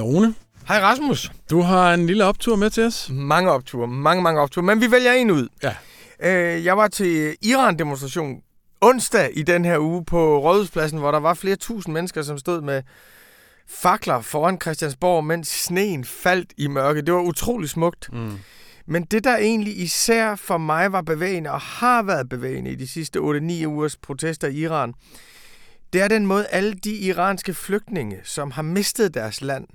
Rune. 0.06 0.36
Hej 0.68 0.82
Rasmus. 0.82 1.32
Du 1.50 1.62
har 1.62 1.94
en 1.94 2.08
lille 2.08 2.26
optur 2.26 2.56
med 2.56 2.70
til 2.70 2.84
os. 2.84 3.10
Mange 3.13 3.52
opture, 3.52 3.88
mange, 3.88 4.24
mange 4.24 4.41
opture. 4.41 4.65
Men 4.65 4.82
vi 4.82 4.91
vælger 4.91 5.13
en 5.13 5.32
ud. 5.32 5.48
Ja. 5.63 5.76
Øh, 6.20 6.65
jeg 6.65 6.78
var 6.78 6.88
til 6.88 7.36
Iran-demonstration 7.41 8.41
onsdag 8.82 9.32
i 9.34 9.44
den 9.44 9.65
her 9.65 9.80
uge 9.80 10.06
på 10.06 10.39
Rådhuspladsen, 10.39 11.00
hvor 11.00 11.12
der 11.12 11.20
var 11.20 11.34
flere 11.34 11.56
tusind 11.56 11.94
mennesker, 11.94 12.22
som 12.22 12.38
stod 12.38 12.62
med 12.62 12.84
fakler 13.68 14.22
foran 14.22 14.62
Christiansborg, 14.62 15.24
mens 15.24 15.48
sneen 15.48 16.06
faldt 16.06 16.54
i 16.58 16.68
mørke. 16.68 17.02
Det 17.02 17.13
var 17.13 17.22
utrolig 17.22 17.70
smukt. 17.70 18.10
Mm. 18.13 18.39
Men 18.86 19.04
det, 19.04 19.24
der 19.24 19.38
egentlig 19.38 19.80
især 19.80 20.36
for 20.36 20.58
mig 20.58 20.91
var 20.91 21.02
bevægende, 21.02 21.52
og 21.52 21.62
har 21.62 22.04
været 22.04 22.30
bevægende 22.30 22.72
i 22.72 22.76
de 22.76 22.88
sidste 22.88 23.20
8-9 23.20 23.65
ugers 23.65 23.96
protester 23.98 24.48
i 24.48 24.56
Iran, 24.56 24.94
det 25.94 26.02
er 26.02 26.08
den 26.08 26.26
måde, 26.26 26.46
alle 26.46 26.74
de 26.74 26.96
iranske 26.96 27.54
flygtninge, 27.54 28.20
som 28.24 28.52
har 28.52 28.62
mistet 28.62 29.13
deres 29.13 29.41
land, 29.41 29.68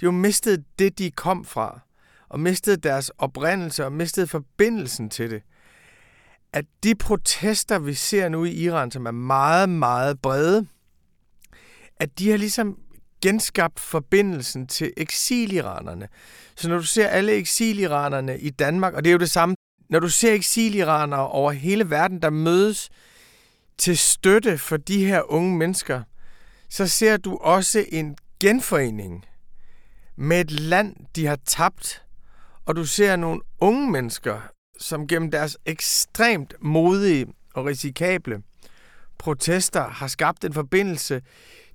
de 0.00 0.06
har 0.06 0.10
mistet 0.10 0.64
det, 0.78 0.98
de 0.98 1.10
kom 1.10 1.44
fra, 1.44 1.80
og 2.28 2.40
mistet 2.40 2.82
deres 2.82 3.10
oprindelse 3.18 3.84
og 3.84 3.92
mistet 3.92 4.30
forbindelsen 4.30 5.10
til 5.10 5.30
det. 5.30 5.42
At 6.52 6.64
de 6.82 6.94
protester, 6.94 7.78
vi 7.78 7.94
ser 7.94 8.28
nu 8.28 8.44
i 8.44 8.50
Iran, 8.50 8.90
som 8.90 9.06
er 9.06 9.10
meget, 9.10 9.68
meget 9.68 10.20
brede, 10.20 10.66
at 11.96 12.18
de 12.18 12.30
har 12.30 12.36
ligesom 12.36 12.78
genskabt 13.22 13.80
forbindelsen 13.80 14.66
til 14.66 14.92
eksiliranerne. 14.96 16.08
Så 16.56 16.68
når 16.68 16.76
du 16.76 16.84
ser 16.84 17.08
alle 17.08 17.32
eksiliranerne 17.32 18.38
i 18.38 18.50
Danmark, 18.50 18.94
og 18.94 19.04
det 19.04 19.10
er 19.10 19.12
jo 19.12 19.18
det 19.18 19.30
samme, 19.30 19.54
når 19.88 20.00
du 20.00 20.08
ser 20.08 20.32
eksiliranere 20.32 21.28
over 21.28 21.52
hele 21.52 21.90
verden, 21.90 22.22
der 22.22 22.30
mødes 22.30 22.90
til 23.78 23.98
støtte 23.98 24.58
for 24.58 24.76
de 24.76 25.04
her 25.04 25.30
unge 25.32 25.56
mennesker, 25.56 26.02
så 26.68 26.86
ser 26.86 27.16
du 27.16 27.36
også 27.36 27.84
en 27.88 28.16
genforening 28.40 29.24
med 30.18 30.40
et 30.40 30.50
land, 30.50 30.96
de 31.16 31.26
har 31.26 31.38
tabt, 31.46 32.02
og 32.66 32.76
du 32.76 32.84
ser 32.84 33.16
nogle 33.16 33.40
unge 33.60 33.90
mennesker, 33.90 34.40
som 34.78 35.06
gennem 35.06 35.30
deres 35.30 35.58
ekstremt 35.66 36.54
modige 36.60 37.26
og 37.54 37.64
risikable 37.64 38.42
protester 39.18 39.88
har 39.88 40.06
skabt 40.06 40.44
en 40.44 40.52
forbindelse 40.52 41.22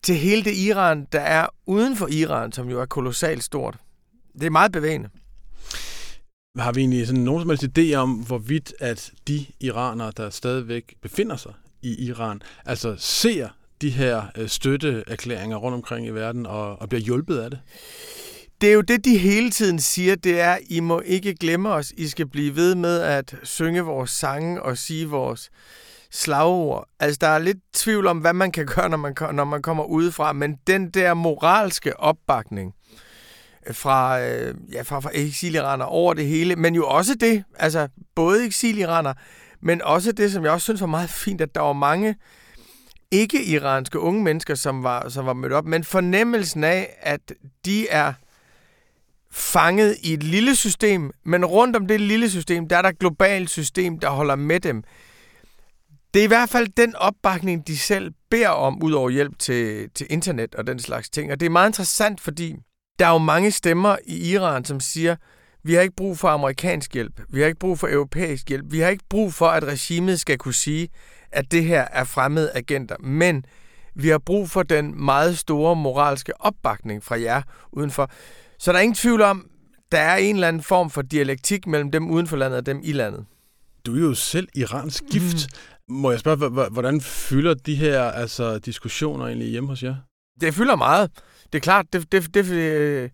til 0.01 0.15
hele 0.15 0.43
det 0.43 0.55
Iran, 0.57 1.07
der 1.11 1.19
er 1.19 1.47
uden 1.65 1.95
for 1.95 2.07
Iran, 2.07 2.51
som 2.51 2.69
jo 2.69 2.81
er 2.81 2.85
kolossalt 2.85 3.43
stort. 3.43 3.77
Det 4.33 4.43
er 4.43 4.49
meget 4.49 4.71
bevægende. 4.71 5.09
Har 6.57 6.71
vi 6.71 6.79
egentlig 6.79 7.07
sådan 7.07 7.23
nogen 7.23 7.41
som 7.41 7.49
helst 7.49 7.77
idé 7.77 7.93
om, 7.95 8.11
hvorvidt 8.11 8.73
at 8.79 9.11
de 9.27 9.45
iranere, 9.59 10.11
der 10.17 10.29
stadigvæk 10.29 10.95
befinder 11.01 11.35
sig 11.35 11.53
i 11.81 12.05
Iran, 12.05 12.41
altså 12.65 12.95
ser 12.97 13.49
de 13.81 13.89
her 13.89 14.23
øh, 14.37 14.49
støtteerklæringer 14.49 15.57
rundt 15.57 15.75
omkring 15.75 16.07
i 16.07 16.09
verden 16.09 16.45
og, 16.45 16.81
og 16.81 16.89
bliver 16.89 17.01
hjulpet 17.01 17.37
af 17.37 17.49
det? 17.49 17.59
Det 18.63 18.69
er 18.69 18.73
jo 18.73 18.81
det, 18.81 19.05
de 19.05 19.17
hele 19.17 19.51
tiden 19.51 19.79
siger, 19.79 20.15
det 20.15 20.39
er, 20.39 20.57
I 20.69 20.79
må 20.79 20.99
ikke 20.99 21.35
glemme 21.35 21.69
os. 21.69 21.93
I 21.97 22.07
skal 22.07 22.27
blive 22.27 22.55
ved 22.55 22.75
med 22.75 23.01
at 23.01 23.35
synge 23.43 23.81
vores 23.81 24.11
sange 24.11 24.61
og 24.61 24.77
sige 24.77 25.09
vores 25.09 25.49
slagord. 26.11 26.87
Altså, 26.99 27.17
der 27.21 27.27
er 27.27 27.39
lidt 27.39 27.57
tvivl 27.73 28.07
om, 28.07 28.17
hvad 28.17 28.33
man 28.33 28.51
kan 28.51 28.65
gøre, 28.65 28.89
når 28.89 28.97
man, 28.97 29.15
når 29.31 29.43
man 29.43 29.61
kommer 29.61 29.83
udefra, 29.83 30.33
men 30.33 30.57
den 30.67 30.89
der 30.89 31.13
moralske 31.13 31.99
opbakning 31.99 32.73
øh, 33.67 33.75
fra, 33.75 34.21
øh, 34.21 34.55
ja, 34.71 34.81
fra, 34.81 34.99
fra 34.99 35.09
eksiliraner 35.13 35.85
over 35.85 36.13
det 36.13 36.25
hele, 36.25 36.55
men 36.55 36.75
jo 36.75 36.87
også 36.87 37.15
det, 37.15 37.43
altså 37.55 37.87
både 38.15 38.45
eksiliraner, 38.45 39.13
men 39.61 39.81
også 39.81 40.11
det, 40.11 40.31
som 40.31 40.43
jeg 40.43 40.51
også 40.51 40.63
synes 40.63 40.81
var 40.81 40.87
meget 40.87 41.09
fint, 41.09 41.41
at 41.41 41.55
der 41.55 41.61
var 41.61 41.73
mange 41.73 42.15
ikke-iranske 43.11 43.99
unge 43.99 44.23
mennesker, 44.23 44.55
som 44.55 44.83
var, 44.83 45.09
som 45.09 45.25
var 45.25 45.33
mødt 45.33 45.53
op, 45.53 45.65
men 45.65 45.83
fornemmelsen 45.83 46.63
af, 46.63 46.97
at 47.01 47.33
de 47.65 47.87
er 47.87 48.13
fanget 49.33 49.97
i 50.01 50.13
et 50.13 50.23
lille 50.23 50.55
system, 50.55 51.11
men 51.25 51.45
rundt 51.45 51.75
om 51.75 51.87
det 51.87 52.01
lille 52.01 52.29
system, 52.29 52.67
der 52.67 52.77
er 52.77 52.81
der 52.81 52.89
et 52.89 52.99
globalt 52.99 53.49
system, 53.49 53.99
der 53.99 54.09
holder 54.09 54.35
med 54.35 54.59
dem. 54.59 54.83
Det 56.13 56.19
er 56.19 56.23
i 56.23 56.27
hvert 56.27 56.49
fald 56.49 56.67
den 56.77 56.95
opbakning, 56.95 57.67
de 57.67 57.77
selv 57.77 58.11
beder 58.29 58.49
om, 58.49 58.83
ud 58.83 58.91
over 58.91 59.09
hjælp 59.09 59.39
til, 59.39 59.89
til 59.95 60.07
internet 60.09 60.55
og 60.55 60.67
den 60.67 60.79
slags 60.79 61.09
ting. 61.09 61.31
Og 61.31 61.39
det 61.39 61.45
er 61.45 61.49
meget 61.49 61.69
interessant, 61.69 62.21
fordi 62.21 62.55
der 62.99 63.05
er 63.05 63.11
jo 63.11 63.17
mange 63.17 63.51
stemmer 63.51 63.97
i 64.05 64.31
Iran, 64.31 64.65
som 64.65 64.79
siger, 64.79 65.15
vi 65.63 65.73
har 65.73 65.81
ikke 65.81 65.95
brug 65.95 66.17
for 66.17 66.27
amerikansk 66.27 66.93
hjælp. 66.93 67.21
Vi 67.29 67.39
har 67.39 67.47
ikke 67.47 67.59
brug 67.59 67.79
for 67.79 67.87
europæisk 67.87 68.49
hjælp. 68.49 68.65
Vi 68.69 68.79
har 68.79 68.89
ikke 68.89 69.05
brug 69.09 69.33
for, 69.33 69.47
at 69.47 69.63
regimet 69.63 70.19
skal 70.19 70.37
kunne 70.37 70.53
sige, 70.53 70.89
at 71.31 71.51
det 71.51 71.63
her 71.63 71.87
er 71.91 72.03
fremmede 72.03 72.51
agenter. 72.55 72.95
Men 72.99 73.45
vi 73.95 74.09
har 74.09 74.17
brug 74.17 74.49
for 74.49 74.63
den 74.63 75.05
meget 75.05 75.37
store 75.37 75.75
moralske 75.75 76.41
opbakning 76.41 77.03
fra 77.03 77.21
jer 77.21 77.41
udenfor. 77.71 78.11
Så 78.63 78.71
der 78.71 78.77
er 78.77 78.81
ingen 78.81 78.95
tvivl 78.95 79.21
om, 79.21 79.49
der 79.91 79.97
er 79.97 80.15
en 80.15 80.35
eller 80.35 80.47
anden 80.47 80.63
form 80.63 80.89
for 80.89 81.01
dialektik 81.01 81.67
mellem 81.67 81.91
dem 81.91 82.11
uden 82.11 82.27
for 82.27 82.37
landet 82.37 82.57
og 82.57 82.65
dem 82.65 82.81
i 82.83 82.91
landet. 82.91 83.25
Du 83.85 83.95
er 83.95 83.99
jo 83.99 84.13
selv 84.13 84.47
iransk 84.55 85.03
gift. 85.11 85.47
Må 85.89 86.11
jeg 86.11 86.19
spørge, 86.19 86.69
hvordan 86.69 87.01
fylder 87.01 87.53
de 87.53 87.75
her 87.75 88.03
altså, 88.03 88.59
diskussioner 88.59 89.25
egentlig 89.25 89.47
hjemme 89.47 89.69
hos 89.69 89.83
jer? 89.83 89.95
Det 90.41 90.53
fylder 90.53 90.75
meget. 90.75 91.11
Det 91.53 91.55
er 91.55 91.59
klart, 91.59 91.85
det, 91.93 92.11
det, 92.11 92.33
det, 92.33 93.11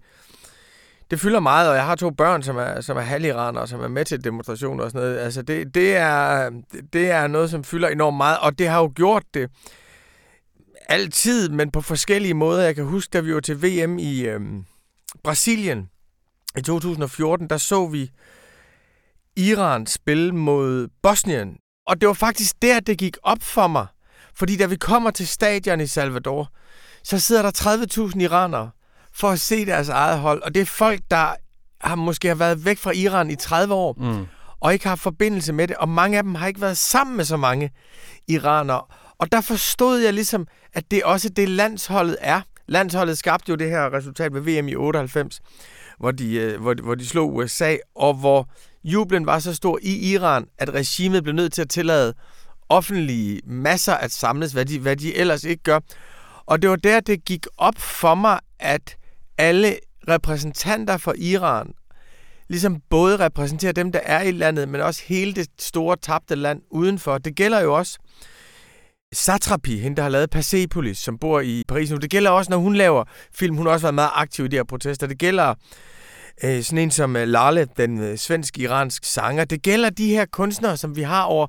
det, 1.12 1.20
fylder 1.20 1.40
meget, 1.40 1.70
og 1.70 1.76
jeg 1.76 1.86
har 1.86 1.96
to 1.96 2.10
børn, 2.10 2.44
som 2.44 2.58
er, 2.58 2.82
som 2.82 2.98
er 2.98 3.02
halviraner, 3.02 3.66
som 3.66 3.82
er 3.82 3.88
med 3.88 4.06
til 4.06 4.24
demonstrationer 4.24 4.84
og 4.84 4.92
sådan 4.92 5.08
noget. 5.08 5.20
Altså, 5.20 5.42
det, 5.42 5.76
det, 5.76 5.96
er, 5.96 6.50
det 6.94 7.12
er 7.12 7.28
noget, 7.28 7.50
som 7.50 7.64
fylder 7.64 7.88
enormt 7.88 8.18
meget, 8.18 8.38
og 8.40 8.60
det 8.60 8.68
har 8.68 8.80
jo 8.80 8.92
gjort 8.96 9.24
det 9.34 9.50
altid, 10.90 11.50
men 11.50 11.72
på 11.72 11.82
forskellige 11.82 12.34
måder. 12.34 12.64
Jeg 12.64 12.76
kan 12.76 12.86
huske, 12.86 13.12
da 13.14 13.20
vi 13.20 13.34
var 13.34 13.40
til 13.40 13.64
VM 13.64 14.00
i 14.00 14.22
øhm, 14.22 14.66
Brasilien 15.24 15.90
i 16.58 16.62
2014, 16.62 17.50
der 17.50 17.58
så 17.58 17.88
vi 17.88 18.12
Iran 19.36 19.88
spille 19.88 20.32
mod 20.36 20.88
Bosnien. 21.02 21.58
Og 21.88 22.02
det 22.02 22.08
var 22.08 22.14
faktisk 22.14 22.62
der, 22.62 22.80
det 22.80 22.98
gik 22.98 23.18
op 23.24 23.44
for 23.44 23.68
mig. 23.68 23.88
Fordi 24.36 24.58
da 24.58 24.66
vi 24.66 24.76
kommer 24.76 25.12
til 25.12 25.28
stadion 25.28 25.82
i 25.82 25.88
Salvador, 25.88 26.52
så 27.04 27.20
sidder 27.20 27.42
der 27.42 28.12
30.000 28.12 28.22
iranere 28.22 28.70
for 29.14 29.30
at 29.30 29.40
se 29.40 29.66
deres 29.66 29.90
eget 29.90 30.20
hold. 30.20 30.42
Og 30.42 30.56
det 30.56 30.62
er 30.62 30.66
folk, 30.66 31.02
der 31.12 31.36
har 31.82 31.96
måske 31.96 32.28
har 32.28 32.36
været 32.36 32.66
væk 32.66 32.78
fra 32.78 32.92
Iran 32.92 33.30
i 33.30 33.36
30 33.36 33.74
år, 33.74 33.96
mm. 33.98 34.28
og 34.60 34.74
ikke 34.74 34.88
har 34.88 34.96
forbindelse 34.96 35.54
med 35.54 35.68
det. 35.68 35.76
Og 35.76 35.90
mange 35.90 36.18
af 36.18 36.24
dem 36.24 36.36
har 36.36 36.48
ikke 36.48 36.62
været 36.62 36.78
sammen 36.78 37.18
med 37.18 37.26
så 37.26 37.38
mange 37.38 37.72
iranere. 38.28 38.82
Og 39.18 39.32
der 39.32 39.42
forstod 39.42 40.00
jeg 40.00 40.14
ligesom, 40.14 40.48
at 40.74 40.92
det 40.92 41.04
også 41.04 41.30
det 41.30 41.50
landsholdet 41.50 42.18
er. 42.22 42.42
Landsholdet 42.70 43.18
skabte 43.18 43.50
jo 43.50 43.56
det 43.56 43.70
her 43.70 43.94
resultat 43.94 44.34
ved 44.34 44.42
VM 44.42 44.68
i 44.68 44.76
98, 44.76 45.42
hvor 46.00 46.12
de, 46.12 46.36
øh, 46.36 46.62
hvor, 46.62 46.76
hvor 46.84 46.96
de 46.96 47.08
slog 47.08 47.36
USA, 47.36 47.76
og 47.96 48.14
hvor 48.14 48.50
jublen 48.84 49.26
var 49.26 49.40
så 49.40 49.56
stor 49.56 49.80
i 49.82 50.12
Iran, 50.14 50.46
at 50.58 50.74
regimet 50.74 51.24
blev 51.24 51.36
nødt 51.36 51.54
til 51.54 51.62
at 51.62 51.70
tillade 51.70 52.14
offentlige 52.70 53.42
masser 53.46 53.94
at 53.94 54.12
samles, 54.12 54.52
hvad 54.52 54.66
de, 54.66 54.80
hvad 54.80 54.96
de 54.96 55.16
ellers 55.16 55.44
ikke 55.44 55.64
gør. 55.64 55.80
Og 56.46 56.62
det 56.62 56.70
var 56.70 56.76
der, 56.76 57.00
det 57.00 57.26
gik 57.26 57.48
op 57.58 57.78
for 57.78 58.16
mig, 58.16 58.40
at 58.60 58.98
alle 59.38 59.76
repræsentanter 60.08 60.98
for 60.98 61.14
Iran 61.18 61.74
ligesom 62.50 62.82
både 62.90 63.18
repræsenterer 63.18 63.72
dem, 63.72 63.92
der 63.92 64.00
er 64.00 64.22
i 64.22 64.32
landet, 64.32 64.70
men 64.70 64.82
også 64.82 65.04
hele 65.06 65.34
det 65.34 65.48
store 65.60 65.96
tabte 65.96 66.36
land 66.36 66.62
udenfor. 66.70 67.18
Det 67.18 67.36
gælder 67.36 67.62
jo 67.62 67.78
også 67.78 68.00
Satrapi, 69.14 69.78
hende 69.78 69.98
der 69.98 70.04
har 70.04 70.10
lavet 70.10 70.30
Persepolis, 70.30 70.98
som 70.98 71.18
bor 71.18 71.40
i 71.40 71.64
Paris 71.68 71.92
nu. 71.92 71.98
Det 71.98 72.10
gælder 72.10 72.30
også, 72.30 72.52
når 72.52 72.58
hun 72.58 72.76
laver 72.76 73.04
film. 73.34 73.56
Hun 73.56 73.66
har 73.66 73.74
også 73.74 73.86
været 73.86 73.96
meget 73.96 74.12
aktiv 74.14 74.46
i 74.46 74.48
de 74.48 74.56
her 74.56 74.64
protester. 74.64 75.08
Det 75.08 75.18
gælder 75.18 75.56
øh, 76.44 76.64
sådan 76.64 76.78
en 76.78 76.92
som 76.92 77.16
øh, 77.16 77.28
Lale, 77.28 77.68
den 77.78 78.00
øh, 78.00 78.18
svensk-iransk 78.18 79.06
sanger. 79.06 79.46
Det 79.46 79.62
gælder 79.62 79.90
de 79.90 80.10
her 80.10 80.26
kunstnere, 80.26 80.78
som 80.78 80.96
vi 80.96 81.02
har 81.02 81.24
over, 81.24 81.48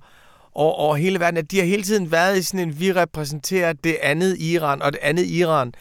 over, 0.53 0.73
over 0.73 0.97
hele 0.97 1.21
verden, 1.21 1.39
at 1.39 1.51
de 1.51 1.59
har 1.59 1.67
hele 1.67 1.83
tiden 1.83 2.13
været 2.13 2.39
i 2.39 2.43
sådan 2.43 2.69
en, 2.69 2.81
vi 2.81 2.93
repræsenterer 2.93 3.73
det 3.73 3.97
andet 4.03 4.37
Iran, 4.39 4.83
og 4.83 4.93
det 4.93 4.99
andet 5.03 5.27
Iran 5.27 5.73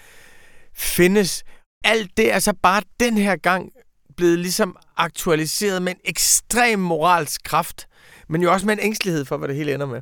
findes. 0.75 1.43
Alt 1.83 2.17
det 2.17 2.33
er 2.33 2.39
så 2.39 2.53
bare 2.63 2.81
den 2.99 3.17
her 3.17 3.35
gang 3.35 3.69
blevet 4.17 4.39
ligesom 4.39 4.77
aktualiseret 4.97 5.81
med 5.81 5.91
en 5.91 5.99
ekstrem 6.05 6.79
moralsk 6.79 7.43
kraft, 7.43 7.87
men 8.29 8.41
jo 8.41 8.51
også 8.51 8.65
med 8.65 8.73
en 8.73 8.79
ængstelighed 8.79 9.25
for, 9.25 9.37
hvad 9.37 9.47
det 9.47 9.55
hele 9.55 9.73
ender 9.73 9.85
med. 9.85 10.01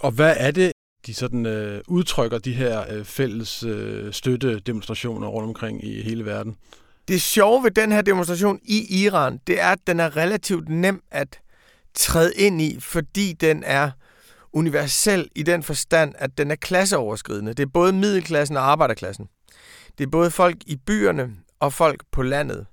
Og 0.00 0.10
hvad 0.10 0.34
er 0.38 0.50
det, 0.50 0.72
de 1.06 1.14
sådan 1.14 1.46
øh, 1.46 1.80
udtrykker 1.88 2.38
de 2.38 2.52
her 2.52 2.84
øh, 2.92 3.04
fælles 3.04 3.62
øh, 3.62 4.12
støttedemonstrationer 4.12 5.28
rundt 5.28 5.48
omkring 5.48 5.84
i 5.84 6.02
hele 6.02 6.24
verden? 6.24 6.56
Det 7.08 7.22
sjove 7.22 7.64
ved 7.64 7.70
den 7.70 7.92
her 7.92 8.02
demonstration 8.02 8.60
i 8.62 9.04
Iran, 9.04 9.40
det 9.46 9.60
er, 9.60 9.68
at 9.68 9.78
den 9.86 10.00
er 10.00 10.16
relativt 10.16 10.68
nem 10.68 11.02
at 11.10 11.40
træde 11.94 12.32
ind 12.36 12.62
i, 12.62 12.80
fordi 12.80 13.32
den 13.32 13.62
er 13.66 13.90
universel 14.52 15.28
i 15.34 15.42
den 15.42 15.62
forstand, 15.62 16.14
at 16.18 16.38
den 16.38 16.50
er 16.50 16.54
klasseoverskridende. 16.54 17.54
Det 17.54 17.62
er 17.62 17.70
både 17.74 17.92
middelklassen 17.92 18.56
og 18.56 18.70
arbejderklassen. 18.70 19.28
Det 19.98 20.06
er 20.06 20.10
både 20.10 20.30
folk 20.30 20.56
i 20.66 20.76
byerne 20.76 21.30
og 21.60 21.72
folk 21.72 22.02
på 22.12 22.22
landet. 22.22 22.66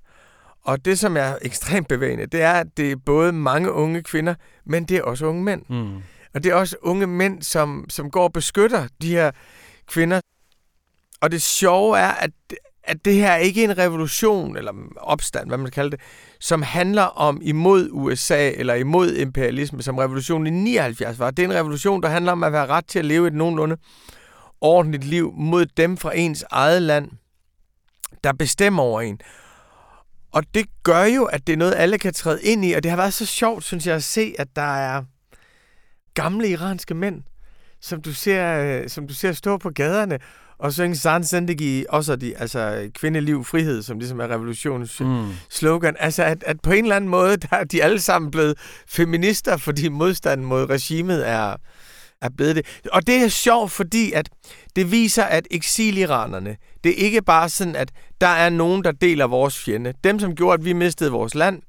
Og 0.61 0.86
det, 0.86 0.99
som 0.99 1.17
er 1.17 1.36
ekstremt 1.41 1.88
bevægende, 1.88 2.26
det 2.26 2.41
er, 2.41 2.53
at 2.53 2.67
det 2.78 2.91
er 2.91 2.95
både 3.05 3.32
mange 3.32 3.71
unge 3.71 4.03
kvinder, 4.03 4.36
men 4.65 4.84
det 4.86 4.97
er 4.97 5.01
også 5.01 5.26
unge 5.26 5.43
mænd. 5.43 5.61
Mm. 5.69 6.01
Og 6.36 6.43
det 6.43 6.51
er 6.51 6.55
også 6.55 6.75
unge 6.81 7.07
mænd, 7.07 7.41
som, 7.41 7.86
som 7.89 8.11
går 8.11 8.23
og 8.23 8.33
beskytter 8.33 8.88
de 9.01 9.09
her 9.09 9.31
kvinder. 9.88 10.21
Og 11.21 11.31
det 11.31 11.41
sjove 11.41 11.99
er, 11.99 12.11
at, 12.11 12.31
at 12.83 13.05
det 13.05 13.13
her 13.15 13.31
er 13.31 13.38
ikke 13.38 13.63
en 13.63 13.77
revolution, 13.77 14.57
eller 14.57 14.73
opstand, 14.97 15.47
hvad 15.47 15.57
man 15.57 15.71
kalder 15.71 15.89
det, 15.89 15.99
som 16.39 16.61
handler 16.61 17.03
om 17.03 17.41
imod 17.43 17.89
USA 17.91 18.49
eller 18.49 18.73
imod 18.73 19.15
imperialisme, 19.15 19.83
som 19.83 19.97
revolutionen 19.97 20.47
i 20.47 20.59
79 20.59 21.19
var. 21.19 21.31
Det 21.31 21.43
er 21.43 21.47
en 21.47 21.55
revolution, 21.55 22.03
der 22.03 22.09
handler 22.09 22.31
om 22.31 22.43
at 22.43 22.51
være 22.51 22.67
ret 22.67 22.86
til 22.86 22.99
at 22.99 23.05
leve 23.05 23.27
et 23.27 23.33
nogenlunde 23.33 23.77
ordentligt 24.61 25.03
liv 25.03 25.33
mod 25.38 25.65
dem 25.65 25.97
fra 25.97 26.17
ens 26.17 26.45
eget 26.51 26.81
land, 26.81 27.11
der 28.23 28.33
bestemmer 28.33 28.83
over 28.83 29.01
en. 29.01 29.19
Og 30.31 30.43
det 30.53 30.65
gør 30.83 31.03
jo, 31.03 31.23
at 31.23 31.47
det 31.47 31.53
er 31.53 31.57
noget, 31.57 31.73
alle 31.77 31.97
kan 31.97 32.13
træde 32.13 32.43
ind 32.43 32.65
i, 32.65 32.73
og 32.73 32.83
det 32.83 32.91
har 32.91 32.97
været 32.97 33.13
så 33.13 33.25
sjovt, 33.25 33.63
synes 33.63 33.88
jeg, 33.88 33.95
at 33.95 34.03
se, 34.03 34.36
at 34.39 34.47
der 34.55 34.75
er 34.77 35.03
gamle 36.16 36.49
iranske 36.49 36.93
mænd, 36.93 37.22
som 37.82 38.01
du 38.01 38.13
ser, 38.13 38.63
øh, 38.63 38.89
som 38.89 39.07
du 39.07 39.13
ser 39.13 39.32
stå 39.32 39.57
på 39.57 39.70
gaderne 39.70 40.20
og 40.57 40.74
synge 40.74 40.95
San 40.95 41.24
Zendegi, 41.24 41.86
også 41.89 42.16
de, 42.16 42.38
altså 42.38 42.89
kvindeliv, 42.93 43.43
frihed, 43.43 43.84
som 43.84 43.99
ligesom 43.99 44.20
er 44.20 44.28
revolutionens 44.28 44.99
mm. 44.99 45.28
slogan. 45.49 45.95
Altså, 45.99 46.24
at, 46.24 46.43
at 46.43 46.61
på 46.61 46.72
en 46.72 46.84
eller 46.84 46.95
anden 46.95 47.09
måde, 47.09 47.38
der 47.38 47.57
er 47.57 47.63
de 47.63 47.84
alle 47.84 47.99
sammen 47.99 48.32
blevet 48.32 48.57
feminister, 48.88 49.57
fordi 49.57 49.89
modstanden 49.89 50.45
mod 50.45 50.70
regimet 50.70 51.30
er, 51.30 51.55
er 52.22 52.30
blevet 52.38 52.55
det. 52.55 52.82
Og 52.91 53.07
det 53.07 53.16
er 53.16 53.28
sjovt, 53.28 53.72
fordi 53.72 54.11
at 54.11 54.30
det 54.76 54.91
viser, 54.91 55.24
at 55.24 55.47
eksiliranerne, 55.51 56.57
det 56.84 56.91
er 56.91 57.05
ikke 57.05 57.22
bare 57.22 57.49
sådan, 57.49 57.76
at 57.76 57.91
der 58.22 58.28
er 58.28 58.49
nogen, 58.49 58.84
der 58.84 58.91
deler 58.91 59.28
vores 59.28 59.59
fjende. 59.59 59.93
Dem, 60.03 60.20
som 60.20 60.36
gjorde, 60.36 60.53
at 60.53 60.66
vi 60.66 60.74
mistede 60.74 61.11
vores 61.11 61.36
land, 61.36 61.61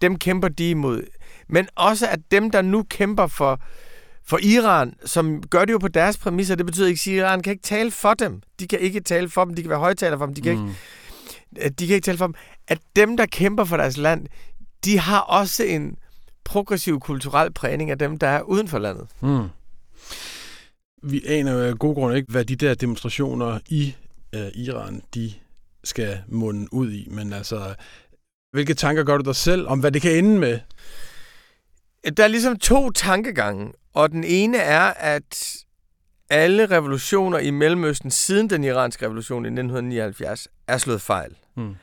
dem 0.00 0.18
kæmper 0.18 0.48
de 0.48 0.70
imod. 0.70 1.02
Men 1.48 1.68
også, 1.76 2.06
at 2.08 2.20
dem, 2.30 2.50
der 2.50 2.62
nu 2.62 2.82
kæmper 2.90 3.26
for 3.26 3.60
for 4.28 4.38
Iran, 4.42 4.94
som 5.04 5.42
gør 5.42 5.64
det 5.64 5.72
jo 5.72 5.78
på 5.78 5.88
deres 5.88 6.18
præmisser, 6.18 6.54
det 6.54 6.66
betyder 6.66 6.88
ikke, 6.88 7.00
at 7.00 7.16
Iran 7.16 7.42
kan 7.42 7.50
ikke 7.50 7.62
tale 7.62 7.90
for 7.90 8.14
dem. 8.14 8.42
De 8.60 8.66
kan 8.66 8.78
ikke 8.78 9.00
tale 9.00 9.28
for 9.28 9.44
dem, 9.44 9.54
de 9.54 9.62
kan 9.62 9.70
være 9.70 9.78
højtaler 9.78 10.18
for 10.18 10.26
dem, 10.26 10.34
de 10.34 10.40
kan, 10.40 10.58
mm. 10.58 10.74
ikke, 11.56 11.68
de 11.68 11.86
kan 11.86 11.94
ikke 11.94 12.04
tale 12.04 12.18
for 12.18 12.26
dem. 12.26 12.34
At 12.68 12.78
dem, 12.96 13.16
der 13.16 13.26
kæmper 13.26 13.64
for 13.64 13.76
deres 13.76 13.96
land, 13.96 14.26
de 14.84 14.98
har 14.98 15.20
også 15.20 15.64
en 15.64 15.96
progressiv 16.44 17.00
kulturel 17.00 17.52
prægning 17.52 17.90
af 17.90 17.98
dem, 17.98 18.18
der 18.18 18.28
er 18.28 18.42
uden 18.42 18.68
for 18.68 18.78
landet. 18.78 19.06
Mm. 19.20 19.48
Vi 21.02 21.22
aner 21.26 21.52
jo 21.52 21.60
af 21.60 21.78
god 21.78 21.94
grund 21.94 22.16
ikke, 22.16 22.32
hvad 22.32 22.44
de 22.44 22.56
der 22.56 22.74
demonstrationer 22.74 23.58
i 23.68 23.94
uh, 24.36 24.48
Iran, 24.54 25.02
de 25.14 25.32
skal 25.84 26.18
munde 26.28 26.72
ud 26.72 26.92
i. 26.92 27.08
Men 27.10 27.32
altså, 27.32 27.74
hvilke 28.52 28.74
tanker 28.74 29.04
gør 29.04 29.16
du 29.16 29.24
dig 29.24 29.36
selv 29.36 29.68
om, 29.68 29.80
hvad 29.80 29.92
det 29.92 30.02
kan 30.02 30.12
ende 30.24 30.38
med? 30.38 30.58
Der 32.16 32.24
er 32.24 32.28
ligesom 32.28 32.58
to 32.58 32.90
tankegange, 32.90 33.72
og 33.94 34.10
den 34.10 34.24
ene 34.24 34.58
er, 34.58 34.80
at 34.96 35.56
alle 36.30 36.66
revolutioner 36.66 37.38
i 37.38 37.50
Mellemøsten 37.50 38.10
siden 38.10 38.50
den 38.50 38.64
iranske 38.64 39.04
revolution 39.04 39.44
i 39.44 39.48
1979 39.48 40.48
er 40.66 40.78
slået 40.78 41.02
fejl. 41.02 41.36
Mm. 41.56 41.74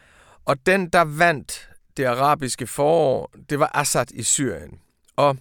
Og 0.45 0.66
den, 0.66 0.89
der 0.89 1.01
vandt 1.01 1.70
det 1.97 2.05
arabiske 2.05 2.68
forår, 2.68 3.32
det 3.49 3.59
var 3.59 3.72
Assad 3.74 4.11
i 4.13 4.24
Syrien. 4.24 4.80
Og 5.16 5.38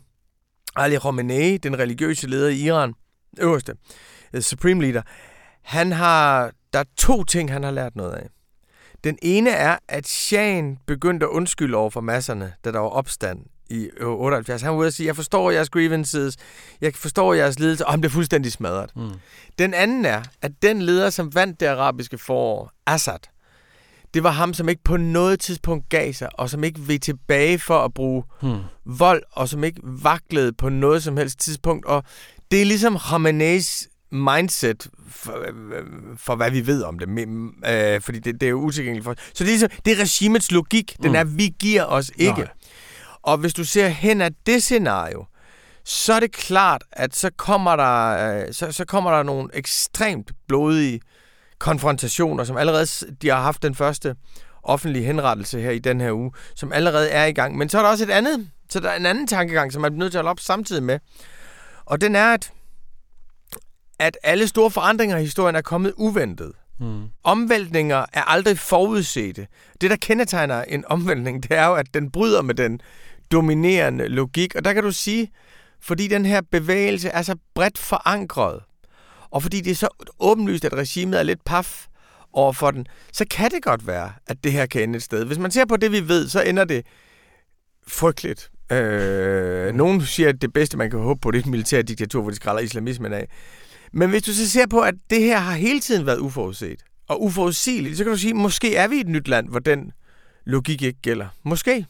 Ali 0.76 0.96
Khamenei, 0.96 1.56
den 1.56 1.78
religiøse 1.78 2.26
leder 2.26 2.48
i 2.48 2.58
Iran, 2.58 2.94
øverste, 3.38 3.74
the 4.32 4.42
supreme 4.42 4.82
leader, 4.82 5.02
han 5.62 5.92
har, 5.92 6.52
der 6.72 6.78
er 6.78 6.84
to 6.96 7.24
ting, 7.24 7.52
han 7.52 7.62
har 7.62 7.70
lært 7.70 7.96
noget 7.96 8.12
af. 8.12 8.28
Den 9.04 9.18
ene 9.22 9.50
er, 9.50 9.78
at 9.88 10.06
Shahen 10.06 10.78
begyndte 10.86 11.26
at 11.26 11.30
undskylde 11.30 11.76
over 11.76 11.90
for 11.90 12.00
masserne, 12.00 12.52
da 12.64 12.72
der 12.72 12.78
var 12.78 12.88
opstand 12.88 13.46
i 13.70 13.88
78. 14.00 14.62
Han 14.62 14.72
var 14.72 14.78
ude 14.78 14.86
og 14.86 14.92
sige, 14.92 15.06
jeg 15.06 15.16
forstår 15.16 15.50
jeres 15.50 15.70
grievances, 15.70 16.36
jeg 16.80 16.94
forstår 16.94 17.34
jeres 17.34 17.58
lidelse, 17.58 17.86
og 17.86 17.92
han 17.92 18.00
blev 18.00 18.10
fuldstændig 18.10 18.52
smadret. 18.52 18.90
Mm. 18.96 19.10
Den 19.58 19.74
anden 19.74 20.04
er, 20.04 20.22
at 20.42 20.52
den 20.62 20.82
leder, 20.82 21.10
som 21.10 21.34
vandt 21.34 21.60
det 21.60 21.66
arabiske 21.66 22.18
forår, 22.18 22.70
Assad, 22.86 23.18
det 24.14 24.22
var 24.22 24.30
ham, 24.30 24.54
som 24.54 24.68
ikke 24.68 24.82
på 24.84 24.96
noget 24.96 25.40
tidspunkt 25.40 25.88
gav 25.88 26.12
sig, 26.12 26.28
og 26.34 26.50
som 26.50 26.64
ikke 26.64 26.80
vil 26.80 27.00
tilbage 27.00 27.58
for 27.58 27.78
at 27.78 27.94
bruge 27.94 28.22
hmm. 28.42 28.58
vold, 28.84 29.22
og 29.32 29.48
som 29.48 29.64
ikke 29.64 29.80
vaklede 29.82 30.52
på 30.52 30.68
noget 30.68 31.02
som 31.02 31.16
helst 31.16 31.40
tidspunkt. 31.40 31.86
Og 31.86 32.04
det 32.50 32.60
er 32.60 32.64
ligesom 32.64 32.96
Khamenei's 32.96 33.88
mindset 34.10 34.88
for, 35.08 35.44
for 36.16 36.36
hvad 36.36 36.50
vi 36.50 36.66
ved 36.66 36.82
om 36.82 36.98
det, 36.98 37.08
øh, 37.08 38.00
fordi 38.00 38.18
det, 38.18 38.40
det 38.40 38.46
er 38.46 38.50
jo 38.50 38.60
utilgængeligt 38.60 39.04
for 39.04 39.14
Så 39.18 39.30
det 39.34 39.40
er, 39.40 39.44
ligesom, 39.44 39.70
det 39.84 39.92
er 39.92 40.02
regimets 40.02 40.52
logik. 40.52 40.96
Den 41.02 41.10
mm. 41.10 41.16
er, 41.16 41.24
vi 41.24 41.54
giver 41.58 41.84
os 41.84 42.10
ikke. 42.16 42.40
Nej. 42.40 42.48
Og 43.24 43.38
hvis 43.38 43.54
du 43.54 43.64
ser 43.64 43.88
hen 43.88 44.20
af 44.20 44.30
det 44.46 44.62
scenario, 44.62 45.24
så 45.84 46.12
er 46.12 46.20
det 46.20 46.32
klart, 46.32 46.84
at 46.92 47.16
så 47.16 47.30
kommer 47.36 47.76
der, 47.76 48.28
øh, 48.46 48.52
så, 48.52 48.72
så 48.72 48.84
kommer 48.84 49.10
der 49.16 49.22
nogle 49.22 49.48
ekstremt 49.52 50.32
blodige 50.48 51.00
konfrontationer, 51.58 52.44
som 52.44 52.56
allerede 52.56 52.86
de 53.22 53.28
har 53.28 53.40
haft 53.40 53.62
den 53.62 53.74
første 53.74 54.16
offentlige 54.62 55.04
henrettelse 55.04 55.60
her 55.60 55.70
i 55.70 55.78
den 55.78 56.00
her 56.00 56.12
uge, 56.12 56.32
som 56.56 56.72
allerede 56.72 57.10
er 57.10 57.24
i 57.24 57.32
gang. 57.32 57.56
Men 57.56 57.68
så 57.68 57.78
er 57.78 57.82
der 57.82 57.90
også 57.90 58.04
et 58.04 58.10
andet, 58.10 58.50
så 58.70 58.80
der 58.80 58.90
er 58.90 58.96
en 58.96 59.06
anden 59.06 59.26
tankegang, 59.26 59.72
som 59.72 59.82
man 59.82 59.92
er 59.92 59.96
nødt 59.96 60.12
til 60.12 60.18
at 60.18 60.22
holde 60.22 60.30
op 60.30 60.40
samtidig 60.40 60.82
med. 60.82 60.98
Og 61.84 62.00
den 62.00 62.16
er, 62.16 62.32
at, 62.32 62.52
at 63.98 64.18
alle 64.22 64.48
store 64.48 64.70
forandringer 64.70 65.16
i 65.16 65.22
historien 65.22 65.56
er 65.56 65.62
kommet 65.62 65.92
uventet. 65.96 66.52
Mm. 66.80 67.02
Omvæltninger 67.24 68.06
er 68.12 68.22
aldrig 68.22 68.58
forudsete. 68.58 69.46
Det, 69.80 69.90
der 69.90 69.96
kendetegner 69.96 70.62
en 70.62 70.84
omvæltning, 70.86 71.42
det 71.42 71.52
er 71.52 71.66
jo, 71.66 71.74
at 71.74 71.86
den 71.94 72.10
bryder 72.10 72.42
med 72.42 72.54
den 72.54 72.80
dominerende 73.34 74.08
logik. 74.08 74.54
Og 74.54 74.64
der 74.64 74.72
kan 74.72 74.82
du 74.82 74.92
sige, 74.92 75.30
fordi 75.80 76.08
den 76.08 76.26
her 76.26 76.40
bevægelse 76.50 77.08
er 77.08 77.22
så 77.22 77.36
bredt 77.54 77.78
forankret, 77.78 78.60
og 79.30 79.42
fordi 79.42 79.60
det 79.60 79.70
er 79.70 79.74
så 79.74 79.88
åbenlyst, 80.20 80.64
at 80.64 80.72
regimet 80.72 81.18
er 81.18 81.22
lidt 81.22 81.44
paf 81.44 81.86
over 82.32 82.52
for 82.52 82.70
den, 82.70 82.86
så 83.12 83.24
kan 83.30 83.50
det 83.50 83.62
godt 83.62 83.86
være, 83.86 84.12
at 84.26 84.44
det 84.44 84.52
her 84.52 84.66
kan 84.66 84.82
ende 84.82 84.96
et 84.96 85.02
sted. 85.02 85.24
Hvis 85.24 85.38
man 85.38 85.50
ser 85.50 85.64
på 85.64 85.76
det, 85.76 85.92
vi 85.92 86.08
ved, 86.08 86.28
så 86.28 86.42
ender 86.42 86.64
det 86.64 86.86
frygteligt. 87.86 88.50
Øh, 88.72 89.74
nogen 89.74 90.00
siger, 90.02 90.28
at 90.28 90.42
det 90.42 90.52
bedste, 90.52 90.76
man 90.76 90.90
kan 90.90 90.98
håbe 90.98 91.20
på, 91.20 91.30
det 91.30 91.38
er 91.38 91.42
et 91.42 91.50
militærdiktatur, 91.50 92.22
hvor 92.22 92.30
de 92.30 92.36
skræller 92.36 92.62
islamismen 92.62 93.12
af. 93.12 93.28
Men 93.92 94.10
hvis 94.10 94.22
du 94.22 94.32
så 94.32 94.50
ser 94.50 94.66
på, 94.66 94.80
at 94.80 94.94
det 95.10 95.20
her 95.20 95.38
har 95.38 95.56
hele 95.56 95.80
tiden 95.80 96.06
været 96.06 96.18
uforudset, 96.18 96.84
og 97.08 97.22
uforudsigeligt, 97.22 97.96
så 97.96 98.04
kan 98.04 98.12
du 98.12 98.18
sige, 98.18 98.34
måske 98.34 98.76
er 98.76 98.88
vi 98.88 98.96
i 98.96 99.00
et 99.00 99.08
nyt 99.08 99.28
land, 99.28 99.48
hvor 99.48 99.58
den 99.58 99.92
logik 100.44 100.82
ikke 100.82 101.00
gælder. 101.02 101.26
Måske. 101.42 101.86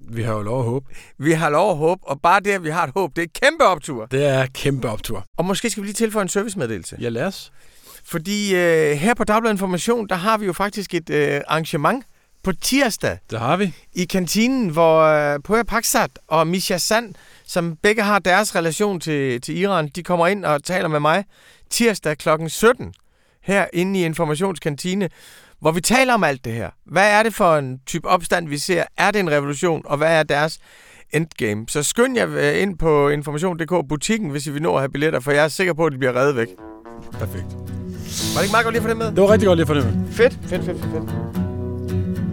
Vi 0.00 0.22
har 0.22 0.32
jo 0.32 0.42
lov 0.42 0.58
at 0.58 0.64
håbe. 0.64 0.86
Vi 1.18 1.32
har 1.32 1.50
lov 1.50 1.70
at 1.70 1.76
håbe, 1.76 2.00
og 2.08 2.20
bare 2.20 2.40
det, 2.40 2.50
at 2.50 2.64
vi 2.64 2.70
har 2.70 2.84
et 2.84 2.92
håb, 2.96 3.16
det 3.16 3.22
er 3.24 3.28
kæmpe 3.42 3.64
optur. 3.64 4.06
Det 4.06 4.24
er 4.26 4.46
kæmpe 4.54 4.88
optur. 4.88 5.24
Og 5.38 5.44
måske 5.44 5.70
skal 5.70 5.82
vi 5.82 5.86
lige 5.86 5.94
tilføje 5.94 6.22
en 6.22 6.28
servicemeddelelse. 6.28 6.96
Ja, 7.00 7.08
lad 7.08 7.24
os. 7.26 7.52
Fordi 8.04 8.54
øh, 8.54 8.92
her 8.96 9.14
på 9.14 9.24
Dagbladet 9.24 9.54
Information, 9.54 10.08
der 10.08 10.14
har 10.14 10.38
vi 10.38 10.46
jo 10.46 10.52
faktisk 10.52 10.94
et 10.94 11.10
øh, 11.10 11.40
arrangement 11.48 12.04
på 12.42 12.52
tirsdag 12.52 13.18
Det 13.30 13.38
har 13.38 13.56
vi. 13.56 13.74
i 13.92 14.04
kantinen, 14.04 14.68
hvor 14.68 15.00
øh, 15.02 15.40
Poya 15.44 15.62
Paksat 15.62 16.10
og 16.28 16.46
Misha 16.46 16.78
Sand, 16.78 17.14
som 17.46 17.76
begge 17.82 18.02
har 18.02 18.18
deres 18.18 18.56
relation 18.56 19.00
til, 19.00 19.40
til 19.40 19.58
Iran, 19.58 19.88
de 19.88 20.02
kommer 20.02 20.26
ind 20.26 20.44
og 20.44 20.64
taler 20.64 20.88
med 20.88 21.00
mig 21.00 21.24
tirsdag 21.70 22.18
kl. 22.18 22.28
17 22.48 22.94
her 23.42 23.66
inde 23.72 24.00
i 24.00 24.04
Informationskantine, 24.04 25.08
hvor 25.64 25.72
vi 25.72 25.80
taler 25.80 26.14
om 26.14 26.24
alt 26.24 26.44
det 26.44 26.52
her. 26.52 26.70
Hvad 26.86 27.10
er 27.10 27.22
det 27.22 27.34
for 27.34 27.56
en 27.56 27.80
type 27.86 28.08
opstand, 28.08 28.48
vi 28.48 28.58
ser? 28.58 28.84
Er 28.96 29.10
det 29.10 29.20
en 29.20 29.30
revolution, 29.30 29.82
og 29.84 29.96
hvad 29.96 30.18
er 30.18 30.22
deres 30.22 30.58
endgame? 31.12 31.64
Så 31.68 31.82
skynd 31.82 32.16
jer 32.16 32.28
øh, 32.36 32.62
ind 32.62 32.78
på 32.78 33.08
information.dk 33.08 33.88
butikken, 33.88 34.30
hvis 34.30 34.46
I 34.46 34.50
vil 34.50 34.62
nå 34.62 34.74
at 34.74 34.80
have 34.80 34.88
billetter, 34.88 35.20
for 35.20 35.30
jeg 35.30 35.44
er 35.44 35.48
sikker 35.48 35.74
på, 35.74 35.86
at 35.86 35.92
de 35.92 35.98
bliver 35.98 36.16
reddet 36.16 36.36
væk. 36.36 36.48
Perfekt. 37.12 37.46
Var 38.34 38.36
det 38.36 38.42
ikke 38.42 38.52
meget 38.52 38.64
godt 38.64 38.72
lige 38.72 38.82
få 38.82 38.88
det 38.88 38.96
med? 38.96 39.06
Det 39.06 39.20
var 39.20 39.32
rigtig 39.32 39.46
godt 39.46 39.56
lige 39.56 39.62
at 39.62 39.68
få 39.68 39.74
det 39.74 39.84
med. 39.84 40.12
Fedt, 40.12 40.38
fedt, 40.42 40.64
fedt, 40.64 40.80
fedt. 40.80 40.92
fedt. 40.92 42.23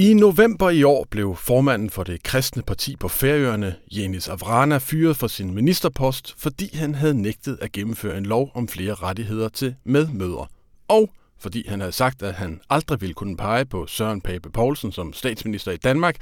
I 0.00 0.14
november 0.14 0.70
i 0.70 0.82
år 0.82 1.06
blev 1.10 1.36
formanden 1.36 1.90
for 1.90 2.04
det 2.04 2.22
kristne 2.22 2.62
parti 2.62 2.96
på 2.96 3.08
Færøerne, 3.08 3.74
Jenis 3.90 4.28
Avrana, 4.28 4.78
fyret 4.78 5.16
for 5.16 5.26
sin 5.26 5.54
ministerpost, 5.54 6.34
fordi 6.38 6.76
han 6.76 6.94
havde 6.94 7.22
nægtet 7.22 7.58
at 7.60 7.72
gennemføre 7.72 8.18
en 8.18 8.26
lov 8.26 8.50
om 8.54 8.68
flere 8.68 8.94
rettigheder 8.94 9.48
til 9.48 9.74
medmødre. 9.84 10.46
Og 10.88 11.10
fordi 11.38 11.68
han 11.68 11.80
havde 11.80 11.92
sagt, 11.92 12.22
at 12.22 12.34
han 12.34 12.60
aldrig 12.70 13.00
ville 13.00 13.14
kunne 13.14 13.36
pege 13.36 13.64
på 13.64 13.86
Søren 13.86 14.20
Pape 14.20 14.50
Poulsen 14.50 14.92
som 14.92 15.12
statsminister 15.12 15.72
i 15.72 15.76
Danmark, 15.76 16.16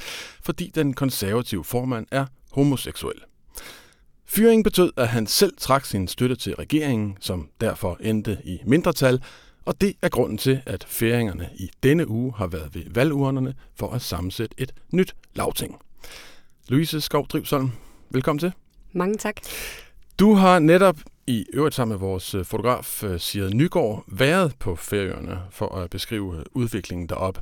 fordi 0.44 0.72
den 0.74 0.94
konservative 0.94 1.64
formand 1.64 2.06
er 2.10 2.26
homoseksuel. 2.52 3.20
Fyringen 4.26 4.62
betød, 4.62 4.92
at 4.96 5.08
han 5.08 5.26
selv 5.26 5.52
trak 5.58 5.84
sin 5.84 6.08
støtte 6.08 6.36
til 6.36 6.54
regeringen, 6.54 7.16
som 7.20 7.48
derfor 7.60 7.98
endte 8.00 8.38
i 8.44 8.58
mindretal, 8.64 9.22
og 9.66 9.80
det 9.80 9.94
er 10.02 10.08
grunden 10.08 10.38
til, 10.38 10.62
at 10.66 10.84
færingerne 10.88 11.50
i 11.56 11.70
denne 11.82 12.08
uge 12.08 12.32
har 12.36 12.46
været 12.46 12.74
ved 12.74 12.82
valgurnerne 12.90 13.54
for 13.74 13.90
at 13.90 14.02
sammensætte 14.02 14.54
et 14.58 14.74
nyt 14.92 15.16
lavting. 15.34 15.76
Louise 16.68 17.00
Skov 17.00 17.26
Drivsholm, 17.26 17.70
velkommen 18.10 18.38
til. 18.38 18.52
Mange 18.92 19.16
tak. 19.16 19.36
Du 20.18 20.34
har 20.34 20.58
netop 20.58 20.96
i 21.26 21.46
øvrigt 21.52 21.74
sammen 21.74 21.92
med 21.92 21.98
vores 21.98 22.34
øh, 22.34 22.44
fotograf 22.44 23.04
øh, 23.04 23.20
Sigrid 23.20 23.54
Nygaard 23.54 24.04
været 24.06 24.54
på 24.58 24.76
Færøerne 24.76 25.40
for 25.50 25.74
at 25.74 25.90
beskrive 25.90 26.38
øh, 26.38 26.44
udviklingen 26.52 27.08
derop. 27.08 27.38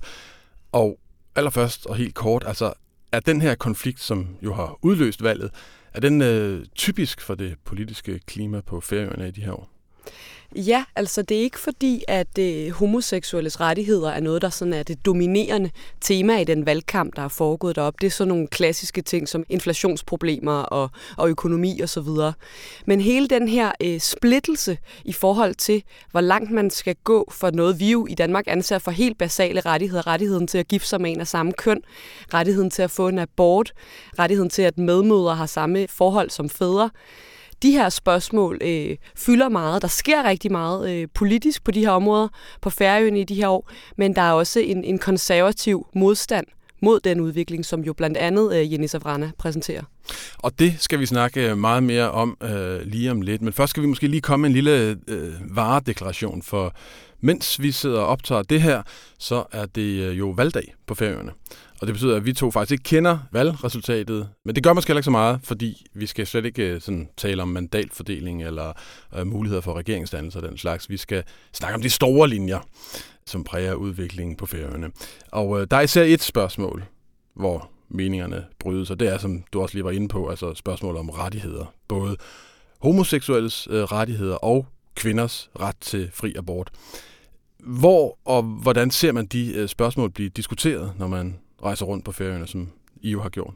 Og 0.72 0.98
allerførst 1.36 1.86
og 1.86 1.96
helt 1.96 2.14
kort, 2.14 2.44
altså 2.46 2.72
er 3.12 3.20
den 3.20 3.40
her 3.40 3.54
konflikt, 3.54 4.00
som 4.00 4.28
jo 4.42 4.54
har 4.54 4.78
udløst 4.82 5.22
valget, 5.22 5.50
er 5.92 6.00
den 6.00 6.22
øh, 6.22 6.66
typisk 6.74 7.20
for 7.20 7.34
det 7.34 7.56
politiske 7.64 8.20
klima 8.26 8.60
på 8.60 8.80
Færøerne 8.80 9.28
i 9.28 9.30
de 9.30 9.40
her 9.40 9.52
år? 9.52 9.70
Ja, 10.56 10.84
altså 10.96 11.22
det 11.22 11.36
er 11.36 11.40
ikke 11.40 11.58
fordi, 11.58 12.04
at 12.08 12.38
øh, 12.38 12.70
homoseksuelles 12.70 13.60
rettigheder 13.60 14.10
er 14.10 14.20
noget, 14.20 14.42
der 14.42 14.48
sådan 14.48 14.74
er 14.74 14.82
det 14.82 15.06
dominerende 15.06 15.70
tema 16.00 16.38
i 16.38 16.44
den 16.44 16.66
valgkamp, 16.66 17.16
der 17.16 17.22
er 17.22 17.28
foregået 17.28 17.76
derop. 17.76 18.00
Det 18.00 18.06
er 18.06 18.10
sådan 18.10 18.28
nogle 18.28 18.46
klassiske 18.46 19.02
ting 19.02 19.28
som 19.28 19.44
inflationsproblemer 19.48 20.52
og, 20.52 20.90
og 21.16 21.28
økonomi 21.28 21.82
osv. 21.82 21.98
Og 21.98 22.32
Men 22.86 23.00
hele 23.00 23.28
den 23.28 23.48
her 23.48 23.72
øh, 23.80 24.00
splittelse 24.00 24.78
i 25.04 25.12
forhold 25.12 25.54
til, 25.54 25.82
hvor 26.10 26.20
langt 26.20 26.50
man 26.50 26.70
skal 26.70 26.96
gå 27.04 27.28
for 27.32 27.50
noget, 27.50 27.80
vi 27.80 27.90
jo 27.90 28.06
i 28.06 28.14
Danmark 28.14 28.44
anser 28.46 28.78
for 28.78 28.90
helt 28.90 29.18
basale 29.18 29.60
rettigheder. 29.60 30.06
Rettigheden 30.06 30.46
til 30.46 30.58
at 30.58 30.68
gifte 30.68 30.88
sig 30.88 31.00
med 31.00 31.10
en 31.10 31.20
af 31.20 31.26
samme 31.26 31.52
køn, 31.52 31.80
rettigheden 32.34 32.70
til 32.70 32.82
at 32.82 32.90
få 32.90 33.08
en 33.08 33.18
abort, 33.18 33.72
rettigheden 34.18 34.50
til, 34.50 34.62
at 34.62 34.78
medmødre 34.78 35.34
har 35.34 35.46
samme 35.46 35.88
forhold 35.88 36.30
som 36.30 36.48
fædre 36.48 36.90
de 37.64 37.70
her 37.70 37.88
spørgsmål 37.88 38.58
øh, 38.62 38.96
fylder 39.16 39.48
meget. 39.48 39.82
Der 39.82 39.88
sker 39.88 40.24
rigtig 40.24 40.52
meget 40.52 40.90
øh, 40.90 41.08
politisk 41.14 41.64
på 41.64 41.70
de 41.70 41.80
her 41.80 41.90
områder 41.90 42.28
på 42.60 42.70
Færøerne 42.70 43.20
i 43.20 43.24
de 43.24 43.34
her 43.34 43.48
år, 43.48 43.70
men 43.96 44.14
der 44.16 44.22
er 44.22 44.32
også 44.32 44.60
en, 44.60 44.84
en 44.84 44.98
konservativ 44.98 45.86
modstand 45.94 46.46
mod 46.82 47.00
den 47.00 47.20
udvikling, 47.20 47.64
som 47.64 47.80
jo 47.80 47.92
blandt 47.92 48.16
andet 48.16 48.56
øh, 48.56 48.72
Jenny 48.72 48.86
Savrana 48.86 49.30
præsenterer. 49.38 49.82
Og 50.38 50.58
det 50.58 50.74
skal 50.78 51.00
vi 51.00 51.06
snakke 51.06 51.50
øh, 51.50 51.58
meget 51.58 51.82
mere 51.82 52.10
om 52.10 52.36
øh, 52.42 52.80
lige 52.80 53.10
om 53.10 53.22
lidt. 53.22 53.42
Men 53.42 53.52
først 53.52 53.70
skal 53.70 53.82
vi 53.82 53.88
måske 53.88 54.06
lige 54.06 54.20
komme 54.20 54.42
med 54.42 54.48
en 54.48 54.54
lille 54.54 54.96
øh, 55.08 55.32
varedeklaration, 55.56 56.42
for 56.42 56.74
mens 57.24 57.62
vi 57.62 57.72
sidder 57.72 58.00
og 58.00 58.06
optager 58.06 58.42
det 58.42 58.62
her, 58.62 58.82
så 59.18 59.44
er 59.52 59.66
det 59.66 60.00
øh, 60.00 60.18
jo 60.18 60.30
valgdag 60.30 60.74
på 60.86 60.94
Færøerne. 60.94 61.32
Og 61.80 61.86
det 61.86 61.94
betyder, 61.94 62.16
at 62.16 62.24
vi 62.24 62.32
to 62.32 62.50
faktisk 62.50 62.72
ikke 62.72 62.82
kender 62.82 63.18
valgresultatet. 63.32 64.28
Men 64.44 64.54
det 64.54 64.64
gør 64.64 64.72
måske 64.72 64.88
heller 64.88 64.98
ikke 64.98 65.04
så 65.04 65.10
meget, 65.10 65.40
fordi 65.42 65.86
vi 65.94 66.06
skal 66.06 66.26
slet 66.26 66.44
ikke 66.44 66.62
øh, 66.62 66.80
sådan, 66.80 67.08
tale 67.16 67.42
om 67.42 67.48
mandatfordeling 67.48 68.42
eller 68.42 68.72
øh, 69.16 69.26
muligheder 69.26 69.60
for 69.60 69.74
regeringsdannelse 69.74 70.38
og 70.38 70.48
den 70.48 70.58
slags. 70.58 70.90
Vi 70.90 70.96
skal 70.96 71.22
snakke 71.52 71.74
om 71.74 71.82
de 71.82 71.90
store 71.90 72.28
linjer, 72.28 72.68
som 73.26 73.44
præger 73.44 73.74
udviklingen 73.74 74.36
på 74.36 74.46
Færøerne. 74.46 74.90
Og 75.32 75.60
øh, 75.60 75.66
der 75.70 75.76
er 75.76 75.80
især 75.80 76.02
et 76.02 76.22
spørgsmål, 76.22 76.84
hvor 77.34 77.70
meningerne 77.88 78.44
brydes, 78.58 78.90
og 78.90 79.00
det 79.00 79.08
er, 79.08 79.18
som 79.18 79.44
du 79.52 79.62
også 79.62 79.74
lige 79.74 79.84
var 79.84 79.90
inde 79.90 80.08
på, 80.08 80.28
altså 80.28 80.54
spørgsmål 80.54 80.96
om 80.96 81.10
rettigheder. 81.10 81.74
Både 81.88 82.16
homoseksuelles 82.80 83.68
øh, 83.70 83.82
rettigheder 83.82 84.36
og 84.36 84.66
kvinders 84.94 85.50
ret 85.60 85.76
til 85.80 86.10
fri 86.12 86.34
abort. 86.36 86.70
Hvor 87.64 88.18
og 88.24 88.42
hvordan 88.42 88.90
ser 88.90 89.12
man 89.12 89.26
de 89.26 89.54
øh, 89.54 89.68
spørgsmål 89.68 90.10
blive 90.10 90.28
diskuteret, 90.28 90.92
når 90.98 91.06
man 91.06 91.38
rejser 91.62 91.86
rundt 91.86 92.04
på 92.04 92.12
færøerne, 92.12 92.46
som 92.46 92.68
I 93.00 93.10
jo 93.10 93.22
har 93.22 93.28
gjort? 93.28 93.54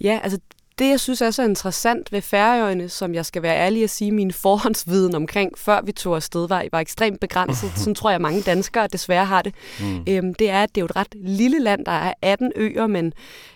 Ja, 0.00 0.20
altså 0.22 0.38
det, 0.78 0.88
jeg 0.88 1.00
synes 1.00 1.20
er 1.20 1.30
så 1.30 1.42
interessant 1.42 2.12
ved 2.12 2.22
Færøerne, 2.22 2.88
som 2.88 3.14
jeg 3.14 3.26
skal 3.26 3.42
være 3.42 3.56
ærlig 3.56 3.82
at 3.82 3.90
sige, 3.90 4.12
min 4.12 4.32
forhåndsviden 4.32 5.14
omkring, 5.14 5.58
før 5.58 5.80
vi 5.84 5.92
tog 5.92 6.16
afsted, 6.16 6.48
var, 6.48 6.64
var 6.72 6.80
ekstremt 6.80 7.20
begrænset. 7.20 7.72
Sådan 7.76 7.94
tror 7.94 8.10
jeg, 8.10 8.20
mange 8.20 8.42
danskere 8.42 8.86
desværre 8.86 9.24
har 9.24 9.42
det. 9.42 9.54
Mm. 9.80 10.04
Øhm, 10.08 10.34
det 10.34 10.50
er, 10.50 10.62
at 10.62 10.74
det 10.74 10.80
er 10.80 10.82
jo 10.82 10.84
et 10.84 10.96
ret 10.96 11.14
lille 11.14 11.58
land, 11.58 11.84
der 11.84 11.92
er 11.92 12.12
18 12.22 12.52
øer, 12.56 12.86
men 12.86 13.12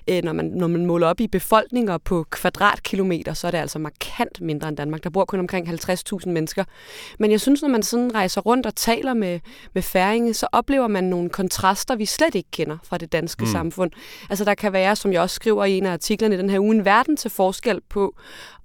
øh, 0.09 0.23
når, 0.25 0.33
man, 0.33 0.45
når 0.45 0.67
man 0.67 0.87
måler 0.87 1.07
op 1.07 1.21
i 1.21 1.27
befolkninger 1.27 1.99
på 1.99 2.27
kvadratkilometer, 2.31 3.35
så 3.35 3.47
er 3.47 3.51
det 3.51 3.59
altså 3.59 3.79
markant 3.79 4.41
mindre 4.41 4.69
end 4.69 4.77
Danmark. 4.77 5.05
Der 5.05 5.11
bor 5.11 5.25
kun 5.25 5.39
omkring 5.39 5.69
50.000 5.69 6.29
mennesker. 6.29 6.65
Men 7.19 7.31
jeg 7.31 7.41
synes, 7.41 7.63
når 7.63 7.69
man 7.69 7.83
sådan 7.83 8.15
rejser 8.15 8.41
rundt 8.41 8.67
og 8.67 8.75
taler 8.75 9.15
med, 9.15 9.41
med 9.75 9.83
færinge, 9.83 10.35
så 10.35 10.47
oplever 10.53 10.89
man 10.89 11.05
nogle 11.05 11.31
kontraster, 11.31 11.97
vi 11.97 12.07
slet 12.07 12.35
ikke 12.35 12.51
kender 12.51 12.77
fra 12.85 12.99
det 12.99 13.13
danske 13.13 13.45
mm. 13.45 13.51
samfund. 13.51 13.91
Altså 14.31 14.45
der 14.45 14.55
kan 14.55 14.73
være, 14.73 14.97
som 14.97 15.13
jeg 15.13 15.21
også 15.21 15.35
skriver 15.35 15.65
i 15.65 15.79
en 15.79 15.87
af 15.87 15.93
artiklerne 15.93 16.35
i 16.35 16.39
den 16.39 16.51
her 16.51 16.59
uge, 16.59 16.75
en 16.75 16.85
verden 16.85 17.10
til 17.17 17.31
forskel 17.31 17.81
på, 17.89 18.15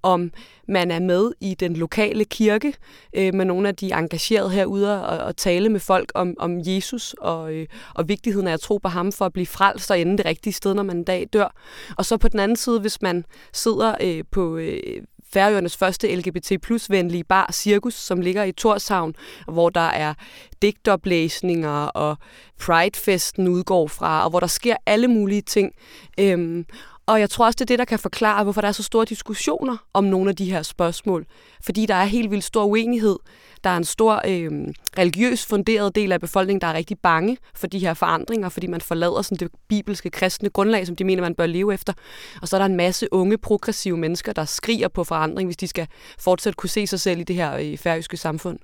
om 0.04 0.32
man 0.68 0.92
er 0.92 1.00
med 1.00 1.32
i 1.42 1.54
den 1.54 1.76
lokale 1.76 2.26
kirke 2.26 2.74
øh, 3.14 3.34
med 3.34 3.46
nogle 3.46 3.68
af 3.68 3.76
de 3.76 3.94
engagerede 3.94 4.50
herude 4.50 5.06
og, 5.06 5.18
og 5.18 5.38
tale 5.38 5.70
med 5.70 5.80
folk 5.80 6.12
om, 6.16 6.36
om 6.40 6.60
Jesus 6.60 7.16
og, 7.22 7.54
øh, 7.54 7.68
og 7.96 8.08
vigtigheden 8.08 8.48
af 8.48 8.54
at 8.54 8.60
tro 8.60 8.78
på 8.78 8.90
ham 8.90 9.12
for 9.12 9.26
at 9.26 9.34
blive 9.34 9.46
frelst 9.46 9.92
og 9.92 10.00
ende 10.00 10.18
det 10.18 10.26
rigtige 10.26 10.54
sted, 10.54 10.74
når 10.74 10.84
man 10.84 10.98
en 10.98 11.04
dag 11.04 11.28
dør. 11.34 11.56
Og 11.98 12.06
så 12.06 12.18
på 12.18 12.28
den 12.28 12.40
anden 12.40 12.58
side, 12.58 12.80
hvis 12.80 13.02
man 13.02 13.26
sidder 13.54 13.96
øh, 14.02 14.24
på 14.32 14.58
øh, 14.58 15.02
Færøernes 15.34 15.78
første 15.78 16.16
LGBT 16.16 16.52
plus 16.62 16.90
venlige 16.90 17.24
bar 17.24 17.50
Cirkus, 17.54 17.94
som 17.94 18.22
ligger 18.22 18.44
i 18.44 18.52
Torshavn, 18.52 19.16
hvor 19.48 19.70
der 19.70 19.80
er 19.82 20.14
digtoplæsninger 20.62 21.86
og 21.86 22.18
Pridefesten 22.60 23.48
udgår 23.48 23.88
fra, 23.88 24.24
og 24.24 24.30
hvor 24.30 24.40
der 24.40 24.48
sker 24.48 24.76
alle 24.86 25.08
mulige 25.08 25.42
ting. 25.42 25.74
Øhm, 26.20 26.66
og 27.08 27.20
jeg 27.20 27.30
tror 27.30 27.46
også, 27.46 27.56
det 27.56 27.62
er 27.62 27.66
det, 27.66 27.80
der 27.80 27.86
kan 27.86 28.00
forklare, 28.00 28.44
hvorfor 28.44 28.62
der 28.62 28.68
er 28.68 28.72
så 28.72 28.84
store 28.84 29.06
diskussioner 29.06 29.78
om 29.94 30.04
nogle 30.04 30.30
af 30.30 30.36
de 30.36 30.52
her 30.52 30.62
spørgsmål. 30.62 31.26
Fordi 31.62 31.86
der 31.86 31.96
er 31.96 32.06
helt 32.06 32.32
vildt 32.32 32.44
stor 32.44 32.66
uenighed. 32.66 33.16
Der 33.64 33.70
er 33.70 33.78
en 33.78 33.84
stor 33.84 34.22
øh, 34.28 34.52
religiøs 34.98 35.46
funderet 35.46 35.96
del 35.96 36.12
af 36.12 36.22
befolkningen, 36.22 36.62
der 36.62 36.68
er 36.68 36.74
rigtig 36.74 37.00
bange 37.00 37.38
for 37.56 37.68
de 37.68 37.80
her 37.80 37.94
forandringer, 37.94 38.50
fordi 38.50 38.68
man 38.68 38.82
forlader 38.82 39.22
sådan 39.22 39.38
det 39.38 39.52
bibelske 39.68 40.10
kristne 40.10 40.50
grundlag, 40.50 40.88
som 40.88 40.96
de 40.96 41.04
mener, 41.04 41.22
man 41.22 41.36
bør 41.36 41.46
leve 41.46 41.74
efter. 41.74 41.94
Og 42.42 42.48
så 42.48 42.56
er 42.56 42.60
der 42.60 42.66
en 42.66 42.76
masse 42.76 43.14
unge, 43.14 43.38
progressive 43.38 43.98
mennesker, 43.98 44.34
der 44.34 44.46
skriger 44.46 44.88
på 44.88 45.04
forandring, 45.04 45.48
hvis 45.48 45.58
de 45.58 45.68
skal 45.68 45.88
fortsat 46.20 46.58
kunne 46.58 46.70
se 46.70 46.88
sig 46.88 47.00
selv 47.00 47.20
i 47.20 47.24
det 47.24 47.36
her 47.36 47.56
øh, 47.56 47.78
færøske 47.78 48.18
samfund. 48.18 48.60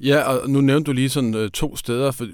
Ja, 0.00 0.20
og 0.20 0.50
nu 0.50 0.60
nævnte 0.60 0.86
du 0.86 0.92
lige 0.92 1.10
sådan 1.10 1.34
øh, 1.34 1.50
to 1.50 1.76
steder, 1.76 2.10
for 2.10 2.26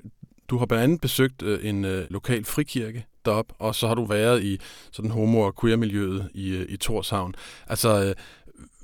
du 0.49 0.59
har 0.59 0.67
blandt 0.67 0.85
andet 0.85 1.01
besøgt 1.01 1.43
øh, 1.43 1.69
en 1.69 1.85
øh, 1.85 2.07
lokal 2.11 2.45
frikirke 2.45 3.07
derop, 3.27 3.53
og 3.59 3.75
så 3.75 3.87
har 3.87 3.95
du 3.95 4.05
været 4.05 4.43
i 4.43 4.61
sådan 4.93 5.11
homo- 5.11 5.41
og 5.41 5.55
queer-miljøet 5.61 6.29
i, 6.35 6.49
øh, 6.49 6.67
i 6.69 6.77
Torshavn. 6.77 7.35
Altså, 7.67 8.05
øh, 8.05 8.15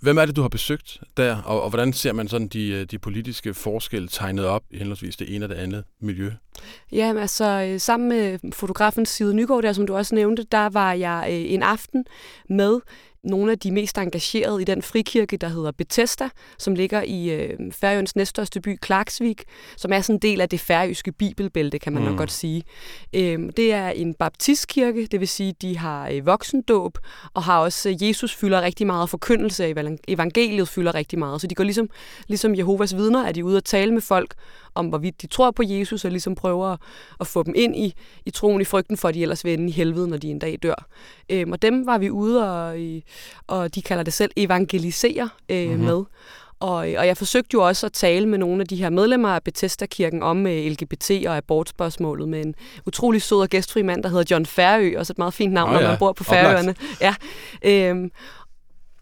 hvem 0.03 0.18
er 0.18 0.26
det, 0.26 0.36
du 0.36 0.40
har 0.40 0.49
besøgt 0.49 1.01
der, 1.16 1.43
og, 1.43 1.62
og 1.62 1.68
hvordan 1.70 1.93
ser 1.93 2.12
man 2.12 2.28
sådan 2.28 2.49
de, 2.49 2.68
øh, 2.68 2.84
de 2.84 2.99
politiske 2.99 3.55
forskelle 3.55 4.09
tegnet 4.09 4.47
op 4.47 4.62
i 4.70 4.78
henholdsvis 4.78 5.16
det 5.16 5.34
ene 5.34 5.45
og 5.45 5.49
det 5.49 5.55
andet 5.55 5.84
miljø? 6.01 6.30
Ja, 6.93 7.14
altså 7.18 7.74
sammen 7.78 8.09
med 8.09 8.38
fotografen 8.53 9.07
Side 9.07 9.34
Nygaard, 9.34 9.62
der 9.62 9.72
som 9.72 9.86
du 9.86 9.97
også 9.97 10.14
nævnte, 10.14 10.47
der 10.53 10.68
var 10.68 10.93
jeg 10.93 11.30
en 11.30 11.62
aften 11.62 12.05
med 12.49 12.80
nogle 13.24 13.52
af 13.52 13.58
de 13.58 13.70
mest 13.70 13.98
engagerede 13.98 14.62
i 14.62 14.64
den 14.64 14.82
frikirke, 14.82 15.36
der 15.36 15.48
hedder 15.48 15.72
Bethesda, 15.72 16.28
som 16.58 16.74
ligger 16.74 17.02
i 17.02 17.30
øh, 17.30 17.72
Færøens 17.72 18.16
næststørste 18.16 18.60
by, 18.60 18.76
Klaksvik, 18.76 19.44
som 19.76 19.92
er 19.92 20.00
sådan 20.00 20.16
en 20.16 20.22
del 20.22 20.40
af 20.40 20.48
det 20.48 20.60
færøske 20.60 21.12
bibelbælte, 21.12 21.78
kan 21.78 21.92
man 21.92 22.02
mm. 22.02 22.08
nok 22.08 22.18
godt 22.18 22.32
sige. 22.32 22.62
Øhm, 23.12 23.50
det 23.50 23.72
er 23.72 23.88
en 23.88 24.14
baptistkirke, 24.14 25.06
det 25.06 25.20
vil 25.20 25.28
sige, 25.28 25.54
de 25.62 25.78
har 25.78 26.08
øh, 26.08 26.26
voksendåb, 26.26 26.98
og 27.34 27.42
har 27.42 27.58
også 27.58 27.88
øh, 27.88 28.08
Jesus 28.08 28.34
fylder 28.34 28.62
rigtig 28.62 28.86
meget, 28.86 29.10
forkyndelse 29.10 29.74
evangeliet 30.08 30.68
fylder 30.68 30.94
rigtig 30.94 31.18
meget. 31.18 31.40
Så 31.40 31.46
de 31.46 31.54
går 31.54 31.64
ligesom, 31.64 31.88
ligesom 32.28 32.54
Jehovas 32.54 32.96
vidner, 32.96 33.24
at 33.24 33.34
de 33.34 33.40
er 33.40 33.44
ude 33.44 33.56
og 33.56 33.64
tale 33.64 33.92
med 33.92 34.00
folk 34.02 34.34
om, 34.74 34.86
hvorvidt 34.86 35.22
de 35.22 35.26
tror 35.26 35.50
på 35.50 35.62
Jesus, 35.62 36.04
og 36.04 36.10
ligesom 36.10 36.34
prøver 36.34 36.76
at, 37.20 37.26
få 37.26 37.42
dem 37.42 37.54
ind 37.56 37.76
i, 37.76 37.94
i 38.26 38.30
troen 38.30 38.60
i 38.60 38.64
frygten 38.64 38.96
for, 38.96 39.08
at 39.08 39.14
de 39.14 39.22
ellers 39.22 39.44
vil 39.44 39.52
ende 39.52 39.68
i 39.68 39.72
helvede, 39.72 40.08
når 40.08 40.16
de 40.16 40.30
en 40.30 40.38
dag 40.38 40.58
dør. 40.62 40.86
Øhm, 41.30 41.52
og 41.52 41.62
dem 41.62 41.86
var 41.86 41.98
vi 41.98 42.10
ude, 42.10 42.52
og, 42.52 42.78
og 43.46 43.74
de 43.74 43.82
kalder 43.82 44.02
det 44.02 44.12
selv 44.12 44.30
evangelisere 44.36 45.28
øh, 45.48 45.68
mm-hmm. 45.68 45.84
med. 45.84 46.04
Og, 46.62 46.76
og 46.76 47.06
jeg 47.06 47.16
forsøgte 47.16 47.54
jo 47.54 47.66
også 47.66 47.86
at 47.86 47.92
tale 47.92 48.26
med 48.26 48.38
nogle 48.38 48.60
af 48.60 48.66
de 48.66 48.76
her 48.76 48.90
medlemmer 48.90 49.28
af 49.28 49.42
Bethesda-kirken 49.42 50.22
om 50.22 50.46
øh, 50.46 50.66
LGBT 50.66 51.10
og 51.26 51.36
abortspørgsmålet 51.36 52.28
med 52.28 52.44
en 52.44 52.54
utrolig 52.86 53.22
sød 53.22 53.38
og 53.38 53.48
gæstfri 53.48 53.82
mand, 53.82 54.02
der 54.02 54.08
hedder 54.08 54.24
John 54.30 54.46
Færø, 54.46 54.94
også 54.98 55.12
et 55.12 55.18
meget 55.18 55.34
fint 55.34 55.52
navn, 55.52 55.70
oh, 55.70 55.74
ja. 55.74 55.80
når 55.80 55.88
man 55.88 55.98
bor 55.98 56.12
på 56.12 56.24
Færøerne. 56.24 56.74
Ja. 57.00 57.14
Øhm, 57.62 58.10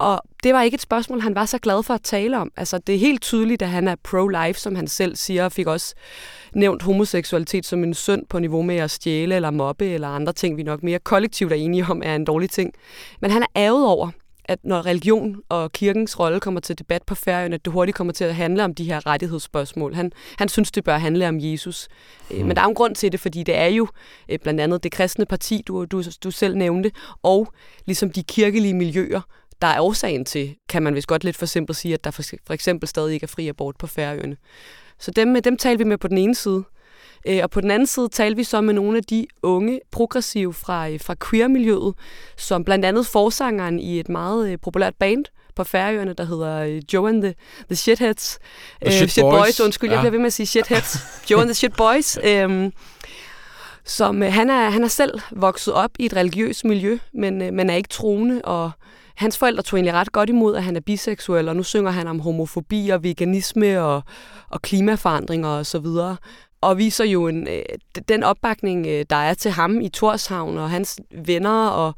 og 0.00 0.22
det 0.42 0.54
var 0.54 0.62
ikke 0.62 0.74
et 0.74 0.80
spørgsmål, 0.80 1.20
han 1.20 1.34
var 1.34 1.44
så 1.44 1.58
glad 1.58 1.82
for 1.82 1.94
at 1.94 2.02
tale 2.02 2.38
om. 2.38 2.52
Altså, 2.56 2.78
det 2.78 2.94
er 2.94 2.98
helt 2.98 3.22
tydeligt, 3.22 3.62
at 3.62 3.68
han 3.68 3.88
er 3.88 3.96
pro-life, 4.08 4.58
som 4.58 4.74
han 4.74 4.88
selv 4.88 5.16
siger, 5.16 5.44
og 5.44 5.52
fik 5.52 5.66
også 5.66 5.94
nævnt 6.54 6.82
homoseksualitet 6.82 7.66
som 7.66 7.84
en 7.84 7.94
synd 7.94 8.26
på 8.26 8.38
niveau 8.38 8.62
med 8.62 8.76
at 8.76 8.90
stjæle 8.90 9.34
eller 9.34 9.50
mobbe 9.50 9.86
eller 9.86 10.08
andre 10.08 10.32
ting, 10.32 10.56
vi 10.56 10.62
nok 10.62 10.82
mere 10.82 10.98
kollektivt 10.98 11.52
er 11.52 11.56
enige 11.56 11.86
om, 11.88 12.02
er 12.04 12.14
en 12.14 12.24
dårlig 12.24 12.50
ting. 12.50 12.72
Men 13.20 13.30
han 13.30 13.42
er 13.42 13.46
ærget 13.56 13.86
over, 13.86 14.10
at 14.44 14.58
når 14.64 14.86
religion 14.86 15.36
og 15.48 15.72
kirkens 15.72 16.18
rolle 16.20 16.40
kommer 16.40 16.60
til 16.60 16.78
debat 16.78 17.02
på 17.06 17.14
færøen, 17.14 17.52
at 17.52 17.64
det 17.64 17.72
hurtigt 17.72 17.96
kommer 17.96 18.12
til 18.12 18.24
at 18.24 18.34
handle 18.34 18.64
om 18.64 18.74
de 18.74 18.84
her 18.84 19.06
rettighedsspørgsmål. 19.06 19.94
Han, 19.94 20.12
han 20.38 20.48
synes, 20.48 20.70
det 20.70 20.84
bør 20.84 20.98
handle 20.98 21.28
om 21.28 21.36
Jesus. 21.40 21.88
Mm. 22.30 22.36
Men 22.36 22.56
der 22.56 22.62
er 22.62 22.66
en 22.66 22.74
grund 22.74 22.94
til 22.94 23.12
det, 23.12 23.20
fordi 23.20 23.42
det 23.42 23.56
er 23.56 23.66
jo 23.66 23.88
øh, 24.28 24.38
blandt 24.42 24.60
andet 24.60 24.82
det 24.82 24.92
kristne 24.92 25.26
parti, 25.26 25.62
du, 25.66 25.84
du, 25.84 26.02
du 26.24 26.30
selv 26.30 26.56
nævnte, 26.56 26.90
og 27.22 27.52
ligesom 27.86 28.10
de 28.10 28.22
kirkelige 28.22 28.74
miljøer, 28.74 29.20
der 29.62 29.66
er 29.66 29.80
årsagen 29.80 30.24
til, 30.24 30.56
kan 30.68 30.82
man 30.82 30.94
vist 30.94 31.06
godt 31.06 31.24
lidt 31.24 31.36
for 31.36 31.46
simpelt 31.46 31.78
sige, 31.78 31.94
at 31.94 32.04
der 32.04 32.10
for, 32.10 32.52
eksempel 32.52 32.88
stadig 32.88 33.14
ikke 33.14 33.24
er 33.24 33.28
fri 33.28 33.48
abort 33.48 33.76
på 33.78 33.86
Færøerne. 33.86 34.36
Så 34.98 35.10
dem, 35.10 35.42
dem 35.42 35.56
taler 35.56 35.78
vi 35.78 35.84
med 35.84 35.98
på 35.98 36.08
den 36.08 36.18
ene 36.18 36.34
side. 36.34 36.64
Øh, 37.26 37.40
og 37.42 37.50
på 37.50 37.60
den 37.60 37.70
anden 37.70 37.86
side 37.86 38.08
talte 38.08 38.36
vi 38.36 38.44
så 38.44 38.60
med 38.60 38.74
nogle 38.74 38.96
af 38.96 39.04
de 39.04 39.26
unge 39.42 39.80
progressive 39.90 40.54
fra, 40.54 40.88
øh, 40.88 41.00
fra 41.00 41.14
queer-miljøet, 41.30 41.94
som 42.36 42.64
blandt 42.64 42.84
andet 42.84 43.06
forsangeren 43.06 43.80
i 43.80 44.00
et 44.00 44.08
meget 44.08 44.50
øh, 44.50 44.58
populært 44.62 44.94
band 44.94 45.24
på 45.56 45.64
Færøerne, 45.64 46.12
der 46.12 46.24
hedder 46.24 46.80
Joe 46.92 47.08
and 47.08 47.22
the, 47.22 47.34
the 47.66 47.76
Shitheads. 47.76 48.38
The 48.82 48.92
shit, 48.92 49.10
shit 49.10 49.22
boys. 49.22 49.38
boys. 49.38 49.60
Undskyld, 49.60 49.90
ja. 49.90 49.94
jeg 49.94 50.00
bliver 50.02 50.10
ved 50.10 50.18
med 50.18 50.26
at 50.26 50.32
sige 50.32 50.46
Shitheads. 50.46 50.96
Joe 51.30 51.40
and 51.40 51.48
the 51.48 51.54
Shit 51.54 51.72
Boys. 51.76 52.18
Øhm, 52.24 52.72
som 53.84 54.22
han 54.22 54.50
er, 54.50 54.70
han 54.70 54.84
er 54.84 54.88
selv 54.88 55.20
vokset 55.30 55.74
op 55.74 55.90
i 55.98 56.06
et 56.06 56.16
religiøst 56.16 56.64
miljø, 56.64 56.98
men, 57.14 57.38
men 57.38 57.70
er 57.70 57.74
ikke 57.74 57.88
troende, 57.88 58.42
og 58.44 58.70
hans 59.20 59.38
forældre 59.38 59.62
tog 59.62 59.76
egentlig 59.78 59.94
ret 59.94 60.12
godt 60.12 60.28
imod, 60.28 60.56
at 60.56 60.62
han 60.62 60.76
er 60.76 60.80
biseksuel, 60.80 61.48
og 61.48 61.56
nu 61.56 61.62
synger 61.62 61.90
han 61.90 62.08
om 62.08 62.20
homofobi 62.20 62.88
og 62.88 63.02
veganisme 63.02 63.82
og, 63.82 64.02
og 64.50 64.62
klimaforandringer 64.62 65.48
og 65.48 65.66
så 65.66 65.78
videre. 65.78 66.16
Og 66.60 66.78
viser 66.78 67.04
jo 67.04 67.28
en, 67.28 67.48
øh, 67.48 67.62
den 68.08 68.22
opbakning, 68.22 68.86
øh, 68.86 69.04
der 69.10 69.16
er 69.16 69.34
til 69.34 69.50
ham 69.50 69.80
i 69.80 69.88
Torshavn 69.88 70.58
og 70.58 70.70
hans 70.70 71.00
venner 71.26 71.68
og 71.68 71.94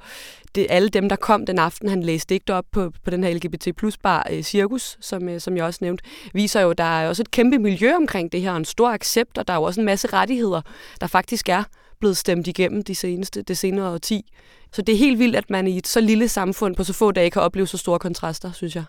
det, 0.54 0.66
alle 0.70 0.88
dem, 0.88 1.08
der 1.08 1.16
kom 1.16 1.46
den 1.46 1.58
aften, 1.58 1.88
han 1.88 2.02
læste 2.02 2.34
digte 2.34 2.54
op 2.54 2.64
på, 2.72 2.92
på 3.04 3.10
den 3.10 3.24
her 3.24 3.34
LGBT 3.34 3.76
plus 3.76 3.96
bar 3.98 4.26
øh, 4.30 4.42
Cirkus, 4.42 4.98
som, 5.00 5.28
øh, 5.28 5.40
som 5.40 5.56
jeg 5.56 5.64
også 5.64 5.78
nævnte, 5.82 6.04
viser 6.34 6.60
jo, 6.60 6.70
at 6.70 6.78
der 6.78 6.84
er 6.84 7.08
også 7.08 7.22
et 7.22 7.30
kæmpe 7.30 7.58
miljø 7.58 7.94
omkring 7.96 8.32
det 8.32 8.40
her, 8.40 8.50
og 8.50 8.56
en 8.56 8.64
stor 8.64 8.90
accept, 8.90 9.38
og 9.38 9.48
der 9.48 9.54
er 9.54 9.58
jo 9.58 9.62
også 9.62 9.80
en 9.80 9.86
masse 9.86 10.08
rettigheder, 10.12 10.60
der 11.00 11.06
faktisk 11.06 11.48
er 11.48 11.64
blevet 12.02 12.16
stemt 12.16 12.46
igennem 12.46 12.82
de 12.82 12.94
seneste, 12.94 13.42
det 13.42 13.58
senere 13.58 13.90
årti. 13.90 14.32
Så 14.72 14.82
det 14.82 14.92
er 14.92 14.98
helt 14.98 15.18
vildt, 15.18 15.36
at 15.36 15.50
man 15.50 15.66
i 15.66 15.78
et 15.78 15.86
så 15.86 16.00
lille 16.00 16.28
samfund 16.28 16.76
på 16.76 16.84
så 16.84 16.92
få 16.92 17.12
dage 17.12 17.30
kan 17.30 17.42
opleve 17.42 17.66
så 17.66 17.78
store 17.78 17.98
kontraster, 17.98 18.52
synes 18.52 18.76
jeg. 18.76 18.84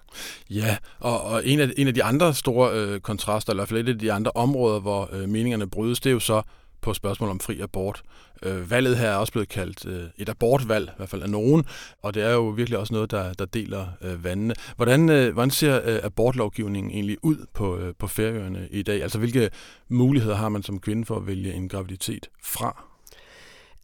Ja, 0.49 0.77
og, 0.99 1.21
og 1.21 1.47
en, 1.47 1.59
af, 1.59 1.69
en 1.77 1.87
af 1.87 1.93
de 1.93 2.03
andre 2.03 2.33
store 2.33 2.71
øh, 2.73 2.99
kontraster, 2.99 3.51
eller 3.51 3.63
i 3.63 3.63
hvert 3.63 3.69
fald 3.69 3.87
et 3.87 3.93
af 3.93 3.99
de 3.99 4.11
andre 4.11 4.31
områder, 4.35 4.79
hvor 4.79 5.09
øh, 5.13 5.29
meningerne 5.29 5.69
brydes, 5.69 5.99
det 5.99 6.09
er 6.09 6.13
jo 6.13 6.19
så 6.19 6.41
på 6.81 6.93
spørgsmål 6.93 7.29
om 7.29 7.39
fri 7.39 7.59
abort. 7.59 8.01
Øh, 8.43 8.71
valget 8.71 8.97
her 8.97 9.09
er 9.09 9.15
også 9.15 9.33
blevet 9.33 9.49
kaldt 9.49 9.85
øh, 9.85 10.03
et 10.17 10.29
abortvalg, 10.29 10.89
i 10.89 10.93
hvert 10.97 11.09
fald 11.09 11.21
af 11.21 11.29
nogen, 11.29 11.65
og 12.01 12.13
det 12.13 12.23
er 12.23 12.31
jo 12.31 12.47
virkelig 12.47 12.79
også 12.79 12.93
noget, 12.93 13.11
der, 13.11 13.33
der 13.33 13.45
deler 13.45 13.87
øh, 14.01 14.23
vandene. 14.23 14.53
Hvordan, 14.75 15.09
øh, 15.09 15.33
hvordan 15.33 15.51
ser 15.51 15.81
øh, 15.85 15.99
abortlovgivningen 16.03 16.91
egentlig 16.91 17.17
ud 17.21 17.45
på, 17.53 17.77
øh, 17.77 17.93
på 17.99 18.07
Færøerne 18.07 18.67
i 18.71 18.83
dag? 18.83 19.03
Altså 19.03 19.19
hvilke 19.19 19.49
muligheder 19.89 20.35
har 20.35 20.49
man 20.49 20.63
som 20.63 20.79
kvinde 20.79 21.05
for 21.05 21.15
at 21.15 21.27
vælge 21.27 21.53
en 21.53 21.69
graviditet 21.69 22.27
fra? 22.43 22.92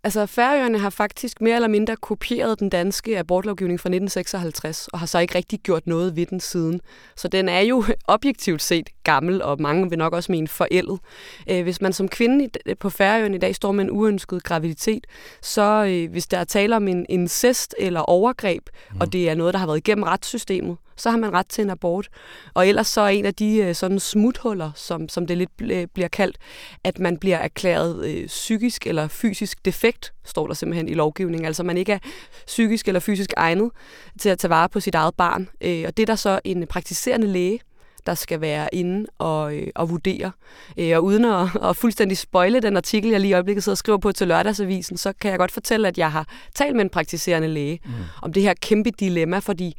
Altså, 0.03 0.25
Færøerne 0.25 0.79
har 0.79 0.89
faktisk 0.89 1.41
mere 1.41 1.55
eller 1.55 1.67
mindre 1.67 1.95
kopieret 1.95 2.59
den 2.59 2.69
danske 2.69 3.19
abortlovgivning 3.19 3.79
fra 3.79 3.89
1956, 3.89 4.87
og 4.87 4.99
har 4.99 5.05
så 5.05 5.19
ikke 5.19 5.35
rigtig 5.35 5.59
gjort 5.59 5.87
noget 5.87 6.15
ved 6.15 6.25
den 6.25 6.39
siden. 6.39 6.81
Så 7.15 7.27
den 7.27 7.49
er 7.49 7.59
jo 7.59 7.83
objektivt 8.07 8.61
set 8.61 8.89
gammel, 9.03 9.41
og 9.41 9.61
mange 9.61 9.89
vil 9.89 9.97
nok 9.97 10.13
også 10.13 10.31
mene 10.31 10.47
forældet. 10.47 10.99
Øh, 11.49 11.63
hvis 11.63 11.81
man 11.81 11.93
som 11.93 12.07
kvinde 12.09 12.49
på 12.79 12.89
Færøerne 12.89 13.35
i 13.35 13.39
dag 13.39 13.55
står 13.55 13.71
med 13.71 13.83
en 13.83 13.91
uønsket 13.91 14.43
graviditet, 14.43 15.07
så 15.41 15.85
øh, 15.89 16.11
hvis 16.11 16.27
der 16.27 16.37
er 16.37 16.43
tale 16.43 16.75
om 16.75 16.87
en 16.87 17.05
incest 17.09 17.75
eller 17.77 17.99
overgreb, 17.99 18.63
mm. 18.91 19.01
og 19.01 19.13
det 19.13 19.29
er 19.29 19.35
noget, 19.35 19.53
der 19.53 19.59
har 19.59 19.67
været 19.67 19.77
igennem 19.77 20.03
retssystemet, 20.03 20.77
så 20.99 21.09
har 21.09 21.17
man 21.17 21.33
ret 21.33 21.47
til 21.47 21.61
en 21.61 21.69
abort. 21.69 22.07
Og 22.53 22.67
ellers 22.67 22.87
så 22.87 23.01
er 23.01 23.07
en 23.07 23.25
af 23.25 23.33
de 23.33 23.55
øh, 23.57 23.75
sådan 23.75 23.99
smuthuller, 23.99 24.71
som, 24.75 25.09
som 25.09 25.27
det 25.27 25.37
lidt 25.37 25.57
bliver 25.93 26.07
kaldt, 26.11 26.37
at 26.83 26.99
man 26.99 27.17
bliver 27.17 27.37
erklæret 27.37 28.05
øh, 28.05 28.27
psykisk 28.27 28.87
eller 28.87 29.07
fysisk 29.07 29.65
defekt, 29.65 30.13
står 30.25 30.47
der 30.47 30.53
simpelthen 30.53 30.89
i 30.89 30.93
lovgivningen. 30.93 31.45
Altså 31.45 31.63
man 31.63 31.77
ikke 31.77 31.93
er 31.93 31.99
psykisk 32.45 32.87
eller 32.87 32.99
fysisk 32.99 33.33
egnet 33.37 33.71
til 34.19 34.29
at 34.29 34.39
tage 34.39 34.49
vare 34.49 34.69
på 34.69 34.79
sit 34.79 34.95
eget 34.95 35.15
barn. 35.15 35.49
Øh, 35.61 35.83
og 35.87 35.97
det 35.97 36.03
er 36.03 36.07
der 36.07 36.15
så 36.15 36.39
en 36.43 36.67
praktiserende 36.67 37.27
læge, 37.27 37.59
der 38.05 38.15
skal 38.15 38.41
være 38.41 38.69
inde 38.75 39.05
og, 39.17 39.55
øh, 39.55 39.67
og 39.75 39.89
vurdere. 39.89 40.31
Øh, 40.77 40.97
og 40.97 41.03
uden 41.03 41.25
at, 41.25 41.47
at 41.63 41.75
fuldstændig 41.75 42.17
spoile 42.17 42.59
den 42.59 42.77
artikel, 42.77 43.11
jeg 43.11 43.19
lige 43.19 43.29
i 43.29 43.33
øjeblikket 43.33 43.63
sidder 43.63 43.73
og 43.73 43.77
skriver 43.77 43.97
på 43.97 44.11
til 44.11 44.27
lørdagsavisen, 44.27 44.97
så 44.97 45.13
kan 45.21 45.31
jeg 45.31 45.39
godt 45.39 45.51
fortælle, 45.51 45.87
at 45.87 45.97
jeg 45.97 46.11
har 46.11 46.27
talt 46.55 46.75
med 46.75 46.83
en 46.83 46.89
praktiserende 46.89 47.47
læge 47.47 47.79
mm. 47.85 47.91
om 48.21 48.33
det 48.33 48.43
her 48.43 48.53
kæmpe 48.61 48.91
dilemma, 48.91 49.39
fordi 49.39 49.77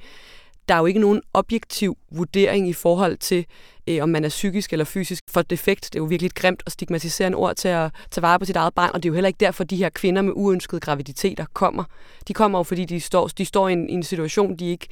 der 0.70 0.76
er 0.76 0.80
jo 0.80 0.86
ikke 0.86 1.00
nogen 1.00 1.22
objektiv 1.34 1.98
vurdering 2.10 2.68
i 2.68 2.72
forhold 2.72 3.16
til, 3.16 3.46
øh, 3.86 4.02
om 4.02 4.08
man 4.08 4.24
er 4.24 4.28
psykisk 4.28 4.72
eller 4.72 4.84
fysisk 4.84 5.24
for 5.28 5.42
defekt. 5.42 5.84
Det 5.84 5.94
er 5.94 5.98
jo 6.00 6.04
virkelig 6.04 6.26
et 6.26 6.34
grimt 6.34 6.62
og 6.66 6.72
stigmatiserende 6.72 7.36
ord 7.38 7.56
til 7.56 7.68
at 7.68 7.90
tage 8.10 8.22
vare 8.22 8.38
på 8.38 8.44
sit 8.44 8.56
eget 8.56 8.74
barn, 8.74 8.90
og 8.94 9.02
det 9.02 9.08
er 9.08 9.10
jo 9.10 9.14
heller 9.14 9.28
ikke 9.28 9.40
derfor, 9.40 9.64
de 9.64 9.76
her 9.76 9.88
kvinder 9.88 10.22
med 10.22 10.32
uønskede 10.36 10.80
graviditeter 10.80 11.44
kommer. 11.52 11.84
De 12.28 12.34
kommer 12.34 12.58
jo, 12.58 12.62
fordi 12.62 12.84
de 12.84 13.00
står, 13.00 13.28
de 13.28 13.44
står 13.44 13.68
i, 13.68 13.72
en, 13.72 13.88
i 13.88 13.92
en 13.92 14.02
situation, 14.02 14.56
de 14.56 14.70
ikke 14.70 14.88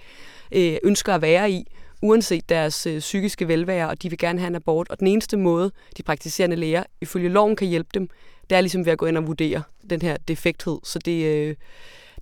øh, 0.52 0.76
ønsker 0.82 1.14
at 1.14 1.22
være 1.22 1.50
i, 1.50 1.66
uanset 2.02 2.48
deres 2.48 2.86
øh, 2.86 2.98
psykiske 2.98 3.48
velvære, 3.48 3.88
og 3.88 4.02
de 4.02 4.10
vil 4.10 4.18
gerne 4.18 4.38
have 4.38 4.48
en 4.48 4.54
abort. 4.54 4.88
Og 4.90 4.98
den 4.98 5.06
eneste 5.06 5.36
måde, 5.36 5.70
de 5.96 6.02
praktiserende 6.02 6.56
læger 6.56 6.82
ifølge 7.00 7.28
loven 7.28 7.56
kan 7.56 7.68
hjælpe 7.68 7.90
dem, 7.94 8.08
det 8.50 8.56
er 8.56 8.60
ligesom 8.60 8.84
ved 8.84 8.92
at 8.92 8.98
gå 8.98 9.06
ind 9.06 9.16
og 9.16 9.26
vurdere 9.26 9.62
den 9.90 10.02
her 10.02 10.16
defekthed. 10.28 10.78
Så 10.84 10.98
det, 10.98 11.24
øh, 11.24 11.56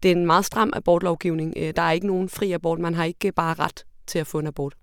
det 0.02 0.10
er 0.10 0.16
en 0.16 0.26
meget 0.26 0.44
stram 0.44 0.72
abortlovgivning. 0.72 1.54
Øh, 1.56 1.72
der 1.76 1.82
er 1.82 1.92
ikke 1.92 2.06
nogen 2.06 2.28
fri 2.28 2.52
abort. 2.52 2.78
Man 2.78 2.94
har 2.94 3.04
ikke 3.04 3.32
bare 3.32 3.54
ret 3.54 3.84
til 4.06 4.18
at 4.18 4.26
få 4.26 4.38
en 4.38 4.46
abort. 4.46 4.74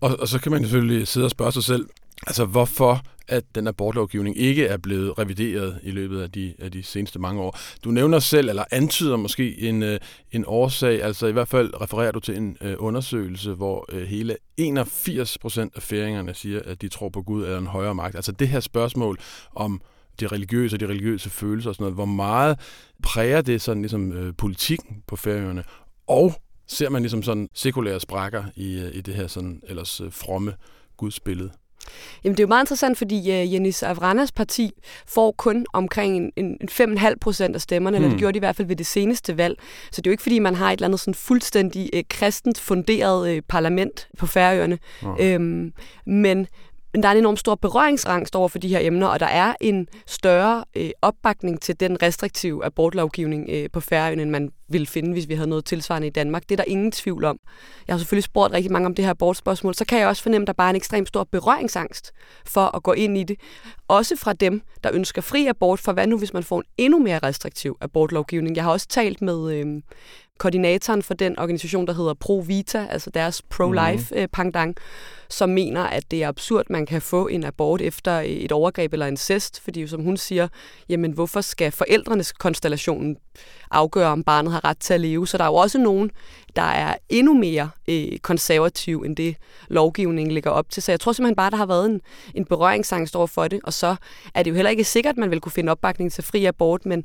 Og, 0.00 0.16
og 0.20 0.28
så 0.28 0.40
kan 0.40 0.52
man 0.52 0.62
selvfølgelig 0.62 1.08
sidde 1.08 1.26
og 1.26 1.30
spørge 1.30 1.52
sig 1.52 1.64
selv, 1.64 1.86
Altså, 2.26 2.44
hvorfor 2.44 3.02
at 3.28 3.44
den 3.54 3.66
abortlovgivning 3.66 4.38
ikke 4.38 4.66
er 4.66 4.76
blevet 4.76 5.18
revideret 5.18 5.80
i 5.82 5.90
løbet 5.90 6.22
af 6.22 6.30
de, 6.30 6.54
af 6.58 6.72
de 6.72 6.82
seneste 6.82 7.18
mange 7.18 7.42
år. 7.42 7.58
Du 7.84 7.90
nævner 7.90 8.18
selv, 8.18 8.48
eller 8.48 8.64
antyder 8.70 9.16
måske 9.16 9.60
en, 9.60 9.82
øh, 9.82 10.00
en 10.32 10.44
årsag, 10.46 11.02
altså 11.02 11.26
i 11.26 11.32
hvert 11.32 11.48
fald 11.48 11.80
refererer 11.80 12.12
du 12.12 12.20
til 12.20 12.36
en 12.36 12.56
øh, 12.60 12.74
undersøgelse, 12.78 13.52
hvor 13.52 13.86
øh, 13.92 14.02
hele 14.02 14.36
81 14.56 15.38
procent 15.38 15.72
af 15.76 15.82
færingerne 15.82 16.34
siger, 16.34 16.60
at 16.64 16.82
de 16.82 16.88
tror 16.88 17.08
på 17.08 17.22
Gud 17.22 17.44
eller 17.44 17.58
en 17.58 17.66
højere 17.66 17.94
magt. 17.94 18.16
Altså 18.16 18.32
det 18.32 18.48
her 18.48 18.60
spørgsmål 18.60 19.18
om 19.54 19.80
de 20.22 20.26
religiøse 20.26 20.76
og 20.76 20.80
de 20.80 20.86
religiøse 20.86 21.30
følelser 21.30 21.70
og 21.70 21.74
sådan 21.74 21.82
noget, 21.82 21.94
hvor 21.94 22.04
meget 22.04 22.58
præger 23.02 23.40
det 23.40 23.60
sådan 23.60 23.82
ligesom 23.82 24.10
uh, 24.10 24.34
politikken 24.38 25.02
på 25.06 25.16
færøerne, 25.16 25.64
og 26.06 26.34
ser 26.66 26.90
man 26.90 27.02
ligesom 27.02 27.22
sådan 27.22 27.48
sekulære 27.54 28.00
sprækker 28.00 28.44
i, 28.56 28.78
uh, 28.78 28.96
i 28.96 29.00
det 29.00 29.14
her 29.14 29.26
sådan 29.26 29.62
ellers 29.68 30.00
uh, 30.00 30.12
fromme 30.12 30.54
gudsbillede? 30.96 31.50
Jamen, 32.24 32.36
det 32.36 32.40
er 32.40 32.44
jo 32.44 32.48
meget 32.48 32.62
interessant, 32.62 32.98
fordi 32.98 33.18
uh, 33.18 33.52
Jenis 33.54 33.82
Avranas 33.82 34.32
parti 34.32 34.70
får 35.06 35.32
kun 35.38 35.66
omkring 35.72 36.32
en, 36.36 36.56
en 36.60 36.68
5,5 36.98 37.14
procent 37.20 37.54
af 37.54 37.60
stemmerne, 37.60 37.96
hmm. 37.96 38.04
eller 38.04 38.14
det 38.14 38.18
gjorde 38.18 38.32
de 38.32 38.38
i 38.38 38.40
hvert 38.40 38.56
fald 38.56 38.68
ved 38.68 38.76
det 38.76 38.86
seneste 38.86 39.36
valg. 39.36 39.58
Så 39.92 40.00
det 40.00 40.06
er 40.06 40.10
jo 40.10 40.12
ikke, 40.12 40.22
fordi 40.22 40.38
man 40.38 40.54
har 40.54 40.70
et 40.70 40.76
eller 40.76 40.86
andet 40.86 41.00
sådan 41.00 41.14
fuldstændig 41.14 41.90
uh, 41.96 42.00
kristent 42.10 42.60
funderet 42.60 43.36
uh, 43.36 43.42
parlament 43.48 44.08
på 44.18 44.26
Færøerne. 44.26 44.78
Okay. 45.02 45.34
Øhm, 45.34 45.72
men 46.06 46.46
men 46.92 47.02
der 47.02 47.08
er 47.08 47.12
en 47.12 47.18
enorm 47.18 47.36
stor 47.36 47.54
berøringsangst 47.54 48.36
over 48.36 48.48
for 48.48 48.58
de 48.58 48.68
her 48.68 48.78
emner, 48.82 49.06
og 49.06 49.20
der 49.20 49.26
er 49.26 49.54
en 49.60 49.88
større 50.06 50.64
øh, 50.76 50.90
opbakning 51.02 51.60
til 51.60 51.80
den 51.80 52.02
restriktive 52.02 52.64
abortlovgivning 52.64 53.46
øh, 53.50 53.70
på 53.72 53.80
Færøerne, 53.80 54.22
end 54.22 54.30
man 54.30 54.50
ville 54.68 54.86
finde, 54.86 55.12
hvis 55.12 55.28
vi 55.28 55.34
havde 55.34 55.48
noget 55.48 55.64
tilsvarende 55.64 56.06
i 56.06 56.10
Danmark. 56.10 56.42
Det 56.42 56.52
er 56.52 56.56
der 56.56 56.64
ingen 56.64 56.92
tvivl 56.92 57.24
om. 57.24 57.38
Jeg 57.88 57.94
har 57.94 57.98
selvfølgelig 57.98 58.24
spurgt 58.24 58.52
rigtig 58.52 58.72
mange 58.72 58.86
om 58.86 58.94
det 58.94 59.04
her 59.04 59.10
abortspørgsmål, 59.10 59.74
så 59.74 59.84
kan 59.84 59.98
jeg 59.98 60.08
også 60.08 60.22
fornemme, 60.22 60.42
at 60.42 60.46
der 60.46 60.52
bare 60.52 60.66
er 60.66 60.70
en 60.70 60.76
ekstremt 60.76 61.08
stor 61.08 61.24
berøringsangst 61.24 62.12
for 62.46 62.76
at 62.76 62.82
gå 62.82 62.92
ind 62.92 63.18
i 63.18 63.24
det. 63.24 63.36
Også 63.92 64.16
fra 64.16 64.32
dem, 64.32 64.62
der 64.84 64.90
ønsker 64.92 65.22
fri 65.22 65.46
abort, 65.46 65.80
for 65.80 65.92
hvad 65.92 66.06
nu, 66.06 66.18
hvis 66.18 66.32
man 66.32 66.42
får 66.42 66.58
en 66.58 66.64
endnu 66.78 66.98
mere 66.98 67.18
restriktiv 67.18 67.76
abortlovgivning. 67.80 68.56
Jeg 68.56 68.64
har 68.64 68.70
også 68.70 68.88
talt 68.88 69.22
med, 69.22 69.54
øh, 69.54 69.82
koordinatoren 70.38 71.02
for 71.02 71.14
den 71.14 71.38
organisation, 71.38 71.86
der 71.86 71.92
hedder 71.92 72.14
Pro 72.14 72.44
Vita, 72.46 72.86
altså 72.90 73.10
deres 73.10 73.42
pro-life 73.54 74.20
mm. 74.20 74.28
pendant, 74.32 74.80
som 75.28 75.48
mener, 75.48 75.82
at 75.82 76.10
det 76.10 76.22
er 76.22 76.28
absurd, 76.28 76.64
man 76.70 76.86
kan 76.86 77.02
få 77.02 77.26
en 77.26 77.44
abort 77.44 77.80
efter 77.80 78.22
et 78.24 78.52
overgreb 78.52 78.92
eller 78.92 79.06
en 79.06 79.12
incest, 79.12 79.60
fordi 79.60 79.86
som 79.86 80.02
hun 80.02 80.16
siger, 80.16 80.48
jamen 80.88 81.12
hvorfor 81.12 81.40
skal 81.40 81.72
forældrenes 81.72 82.32
konstellation 82.32 83.16
afgøre, 83.70 84.08
om 84.08 84.24
barnet 84.24 84.52
har 84.52 84.64
ret 84.64 84.78
til 84.78 84.94
at 84.94 85.00
leve? 85.00 85.28
Så 85.28 85.38
der 85.38 85.44
er 85.44 85.48
jo 85.48 85.54
også 85.54 85.78
nogen, 85.78 86.10
der 86.56 86.62
er 86.62 86.94
endnu 87.08 87.34
mere 87.34 87.70
øh, 87.88 88.18
konservativ 88.18 89.02
end 89.06 89.16
det 89.16 89.36
lovgivningen 89.68 90.34
ligger 90.34 90.50
op 90.50 90.70
til. 90.70 90.82
Så 90.82 90.92
jeg 90.92 91.00
tror 91.00 91.12
simpelthen 91.12 91.36
bare, 91.36 91.50
der 91.50 91.56
har 91.56 91.66
været 91.66 91.86
en, 91.86 92.00
en 92.34 92.44
berøringsangst 92.44 93.16
over 93.16 93.26
for 93.26 93.48
det, 93.48 93.60
og 93.64 93.72
så 93.72 93.96
er 94.34 94.42
det 94.42 94.50
jo 94.50 94.54
heller 94.54 94.70
ikke 94.70 94.84
sikkert, 94.84 95.12
at 95.12 95.18
man 95.18 95.30
vil 95.30 95.40
kunne 95.40 95.52
finde 95.52 95.70
opbakning 95.70 96.12
til 96.12 96.24
fri 96.24 96.44
abort, 96.44 96.86
men 96.86 97.04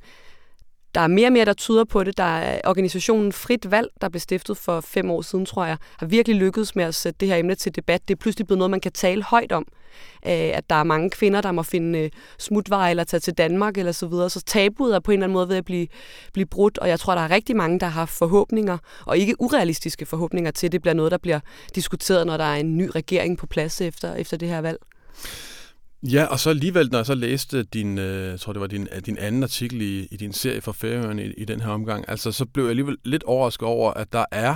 der 0.96 1.02
er 1.02 1.08
mere 1.08 1.28
og 1.28 1.34
mere, 1.34 1.46
der 1.46 1.54
tyder 1.54 1.84
på 1.84 2.04
det. 2.04 2.18
Der 2.18 2.24
er 2.24 2.62
organisationen 2.64 3.32
Frit 3.32 3.72
Valg, 3.72 3.88
der 4.02 4.10
blev 4.10 4.20
stiftet 4.20 4.58
for 4.58 4.82
fem 4.82 5.12
år 5.12 5.22
siden, 5.22 5.46
tror 5.46 5.66
jeg, 5.66 5.78
har 5.98 6.06
virkelig 6.06 6.38
lykkedes 6.38 6.76
med 6.76 6.84
at 6.84 6.96
sætte 6.96 7.18
det 7.20 7.28
her 7.28 7.36
emne 7.36 7.56
til 7.56 7.76
debat. 7.76 8.08
Det 8.08 8.14
er 8.14 8.18
pludselig 8.18 8.48
blevet 8.48 8.58
noget, 8.58 8.72
man 8.72 8.80
kan 8.80 8.92
tale 8.92 9.24
højt 9.24 9.52
om. 9.52 9.66
Øh, 10.26 10.32
at 10.32 10.70
der 10.70 10.76
er 10.76 10.84
mange 10.84 11.10
kvinder, 11.10 11.42
der 11.42 11.52
må 11.52 11.64
finde 11.64 12.00
øh, 12.00 12.10
smutveje 12.40 12.90
eller 12.90 13.04
tage 13.04 13.20
til 13.20 13.34
Danmark 13.34 13.78
eller 13.78 13.92
så 13.92 14.08
videre. 14.08 14.30
Så 14.30 14.42
tabuet 14.42 14.96
er 14.96 15.00
på 15.00 15.12
en 15.12 15.18
eller 15.18 15.26
anden 15.26 15.34
måde 15.34 15.50
ved 15.50 15.56
at 15.56 15.66
blive, 15.66 15.88
blive 16.34 16.46
brudt, 16.46 16.78
og 16.78 16.90
jeg 16.90 17.00
tror, 17.00 17.16
der 17.16 17.22
er 17.22 17.32
rigtig 17.32 17.56
mange, 17.56 17.80
der 17.80 17.88
har 17.88 18.06
forhåbninger, 18.06 18.78
og 19.06 19.18
ikke 19.18 19.42
urealistiske 19.42 20.06
forhåbninger 20.06 20.52
til, 20.52 20.68
at 20.68 20.72
det 20.72 20.82
bliver 20.82 20.94
noget, 20.94 21.12
der 21.12 21.18
bliver 21.18 21.40
diskuteret, 21.76 22.28
når 22.28 22.38
der 22.38 22.44
er 22.44 22.56
en 22.56 22.78
ny 22.78 22.90
regering 22.96 23.38
på 23.38 23.48
plads 23.48 23.82
efter, 23.82 24.14
efter 24.16 24.38
det 24.38 24.50
her 24.50 24.62
valg. 24.62 24.78
Ja, 26.04 26.26
og 26.26 26.40
så 26.40 26.50
alligevel, 26.50 26.90
når 26.92 27.00
jeg 27.00 27.06
så 27.06 27.16
læste 27.16 27.64
din, 27.64 27.98
øh, 27.98 28.32
jeg 28.32 28.40
tror 28.40 28.54
det 28.54 28.60
var 28.60 28.68
din, 28.68 28.88
din 29.06 29.18
anden 29.18 29.44
artikel 29.44 29.82
i, 29.82 30.08
i 30.12 30.18
din 30.18 30.34
serie 30.34 30.62
for 30.62 30.72
Færøerne 30.72 31.26
i, 31.26 31.34
i 31.38 31.46
den 31.46 31.62
her 31.62 31.70
omgang, 31.70 32.06
altså 32.08 32.32
så 32.32 32.46
blev 32.46 32.64
jeg 32.64 32.70
alligevel 32.70 32.98
lidt 33.04 33.24
overrasket 33.24 33.68
over, 33.68 33.94
at 33.94 34.14
der 34.14 34.26
er 34.32 34.56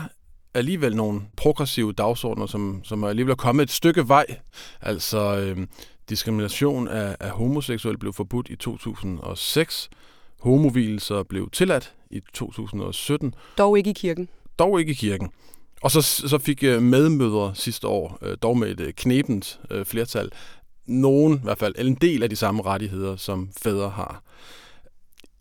alligevel 0.54 0.96
nogle 0.96 1.22
progressive 1.38 1.94
dagsordner, 1.94 2.46
som, 2.46 2.82
som 2.84 3.04
er 3.04 3.08
alligevel 3.08 3.32
er 3.32 3.36
kommet 3.36 3.64
et 3.64 3.72
stykke 3.72 4.08
vej. 4.08 4.26
Altså 4.82 5.38
øh, 5.38 5.68
diskrimination 6.10 6.88
af, 6.88 7.16
af 7.20 7.30
homoseksuelle 7.30 7.98
blev 7.98 8.14
forbudt 8.14 8.50
i 8.50 8.56
2006. 8.56 9.90
Homovilelser 10.40 11.24
blev 11.24 11.50
tilladt 11.50 11.94
i 12.10 12.22
2017. 12.34 13.34
Dog 13.58 13.78
ikke 13.78 13.90
i 13.90 13.94
kirken. 13.94 14.30
Dog 14.60 14.80
ikke 14.80 14.92
i 14.92 14.96
kirken. 14.96 15.30
Og 15.82 15.92
så, 15.92 16.02
så 16.02 16.38
fik 16.38 16.64
øh, 16.64 16.82
medmødre 16.82 17.56
sidste 17.56 17.88
år, 17.88 18.18
øh, 18.22 18.38
dog 18.42 18.58
med 18.58 18.72
et 18.72 18.80
øh, 18.80 18.94
knebent 18.94 19.60
flertal, 19.84 20.32
nogen, 20.86 21.34
i 21.34 21.42
hvert 21.44 21.58
fald, 21.60 21.76
eller 21.78 21.92
en 21.92 21.98
del 22.02 22.24
af 22.24 22.30
de 22.30 22.36
samme 22.36 22.62
rettigheder, 22.62 23.16
som 23.16 23.50
fædre 23.64 23.90
har. 23.90 24.24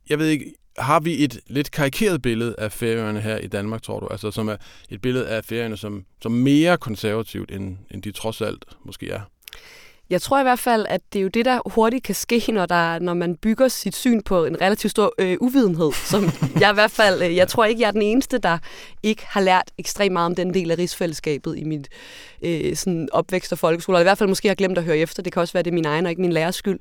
Jeg 0.08 0.18
ved 0.18 0.26
ikke, 0.26 0.54
har 0.78 1.00
vi 1.00 1.24
et 1.24 1.40
lidt 1.46 1.70
karikeret 1.70 2.22
billede 2.22 2.54
af 2.58 2.72
færøerne 2.72 3.20
her 3.20 3.38
i 3.38 3.46
Danmark, 3.46 3.82
tror 3.82 4.00
du? 4.00 4.06
Altså 4.06 4.30
som 4.30 4.48
er 4.48 4.56
et 4.90 5.02
billede 5.02 5.28
af 5.28 5.44
færøerne 5.44 5.76
som, 5.76 6.04
som 6.22 6.32
mere 6.32 6.78
konservativt, 6.78 7.50
end, 7.52 7.76
end 7.90 8.02
de 8.02 8.12
trods 8.12 8.40
alt 8.40 8.64
måske 8.84 9.10
er? 9.10 9.20
Jeg 10.10 10.22
tror 10.22 10.40
i 10.40 10.42
hvert 10.42 10.58
fald, 10.58 10.86
at 10.88 11.00
det 11.12 11.18
er 11.18 11.22
jo 11.22 11.28
det, 11.28 11.44
der 11.44 11.60
hurtigt 11.66 12.04
kan 12.04 12.14
ske, 12.14 12.42
når, 12.52 12.66
der, 12.66 12.98
når 12.98 13.14
man 13.14 13.36
bygger 13.36 13.68
sit 13.68 13.96
syn 13.96 14.22
på 14.22 14.44
en 14.44 14.60
relativt 14.60 14.90
stor 14.90 15.14
øh, 15.18 15.36
uvidenhed. 15.40 15.92
Som 15.92 16.24
jeg 16.60 16.70
i 16.70 16.74
hvert 16.74 16.90
fald, 16.90 17.22
øh, 17.22 17.36
jeg 17.36 17.48
tror 17.48 17.64
ikke, 17.64 17.80
jeg 17.80 17.86
er 17.86 17.92
den 17.92 18.02
eneste, 18.02 18.38
der 18.38 18.58
ikke 19.02 19.22
har 19.26 19.40
lært 19.40 19.70
ekstremt 19.78 20.12
meget 20.12 20.26
om 20.26 20.34
den 20.34 20.54
del 20.54 20.70
af 20.70 20.78
rigsfællesskabet 20.78 21.58
i 21.58 21.64
mit 21.64 21.88
øh, 22.42 22.76
sådan 22.76 23.08
opvækst 23.12 23.52
og 23.52 23.58
folkeskole. 23.58 23.96
Eller 23.96 24.02
i 24.02 24.08
hvert 24.10 24.18
fald 24.18 24.28
måske 24.28 24.48
har 24.48 24.54
glemt 24.54 24.78
at 24.78 24.84
høre 24.84 24.98
efter. 24.98 25.22
Det 25.22 25.32
kan 25.32 25.42
også 25.42 25.52
være, 25.52 25.62
det 25.62 25.70
er 25.70 25.74
min 25.74 25.86
egen 25.86 26.06
og 26.06 26.10
ikke 26.10 26.22
min 26.22 26.32
lærers 26.32 26.54
skyld. 26.54 26.78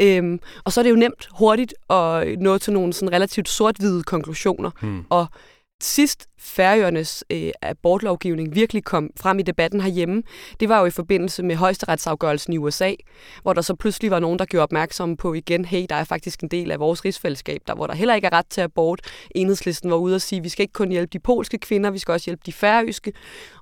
Øhm, 0.00 0.40
og 0.64 0.72
så 0.72 0.80
er 0.80 0.82
det 0.82 0.90
jo 0.90 0.96
nemt 0.96 1.28
hurtigt 1.38 1.74
at 1.90 2.38
nå 2.40 2.58
til 2.58 2.72
nogle 2.72 2.92
sådan 2.92 3.12
relativt 3.12 3.48
sort-hvide 3.48 4.02
konklusioner. 4.02 4.70
Hmm. 4.80 5.04
Og 5.10 5.26
sidst 5.80 6.28
Færøernes 6.40 7.24
øh, 7.30 7.50
abortlovgivning 7.62 8.54
virkelig 8.54 8.84
kom 8.84 9.10
frem 9.20 9.38
i 9.38 9.42
debatten 9.42 9.80
herhjemme, 9.80 10.22
det 10.60 10.68
var 10.68 10.80
jo 10.80 10.86
i 10.86 10.90
forbindelse 10.90 11.42
med 11.42 11.56
højesteretsafgørelsen 11.56 12.52
i 12.52 12.58
USA, 12.58 12.94
hvor 13.42 13.52
der 13.52 13.62
så 13.62 13.74
pludselig 13.74 14.10
var 14.10 14.18
nogen, 14.18 14.38
der 14.38 14.44
gjorde 14.44 14.62
opmærksom 14.62 15.16
på 15.16 15.34
igen, 15.34 15.64
hey, 15.64 15.86
der 15.88 15.94
er 15.94 16.04
faktisk 16.04 16.40
en 16.40 16.48
del 16.48 16.70
af 16.70 16.80
vores 16.80 17.04
rigsfællesskab, 17.04 17.60
der 17.66 17.74
hvor 17.74 17.86
der 17.86 17.94
heller 17.94 18.14
ikke 18.14 18.26
er 18.26 18.32
ret 18.32 18.46
til 18.50 18.60
abort. 18.60 19.00
Enhedslisten 19.34 19.90
var 19.90 19.96
ude 19.96 20.14
og 20.14 20.20
sige, 20.20 20.42
vi 20.42 20.48
skal 20.48 20.62
ikke 20.62 20.72
kun 20.72 20.88
hjælpe 20.88 21.10
de 21.12 21.18
polske 21.18 21.58
kvinder, 21.58 21.90
vi 21.90 21.98
skal 21.98 22.12
også 22.12 22.24
hjælpe 22.24 22.42
de 22.46 22.52
færøske. 22.52 23.12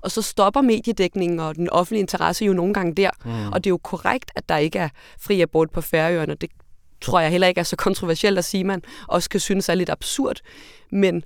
Og 0.01 0.11
så 0.11 0.21
stopper 0.21 0.61
mediedækningen 0.61 1.39
og 1.39 1.55
den 1.55 1.69
offentlige 1.69 2.01
interesse 2.01 2.45
jo 2.45 2.53
nogle 2.53 2.73
gange 2.73 2.93
der. 2.93 3.09
Mm. 3.25 3.51
Og 3.51 3.63
det 3.63 3.69
er 3.69 3.71
jo 3.71 3.77
korrekt, 3.77 4.31
at 4.35 4.49
der 4.49 4.57
ikke 4.57 4.79
er 4.79 4.89
fri 5.21 5.41
abort 5.41 5.71
på 5.71 5.81
Færøerne. 5.81 6.35
Det 6.35 6.49
tror 7.01 7.19
jeg 7.19 7.31
heller 7.31 7.47
ikke 7.47 7.59
er 7.59 7.63
så 7.63 7.75
kontroversielt 7.75 8.37
at 8.37 8.45
sige, 8.45 8.63
man 8.63 8.81
også 9.07 9.29
kan 9.29 9.39
synes 9.39 9.69
er 9.69 9.75
lidt 9.75 9.89
absurd. 9.89 10.39
Men 10.91 11.23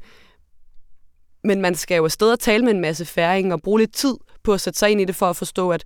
men 1.43 1.61
man 1.61 1.75
skal 1.75 1.95
jo 1.95 2.05
afsted 2.05 2.31
og 2.31 2.39
tale 2.39 2.65
med 2.65 2.73
en 2.73 2.81
masse 2.81 3.05
færing 3.05 3.53
og 3.53 3.61
bruge 3.61 3.79
lidt 3.79 3.93
tid 3.93 4.15
på 4.43 4.53
at 4.53 4.61
sætte 4.61 4.79
sig 4.79 4.89
ind 4.89 5.01
i 5.01 5.05
det 5.05 5.15
for 5.15 5.25
at 5.25 5.35
forstå, 5.35 5.69
at 5.69 5.83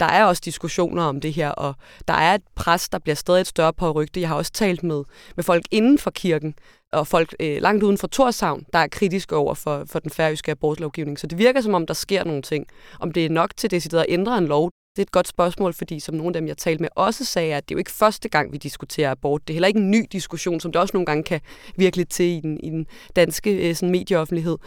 der 0.00 0.06
er 0.06 0.24
også 0.24 0.42
diskussioner 0.44 1.02
om 1.02 1.20
det 1.20 1.32
her, 1.32 1.50
og 1.50 1.74
der 2.08 2.14
er 2.14 2.34
et 2.34 2.42
pres, 2.54 2.88
der 2.88 2.98
bliver 2.98 3.14
stadig 3.14 3.40
et 3.40 3.46
større 3.46 3.72
på 3.72 3.90
rygte. 3.90 4.20
Jeg 4.20 4.28
har 4.28 4.36
også 4.36 4.52
talt 4.52 4.82
med, 4.82 5.02
med 5.36 5.44
folk 5.44 5.64
inden 5.70 5.98
for 5.98 6.10
kirken, 6.10 6.54
og 6.92 7.06
folk 7.06 7.34
øh, 7.40 7.62
langt 7.62 7.82
uden 7.82 7.98
for 7.98 8.06
Torshavn, 8.06 8.64
der 8.72 8.78
er 8.78 8.86
kritiske 8.86 9.36
over 9.36 9.54
for, 9.54 9.84
for 9.86 9.98
den 9.98 10.10
færøske 10.10 10.50
abortlovgivning. 10.50 11.18
Så 11.18 11.26
det 11.26 11.38
virker 11.38 11.60
som 11.60 11.74
om, 11.74 11.86
der 11.86 11.94
sker 11.94 12.24
nogle 12.24 12.42
ting. 12.42 12.66
Om 13.00 13.12
det 13.12 13.24
er 13.26 13.30
nok 13.30 13.56
til 13.56 13.70
det 13.70 13.94
at 13.94 14.06
ændre 14.08 14.38
en 14.38 14.46
lov, 14.46 14.70
det 14.96 14.98
er 14.98 15.02
et 15.02 15.12
godt 15.12 15.28
spørgsmål, 15.28 15.72
fordi 15.74 16.00
som 16.00 16.14
nogle 16.14 16.28
af 16.28 16.32
dem, 16.32 16.48
jeg 16.48 16.56
talte 16.56 16.82
med, 16.82 16.88
også 16.96 17.24
sagde, 17.24 17.54
at 17.54 17.68
det 17.68 17.74
er 17.74 17.76
jo 17.76 17.78
ikke 17.78 17.90
første 17.90 18.28
gang, 18.28 18.52
vi 18.52 18.58
diskuterer 18.58 19.10
abort. 19.10 19.48
Det 19.48 19.52
er 19.52 19.54
heller 19.54 19.68
ikke 19.68 19.80
en 19.80 19.90
ny 19.90 20.06
diskussion, 20.12 20.60
som 20.60 20.72
det 20.72 20.80
også 20.80 20.92
nogle 20.94 21.06
gange 21.06 21.22
kan 21.22 21.40
virkelig 21.76 22.08
til 22.08 22.26
i 22.26 22.40
den, 22.40 22.60
i 22.60 22.70
den 22.70 22.86
danske 23.16 23.68
øh, 23.68 23.74
sådan 23.74 23.90
medieoffentlighed. 23.90 24.58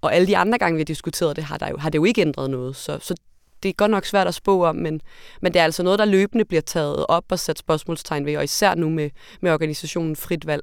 Og 0.00 0.14
alle 0.14 0.26
de 0.26 0.36
andre 0.36 0.58
gange, 0.58 0.76
vi 0.76 0.80
har 0.80 0.84
diskuteret 0.84 1.36
det, 1.36 1.44
har, 1.44 1.58
der 1.58 1.68
jo, 1.68 1.76
har 1.76 1.90
det 1.90 1.98
jo 1.98 2.04
ikke 2.04 2.20
ændret 2.20 2.50
noget. 2.50 2.76
Så, 2.76 2.98
så 3.02 3.14
det 3.62 3.68
er 3.68 3.72
godt 3.72 3.90
nok 3.90 4.04
svært 4.04 4.26
at 4.26 4.34
spå 4.34 4.64
om, 4.64 4.76
men, 4.76 5.00
men 5.42 5.54
det 5.54 5.60
er 5.60 5.64
altså 5.64 5.82
noget, 5.82 5.98
der 5.98 6.04
løbende 6.04 6.44
bliver 6.44 6.60
taget 6.60 7.06
op 7.08 7.24
og 7.30 7.38
sat 7.38 7.58
spørgsmålstegn 7.58 8.26
ved, 8.26 8.36
og 8.36 8.44
især 8.44 8.74
nu 8.74 8.90
med, 8.90 9.10
med 9.40 9.52
organisationen 9.52 10.16
Frit 10.16 10.46
Valg. 10.46 10.62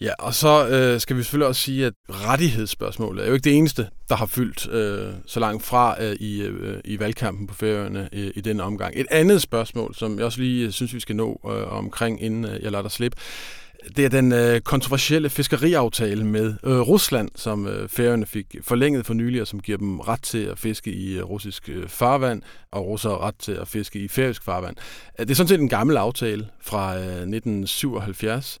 Ja, 0.00 0.12
og 0.18 0.34
så 0.34 0.68
øh, 0.68 1.00
skal 1.00 1.16
vi 1.16 1.22
selvfølgelig 1.22 1.48
også 1.48 1.60
sige, 1.60 1.86
at 1.86 1.92
rettighedsspørgsmålet 2.10 3.22
er 3.24 3.28
jo 3.28 3.34
ikke 3.34 3.44
det 3.44 3.56
eneste, 3.56 3.88
der 4.08 4.16
har 4.16 4.26
fyldt 4.26 4.68
øh, 4.72 5.12
så 5.26 5.40
langt 5.40 5.64
fra 5.64 6.02
øh, 6.02 6.16
i, 6.20 6.42
øh, 6.42 6.80
i 6.84 6.98
valgkampen 7.00 7.46
på 7.46 7.54
Færøerne 7.54 8.08
øh, 8.12 8.30
i 8.34 8.40
den 8.40 8.60
omgang. 8.60 8.92
Et 8.96 9.06
andet 9.10 9.42
spørgsmål, 9.42 9.94
som 9.94 10.16
jeg 10.16 10.24
også 10.24 10.40
lige 10.40 10.66
øh, 10.66 10.72
synes, 10.72 10.94
vi 10.94 11.00
skal 11.00 11.16
nå 11.16 11.40
øh, 11.50 11.72
omkring, 11.72 12.22
inden 12.22 12.44
øh, 12.44 12.62
jeg 12.62 12.72
lader 12.72 12.82
dig 12.82 12.90
slippe, 12.90 13.16
det 13.96 14.04
er 14.04 14.08
den 14.08 14.32
øh, 14.32 14.60
kontroversielle 14.60 15.30
fiskeriaftale 15.30 16.24
med 16.24 16.54
øh, 16.64 16.80
Rusland, 16.80 17.28
som 17.34 17.66
øh, 17.66 17.88
færøerne 17.88 18.26
fik 18.26 18.56
forlænget 18.62 19.06
for 19.06 19.14
nylig, 19.14 19.40
og 19.40 19.46
som 19.46 19.60
giver 19.60 19.78
dem 19.78 20.00
ret 20.00 20.22
til 20.22 20.44
at 20.44 20.58
fiske 20.58 20.92
i 20.92 21.18
øh, 21.18 21.24
russisk 21.24 21.68
øh, 21.68 21.88
farvand, 21.88 22.42
og 22.70 22.86
russer 22.86 23.26
ret 23.26 23.34
til 23.38 23.52
at 23.52 23.68
fiske 23.68 23.98
i 23.98 24.08
færøsk 24.08 24.44
farvand. 24.44 24.76
Øh, 25.18 25.26
det 25.26 25.30
er 25.30 25.34
sådan 25.34 25.48
set 25.48 25.60
en 25.60 25.68
gammel 25.68 25.96
aftale 25.96 26.48
fra 26.60 26.96
øh, 26.96 27.02
1977, 27.02 28.58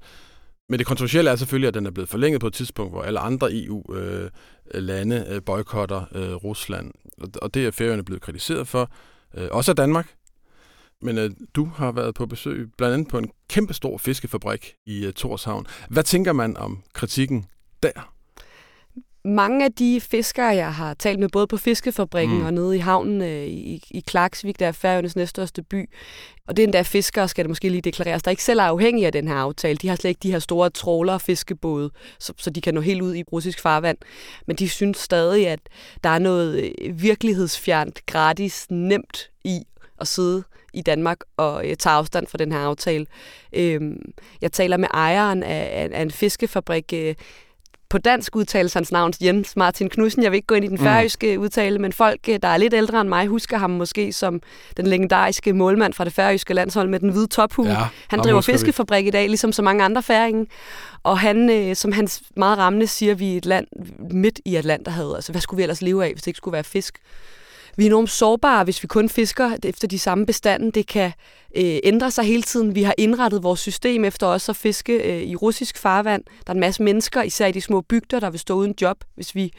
men 0.68 0.78
det 0.78 0.86
kontroversielle 0.86 1.30
er 1.30 1.36
selvfølgelig, 1.36 1.68
at 1.68 1.74
den 1.74 1.86
er 1.86 1.90
blevet 1.90 2.08
forlænget 2.08 2.40
på 2.40 2.46
et 2.46 2.52
tidspunkt, 2.52 2.92
hvor 2.92 3.02
alle 3.02 3.20
andre 3.20 3.48
EU-lande 3.52 5.24
øh, 5.28 5.34
øh, 5.36 5.42
boykotter 5.42 6.04
øh, 6.14 6.34
Rusland. 6.34 6.90
Og 7.42 7.54
det 7.54 7.66
er 7.66 7.70
færøerne 7.70 8.04
blevet 8.04 8.22
kritiseret 8.22 8.68
for, 8.68 8.90
øh, 9.34 9.48
også 9.50 9.72
af 9.72 9.76
Danmark, 9.76 10.14
men 11.02 11.18
øh, 11.18 11.30
du 11.54 11.64
har 11.64 11.92
været 11.92 12.14
på 12.14 12.26
besøg 12.26 12.68
blandt 12.78 12.94
andet 12.94 13.08
på 13.08 13.18
en 13.18 13.30
kæmpestor 13.48 13.98
fiskefabrik 13.98 14.74
i 14.86 15.06
øh, 15.06 15.12
Torshavn. 15.12 15.66
Hvad 15.88 16.02
tænker 16.02 16.32
man 16.32 16.56
om 16.56 16.82
kritikken 16.92 17.46
der? 17.82 18.18
mange 19.24 19.64
af 19.64 19.72
de 19.72 20.00
fiskere, 20.00 20.46
jeg 20.46 20.74
har 20.74 20.94
talt 20.94 21.18
med, 21.18 21.28
både 21.28 21.46
på 21.46 21.56
fiskefabrikken 21.56 22.38
mm. 22.38 22.44
og 22.44 22.54
nede 22.54 22.76
i 22.76 22.78
havnen 22.78 23.22
øh, 23.22 23.46
i, 23.46 23.82
i 23.90 24.00
Klaksvik, 24.00 24.58
der 24.58 24.66
er 24.66 24.72
Færøernes 24.72 25.16
næststørste 25.16 25.62
by, 25.62 25.90
og 26.46 26.56
det 26.56 26.62
er 26.62 26.66
endda 26.66 26.82
fiskere, 26.82 27.28
skal 27.28 27.44
det 27.44 27.50
måske 27.50 27.68
lige 27.68 27.80
deklareres, 27.80 28.22
der 28.22 28.30
ikke 28.30 28.44
selv 28.44 28.58
er 28.58 28.64
afhængige 28.64 29.06
af 29.06 29.12
den 29.12 29.28
her 29.28 29.34
aftale. 29.34 29.76
De 29.76 29.88
har 29.88 29.96
slet 29.96 30.08
ikke 30.08 30.22
de 30.22 30.30
her 30.30 30.38
store 30.38 30.70
tråler 30.70 31.12
og 31.12 31.20
fiskebåde, 31.20 31.90
så, 32.18 32.32
så 32.36 32.50
de 32.50 32.60
kan 32.60 32.74
nå 32.74 32.80
helt 32.80 33.02
ud 33.02 33.14
i 33.14 33.24
russisk 33.32 33.60
farvand. 33.60 33.98
Men 34.46 34.56
de 34.56 34.68
synes 34.68 34.96
stadig, 34.96 35.48
at 35.48 35.60
der 36.04 36.10
er 36.10 36.18
noget 36.18 36.72
øh, 36.82 37.02
virkelighedsfjernt, 37.02 38.06
gratis, 38.06 38.66
nemt 38.70 39.30
i 39.44 39.60
at 40.00 40.08
sidde 40.08 40.44
i 40.72 40.82
Danmark 40.82 41.18
og 41.36 41.68
øh, 41.68 41.76
tage 41.76 41.94
afstand 41.94 42.26
fra 42.26 42.38
den 42.38 42.52
her 42.52 42.58
aftale. 42.58 43.06
Øh, 43.52 43.80
jeg 44.40 44.52
taler 44.52 44.76
med 44.76 44.88
ejeren 44.94 45.42
af, 45.42 45.70
af, 45.72 45.98
af 45.98 46.02
en 46.02 46.10
fiskefabrik, 46.10 46.92
øh, 46.94 47.14
på 47.90 47.98
dansk 47.98 48.36
udtales 48.36 48.74
hans 48.74 48.92
navn 48.92 49.12
Jens 49.22 49.56
Martin 49.56 49.88
Knudsen. 49.88 50.22
Jeg 50.22 50.30
vil 50.30 50.36
ikke 50.36 50.46
gå 50.46 50.54
ind 50.54 50.64
i 50.64 50.68
den 50.68 50.76
mm. 50.76 50.82
færøske 50.82 51.36
mm. 51.36 51.42
udtale, 51.42 51.78
men 51.78 51.92
folk, 51.92 52.20
øh, 52.28 52.38
der 52.42 52.48
er 52.48 52.56
lidt 52.56 52.74
ældre 52.74 53.00
end 53.00 53.08
mig, 53.08 53.26
husker 53.26 53.58
ham 53.58 53.70
måske 53.70 54.12
som 54.12 54.40
den 54.76 54.86
legendariske 54.86 55.52
målmand 55.52 55.92
fra 55.92 56.04
det 56.04 56.12
færøske 56.12 56.54
landshold 56.54 56.88
med 56.88 57.00
den 57.00 57.10
hvide 57.10 57.26
tophue. 57.26 57.68
Ja, 57.68 57.86
han 58.08 58.20
driver 58.20 58.40
fiskefabrik 58.40 59.04
vi. 59.04 59.08
i 59.08 59.10
dag, 59.10 59.28
ligesom 59.28 59.52
så 59.52 59.62
mange 59.62 59.84
andre 59.84 60.02
færinger. 60.02 60.44
Og 61.02 61.18
han, 61.18 61.50
øh, 61.50 61.76
som 61.76 61.92
han 61.92 62.08
meget 62.36 62.58
rammende 62.58 62.86
siger, 62.86 63.14
vi 63.14 63.32
er 63.32 63.36
et 63.36 63.46
land 63.46 63.66
midt 64.10 64.40
i 64.44 64.56
Atlanterhavet. 64.56 65.14
Altså, 65.14 65.32
hvad 65.32 65.40
skulle 65.40 65.56
vi 65.56 65.62
ellers 65.62 65.82
leve 65.82 66.04
af, 66.04 66.12
hvis 66.12 66.22
det 66.22 66.26
ikke 66.26 66.36
skulle 66.36 66.52
være 66.52 66.64
fisk? 66.64 66.98
Vi 67.78 67.84
er 67.84 67.86
enormt 67.86 68.10
sårbare, 68.10 68.64
hvis 68.64 68.82
vi 68.82 68.86
kun 68.86 69.08
fisker 69.08 69.56
efter 69.64 69.88
de 69.88 69.98
samme 69.98 70.26
bestanden. 70.26 70.70
Det 70.70 70.86
kan 70.86 71.12
øh, 71.56 71.78
ændre 71.84 72.10
sig 72.10 72.24
hele 72.24 72.42
tiden. 72.42 72.74
Vi 72.74 72.82
har 72.82 72.94
indrettet 72.98 73.42
vores 73.42 73.60
system 73.60 74.04
efter 74.04 74.26
også 74.26 74.52
at 74.52 74.56
fiske 74.56 74.92
øh, 74.92 75.22
i 75.22 75.36
russisk 75.36 75.78
farvand. 75.78 76.24
Der 76.46 76.50
er 76.50 76.54
en 76.54 76.60
masse 76.60 76.82
mennesker, 76.82 77.22
især 77.22 77.46
i 77.46 77.52
de 77.52 77.60
små 77.60 77.80
bygder, 77.80 78.20
der 78.20 78.30
vil 78.30 78.40
stå 78.40 78.54
uden 78.54 78.74
job, 78.80 79.04
hvis 79.14 79.34
vi 79.34 79.52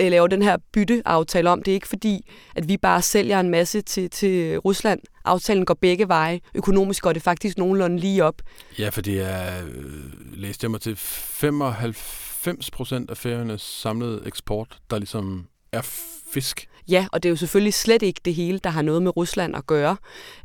øh, 0.00 0.10
laver 0.10 0.26
den 0.26 0.42
her 0.42 0.56
bytteaftale 0.72 1.50
om. 1.50 1.62
Det 1.62 1.70
er 1.70 1.74
ikke 1.74 1.88
fordi, 1.88 2.30
at 2.56 2.68
vi 2.68 2.76
bare 2.76 3.02
sælger 3.02 3.40
en 3.40 3.50
masse 3.50 3.80
til, 3.80 4.10
til 4.10 4.58
Rusland. 4.58 5.00
Aftalen 5.24 5.64
går 5.64 5.74
begge 5.74 6.08
veje. 6.08 6.40
Økonomisk 6.54 7.02
går 7.02 7.12
det 7.12 7.22
faktisk 7.22 7.58
nogenlunde 7.58 7.98
lige 7.98 8.24
op. 8.24 8.42
Ja, 8.78 8.88
for 8.88 9.00
det 9.00 9.20
er, 9.20 9.64
øh, 9.66 9.84
læste 10.32 10.64
jeg 10.64 10.70
mig 10.70 10.80
til, 10.80 10.96
95 10.96 12.70
procent 12.70 13.10
af 13.10 13.16
færøernes 13.16 13.62
samlede 13.62 14.22
eksport, 14.26 14.78
der 14.90 14.98
ligesom 14.98 15.46
er 15.72 15.82
fisk. 16.32 16.68
Ja, 16.88 17.06
og 17.12 17.22
det 17.22 17.28
er 17.28 17.30
jo 17.30 17.36
selvfølgelig 17.36 17.74
slet 17.74 18.02
ikke 18.02 18.20
det 18.24 18.34
hele, 18.34 18.58
der 18.58 18.70
har 18.70 18.82
noget 18.82 19.02
med 19.02 19.16
Rusland 19.16 19.56
at 19.56 19.66
gøre. 19.66 19.96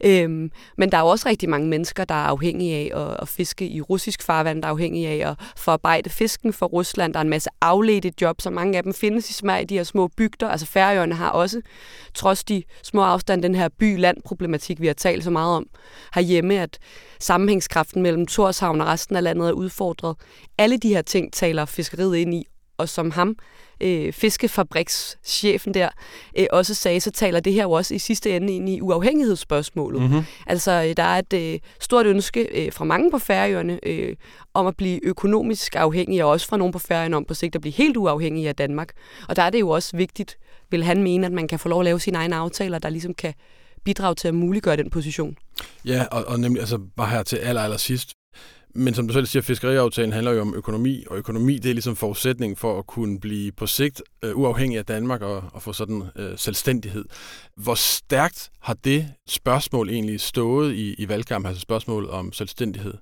Øhm, 0.04 0.52
men 0.78 0.92
der 0.92 0.98
er 0.98 1.02
jo 1.02 1.08
også 1.08 1.30
rigtig 1.30 1.50
mange 1.50 1.68
mennesker, 1.68 2.06
der 2.06 2.16
er 2.16 2.26
afhængige 2.26 2.76
af 2.76 3.02
at, 3.02 3.18
at 3.22 3.28
fiske 3.28 3.68
i 3.68 3.82
russisk 3.82 4.24
farvand, 4.24 4.62
der 4.62 4.68
er 4.68 4.72
afhængige 4.72 5.08
af 5.08 5.30
at 5.30 5.36
forarbejde 5.58 6.10
fisken 6.10 6.54
for 6.54 6.66
Rusland. 6.66 7.14
Der 7.14 7.20
er 7.20 7.24
en 7.24 7.30
masse 7.30 7.50
afledte 7.62 8.14
job, 8.22 8.42
så 8.42 8.50
mange 8.50 8.78
af 8.78 8.84
dem 8.84 8.94
findes 8.94 9.30
i 9.30 9.34
smag 9.34 9.62
i 9.62 9.66
de 9.66 9.76
her 9.76 9.84
små 9.84 10.08
bygder. 10.08 10.50
Altså 10.50 10.66
Færøerne 10.66 11.16
har 11.16 11.30
også, 11.30 11.62
trods 12.14 12.44
de 12.44 12.64
små 12.84 13.02
afstand, 13.02 13.44
den 13.44 13.56
her 13.56 13.70
by-land-problematik, 13.80 14.82
vi 14.82 14.88
har 14.88 14.94
talt 14.94 15.24
så 15.24 15.30
meget 15.30 15.58
om 15.58 15.68
herhjemme, 16.16 16.60
at 16.60 16.80
sammenhængskraften 17.20 18.02
mellem 18.02 18.26
Torshavn 18.26 18.82
og 18.82 18.88
resten 18.88 19.16
af 19.16 19.24
landet 19.24 19.48
er 19.48 19.54
udfordret. 19.54 20.16
Alle 20.58 20.78
de 20.78 20.90
her 20.90 21.02
ting 21.02 21.34
taler 21.34 21.66
fiskeriet 21.66 22.16
ind 22.16 22.34
i, 22.34 22.48
og 22.78 22.90
som 22.90 23.12
ham 23.12 23.36
øh, 23.82 24.14
fiskefabrikschefen 24.14 25.74
der 25.74 25.90
øh, 26.38 26.46
også 26.52 26.74
sagde, 26.74 27.00
så 27.00 27.12
taler 27.12 27.40
det 27.40 27.54
her 27.54 27.64
jo 27.64 27.72
også 27.72 27.94
i 27.94 28.00
sidste 28.00 28.36
ende 28.36 28.56
ind 28.56 28.70
i 28.70 28.82
uafhængighedsspørgsmålet. 28.82 30.02
Mm-hmm. 30.02 30.24
Altså, 30.48 30.72
øh, 30.72 30.98
der 30.98 31.04
er 31.04 31.20
et 31.20 31.34
øh, 31.34 31.60
stort 31.80 32.06
ønske 32.06 32.66
øh, 32.66 32.74
fra 32.74 32.86
mange 32.86 33.12
på 33.12 33.18
Færøerne 33.18 33.80
øh, 33.88 34.16
om 34.54 34.68
at 34.68 34.78
blive 34.78 35.06
økonomisk 35.06 35.76
afhængig, 35.76 36.24
og 36.24 36.30
også 36.30 36.48
fra 36.48 36.58
nogen 36.58 36.74
på 36.74 36.80
Færøerne 36.80 37.18
om 37.18 37.26
på 37.26 37.34
sigt 37.34 37.56
at 37.56 37.62
blive 37.62 37.74
helt 37.74 37.98
uafhængig 37.98 38.48
af 38.48 38.56
Danmark. 38.56 38.90
Og 39.30 39.36
der 39.36 39.44
er 39.44 39.50
det 39.50 39.60
jo 39.60 39.70
også 39.70 39.98
vigtigt, 39.98 40.38
vil 40.70 40.84
han 40.84 41.04
mene, 41.04 41.26
at 41.26 41.32
man 41.32 41.48
kan 41.48 41.60
få 41.60 41.70
lov 41.70 41.80
at 41.80 41.86
lave 41.86 42.00
sine 42.00 42.18
egne 42.18 42.36
aftaler, 42.36 42.80
der 42.80 42.90
ligesom 42.90 43.14
kan 43.14 43.34
bidrage 43.84 44.16
til 44.16 44.28
at 44.28 44.34
muliggøre 44.34 44.78
den 44.78 44.90
position. 44.90 45.38
Ja, 45.86 46.06
og, 46.12 46.24
og 46.28 46.40
nemlig 46.40 46.60
altså 46.60 46.80
bare 46.98 47.10
her 47.10 47.24
til 47.24 47.38
aller, 47.38 47.62
aller 47.62 47.78
sidst, 47.78 48.12
men 48.76 48.94
som 48.94 49.08
du 49.08 49.14
selv 49.14 49.26
siger, 49.26 49.44
fiskeriaftalen 49.44 50.14
handler 50.14 50.32
jo 50.32 50.42
om 50.42 50.56
økonomi, 50.56 51.06
og 51.10 51.18
økonomi 51.18 51.58
det 51.58 51.70
er 51.70 51.74
ligesom 51.74 51.96
forudsætningen 51.96 52.56
for 52.56 52.80
at 52.80 52.88
kunne 52.88 53.20
blive 53.20 53.52
på 53.52 53.68
sigt 53.68 54.02
øh, 54.24 54.38
uafhængig 54.38 54.78
af 54.78 54.86
Danmark 54.86 55.22
og, 55.22 55.44
og 55.54 55.62
få 55.62 55.74
sådan 55.74 56.04
øh, 56.16 56.38
selvstændighed. 56.38 57.06
Hvor 57.56 57.76
stærkt 57.76 58.50
har 58.60 58.74
det 58.74 59.08
spørgsmål 59.28 59.90
egentlig 59.90 60.22
stået 60.22 60.74
i, 60.74 60.94
i 60.94 61.10
valgkampen, 61.10 61.48
altså 61.48 61.62
spørgsmålet 61.62 62.10
om 62.10 62.32
selvstændighed? 62.32 62.94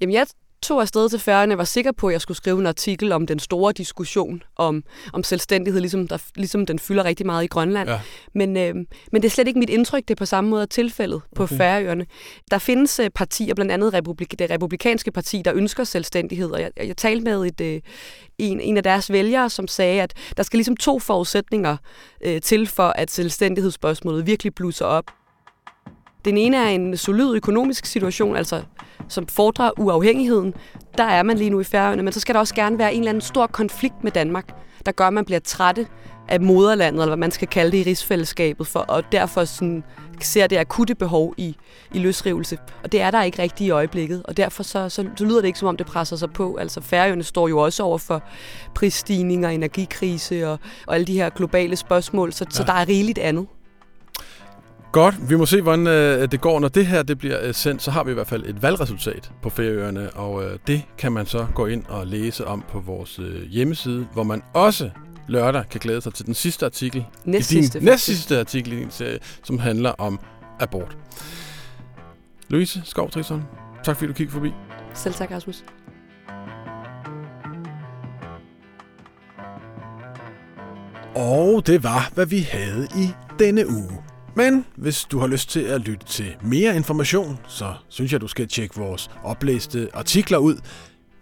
Jamen 0.00 0.12
jeg 0.12 0.26
tog 0.62 0.80
afsted 0.80 1.08
til 1.08 1.18
Færøerne 1.18 1.58
var 1.58 1.64
sikker 1.64 1.92
på, 1.92 2.08
at 2.08 2.12
jeg 2.12 2.20
skulle 2.20 2.36
skrive 2.36 2.60
en 2.60 2.66
artikel 2.66 3.12
om 3.12 3.26
den 3.26 3.38
store 3.38 3.72
diskussion 3.72 4.42
om, 4.56 4.84
om 5.12 5.22
selvstændighed, 5.22 5.80
ligesom, 5.80 6.08
der, 6.08 6.18
ligesom 6.34 6.66
den 6.66 6.78
fylder 6.78 7.04
rigtig 7.04 7.26
meget 7.26 7.44
i 7.44 7.46
Grønland. 7.46 7.88
Ja. 7.88 8.00
Men, 8.34 8.56
øh, 8.56 8.74
men 9.12 9.22
det 9.22 9.24
er 9.24 9.30
slet 9.30 9.48
ikke 9.48 9.58
mit 9.58 9.70
indtryk, 9.70 10.02
det 10.02 10.10
er 10.10 10.18
på 10.18 10.26
samme 10.26 10.50
måde 10.50 10.66
tilfældet 10.66 11.22
på 11.36 11.42
okay. 11.42 11.56
Færøerne. 11.56 12.06
Der 12.50 12.58
findes 12.58 13.00
øh, 13.00 13.10
partier, 13.10 13.54
blandt 13.54 13.72
andet 13.72 13.94
Republik, 13.94 14.34
det 14.38 14.50
republikanske 14.50 15.10
parti, 15.10 15.42
der 15.44 15.52
ønsker 15.54 15.84
selvstændighed, 15.84 16.50
og 16.50 16.60
jeg, 16.60 16.70
jeg 16.76 16.96
talte 16.96 17.24
med 17.24 17.46
et, 17.46 17.60
øh, 17.60 17.80
en, 18.38 18.60
en 18.60 18.76
af 18.76 18.82
deres 18.82 19.12
vælgere, 19.12 19.50
som 19.50 19.68
sagde, 19.68 20.02
at 20.02 20.14
der 20.36 20.42
skal 20.42 20.56
ligesom 20.56 20.76
to 20.76 20.98
forudsætninger 20.98 21.76
øh, 22.24 22.40
til 22.40 22.66
for, 22.66 22.88
at 22.88 23.10
selvstændighedsspørgsmålet 23.10 24.26
virkelig 24.26 24.54
blusser 24.54 24.86
op. 24.86 25.04
Den 26.24 26.36
ene 26.36 26.56
er 26.56 26.68
en 26.68 26.96
solid 26.96 27.34
økonomisk 27.34 27.86
situation, 27.86 28.36
altså 28.36 28.62
som 29.08 29.26
fordrer 29.26 29.70
uafhængigheden. 29.78 30.54
Der 30.98 31.04
er 31.04 31.22
man 31.22 31.38
lige 31.38 31.50
nu 31.50 31.60
i 31.60 31.64
Færøerne, 31.64 32.02
men 32.02 32.12
så 32.12 32.20
skal 32.20 32.34
der 32.34 32.40
også 32.40 32.54
gerne 32.54 32.78
være 32.78 32.94
en 32.94 32.98
eller 32.98 33.10
anden 33.10 33.20
stor 33.20 33.46
konflikt 33.46 34.04
med 34.04 34.12
Danmark, 34.12 34.54
der 34.86 34.92
gør, 34.92 35.06
at 35.06 35.12
man 35.12 35.24
bliver 35.24 35.40
trætte 35.40 35.86
af 36.28 36.40
moderlandet, 36.40 37.02
eller 37.02 37.06
hvad 37.06 37.16
man 37.16 37.30
skal 37.30 37.48
kalde 37.48 37.72
det 37.72 37.86
i 37.86 37.88
rigsfællesskabet, 37.88 38.66
for, 38.66 38.80
og 38.80 39.12
derfor 39.12 39.44
sådan, 39.44 39.84
ser 40.20 40.46
det 40.46 40.56
akutte 40.56 40.94
behov 40.94 41.34
i, 41.36 41.56
i 41.94 41.98
løsrivelse. 41.98 42.58
Og 42.82 42.92
det 42.92 43.00
er 43.00 43.10
der 43.10 43.22
ikke 43.22 43.42
rigtigt 43.42 43.68
i 43.68 43.70
øjeblikket, 43.70 44.22
og 44.24 44.36
derfor 44.36 44.62
så, 44.62 44.88
så, 44.88 45.08
så 45.16 45.24
lyder 45.24 45.40
det 45.40 45.46
ikke, 45.46 45.58
som 45.58 45.68
om 45.68 45.76
det 45.76 45.86
presser 45.86 46.16
sig 46.16 46.30
på. 46.30 46.56
Altså 46.56 46.80
Færøerne 46.80 47.22
står 47.22 47.48
jo 47.48 47.58
også 47.58 47.82
over 47.82 47.98
for 47.98 48.22
prisstigninger, 48.74 49.48
energikrise 49.48 50.48
og, 50.48 50.58
og 50.86 50.94
alle 50.94 51.06
de 51.06 51.14
her 51.14 51.30
globale 51.30 51.76
spørgsmål, 51.76 52.32
så, 52.32 52.44
ja. 52.44 52.50
så 52.50 52.64
der 52.64 52.72
er 52.72 52.88
rigeligt 52.88 53.18
andet. 53.18 53.46
Godt, 54.92 55.30
vi 55.30 55.36
må 55.36 55.46
se, 55.46 55.62
hvordan 55.62 55.86
øh, 55.86 56.30
det 56.30 56.40
går. 56.40 56.60
Når 56.60 56.68
det 56.68 56.86
her 56.86 57.02
det 57.02 57.18
bliver 57.18 57.38
øh, 57.42 57.54
sendt, 57.54 57.82
så 57.82 57.90
har 57.90 58.04
vi 58.04 58.10
i 58.10 58.14
hvert 58.14 58.26
fald 58.26 58.44
et 58.46 58.62
valgresultat 58.62 59.32
på 59.42 59.50
Færøerne, 59.50 60.10
og 60.10 60.44
øh, 60.44 60.58
det 60.66 60.82
kan 60.98 61.12
man 61.12 61.26
så 61.26 61.46
gå 61.54 61.66
ind 61.66 61.84
og 61.88 62.06
læse 62.06 62.46
om 62.46 62.64
på 62.68 62.80
vores 62.80 63.18
øh, 63.18 63.42
hjemmeside, 63.42 64.06
hvor 64.12 64.22
man 64.22 64.42
også 64.54 64.90
lørdag 65.28 65.64
kan 65.70 65.80
glæde 65.80 66.00
sig 66.00 66.14
til 66.14 66.26
den 66.26 66.34
sidste 66.34 66.66
artikel. 66.66 67.04
Næst 67.24 67.48
sidste, 67.48 67.78
din, 67.78 67.84
næst 67.84 68.04
sidste 68.04 68.38
artikel 68.38 68.72
i 68.72 68.76
din 68.76 68.90
serie, 68.90 69.18
som 69.44 69.58
handler 69.58 69.90
om 69.90 70.20
abort. 70.60 70.96
Louise 72.48 72.82
Skov 72.84 73.10
Trisson, 73.10 73.44
tak 73.84 73.96
fordi 73.96 74.08
du 74.08 74.12
kiggede 74.12 74.34
forbi. 74.34 74.52
Selv 74.94 75.14
tak, 75.14 75.30
Rasmus. 75.30 75.64
Og 81.14 81.66
det 81.66 81.84
var, 81.84 82.10
hvad 82.14 82.26
vi 82.26 82.40
havde 82.40 82.88
i 82.96 83.08
denne 83.38 83.68
uge. 83.68 84.09
Men 84.34 84.66
hvis 84.76 85.04
du 85.04 85.18
har 85.18 85.26
lyst 85.26 85.50
til 85.50 85.60
at 85.60 85.80
lytte 85.80 86.06
til 86.06 86.36
mere 86.42 86.76
information, 86.76 87.38
så 87.48 87.74
synes 87.88 88.12
jeg, 88.12 88.20
du 88.20 88.28
skal 88.28 88.48
tjekke 88.48 88.76
vores 88.76 89.10
oplæste 89.22 89.88
artikler 89.94 90.38
ud. 90.38 90.56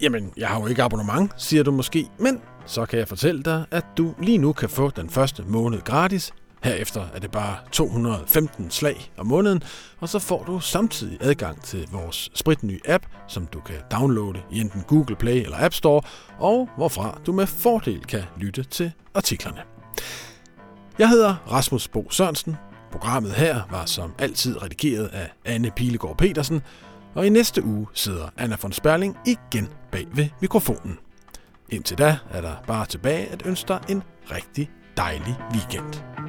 Jamen, 0.00 0.32
jeg 0.36 0.48
har 0.48 0.60
jo 0.60 0.66
ikke 0.66 0.82
abonnement, 0.82 1.32
siger 1.36 1.62
du 1.62 1.70
måske, 1.70 2.06
men 2.18 2.40
så 2.66 2.86
kan 2.86 2.98
jeg 2.98 3.08
fortælle 3.08 3.42
dig, 3.42 3.64
at 3.70 3.84
du 3.96 4.14
lige 4.22 4.38
nu 4.38 4.52
kan 4.52 4.68
få 4.68 4.90
den 4.90 5.10
første 5.10 5.42
måned 5.42 5.80
gratis. 5.80 6.32
Herefter 6.62 7.06
er 7.14 7.18
det 7.20 7.30
bare 7.30 7.56
215 7.72 8.70
slag 8.70 9.12
om 9.16 9.26
måneden, 9.26 9.62
og 10.00 10.08
så 10.08 10.18
får 10.18 10.44
du 10.44 10.60
samtidig 10.60 11.18
adgang 11.20 11.62
til 11.62 11.88
vores 11.92 12.30
spritnye 12.34 12.80
app, 12.88 13.06
som 13.28 13.46
du 13.46 13.60
kan 13.60 13.76
downloade 13.92 14.40
i 14.52 14.60
enten 14.60 14.84
Google 14.86 15.16
Play 15.16 15.42
eller 15.42 15.64
App 15.64 15.74
Store, 15.74 16.02
og 16.38 16.68
hvorfra 16.76 17.20
du 17.26 17.32
med 17.32 17.46
fordel 17.46 18.04
kan 18.04 18.22
lytte 18.36 18.62
til 18.62 18.92
artiklerne. 19.14 19.60
Jeg 20.98 21.08
hedder 21.08 21.34
Rasmus 21.50 21.88
Bo 21.88 22.10
Sørensen, 22.10 22.56
Programmet 22.92 23.32
her 23.32 23.62
var 23.70 23.84
som 23.84 24.14
altid 24.18 24.62
redigeret 24.62 25.06
af 25.06 25.32
Anne 25.44 25.70
Pilegaard 25.70 26.16
Petersen, 26.16 26.62
og 27.14 27.26
i 27.26 27.28
næste 27.28 27.64
uge 27.64 27.86
sidder 27.94 28.28
Anna 28.36 28.56
von 28.62 28.72
Sperling 28.72 29.16
igen 29.26 29.68
bag 29.92 30.06
ved 30.12 30.28
mikrofonen. 30.40 30.98
Indtil 31.68 31.98
da 31.98 32.18
er 32.30 32.40
der 32.40 32.54
bare 32.66 32.86
tilbage 32.86 33.26
at 33.26 33.42
ønske 33.46 33.68
dig 33.68 33.80
en 33.88 34.02
rigtig 34.30 34.70
dejlig 34.96 35.36
weekend. 35.54 36.27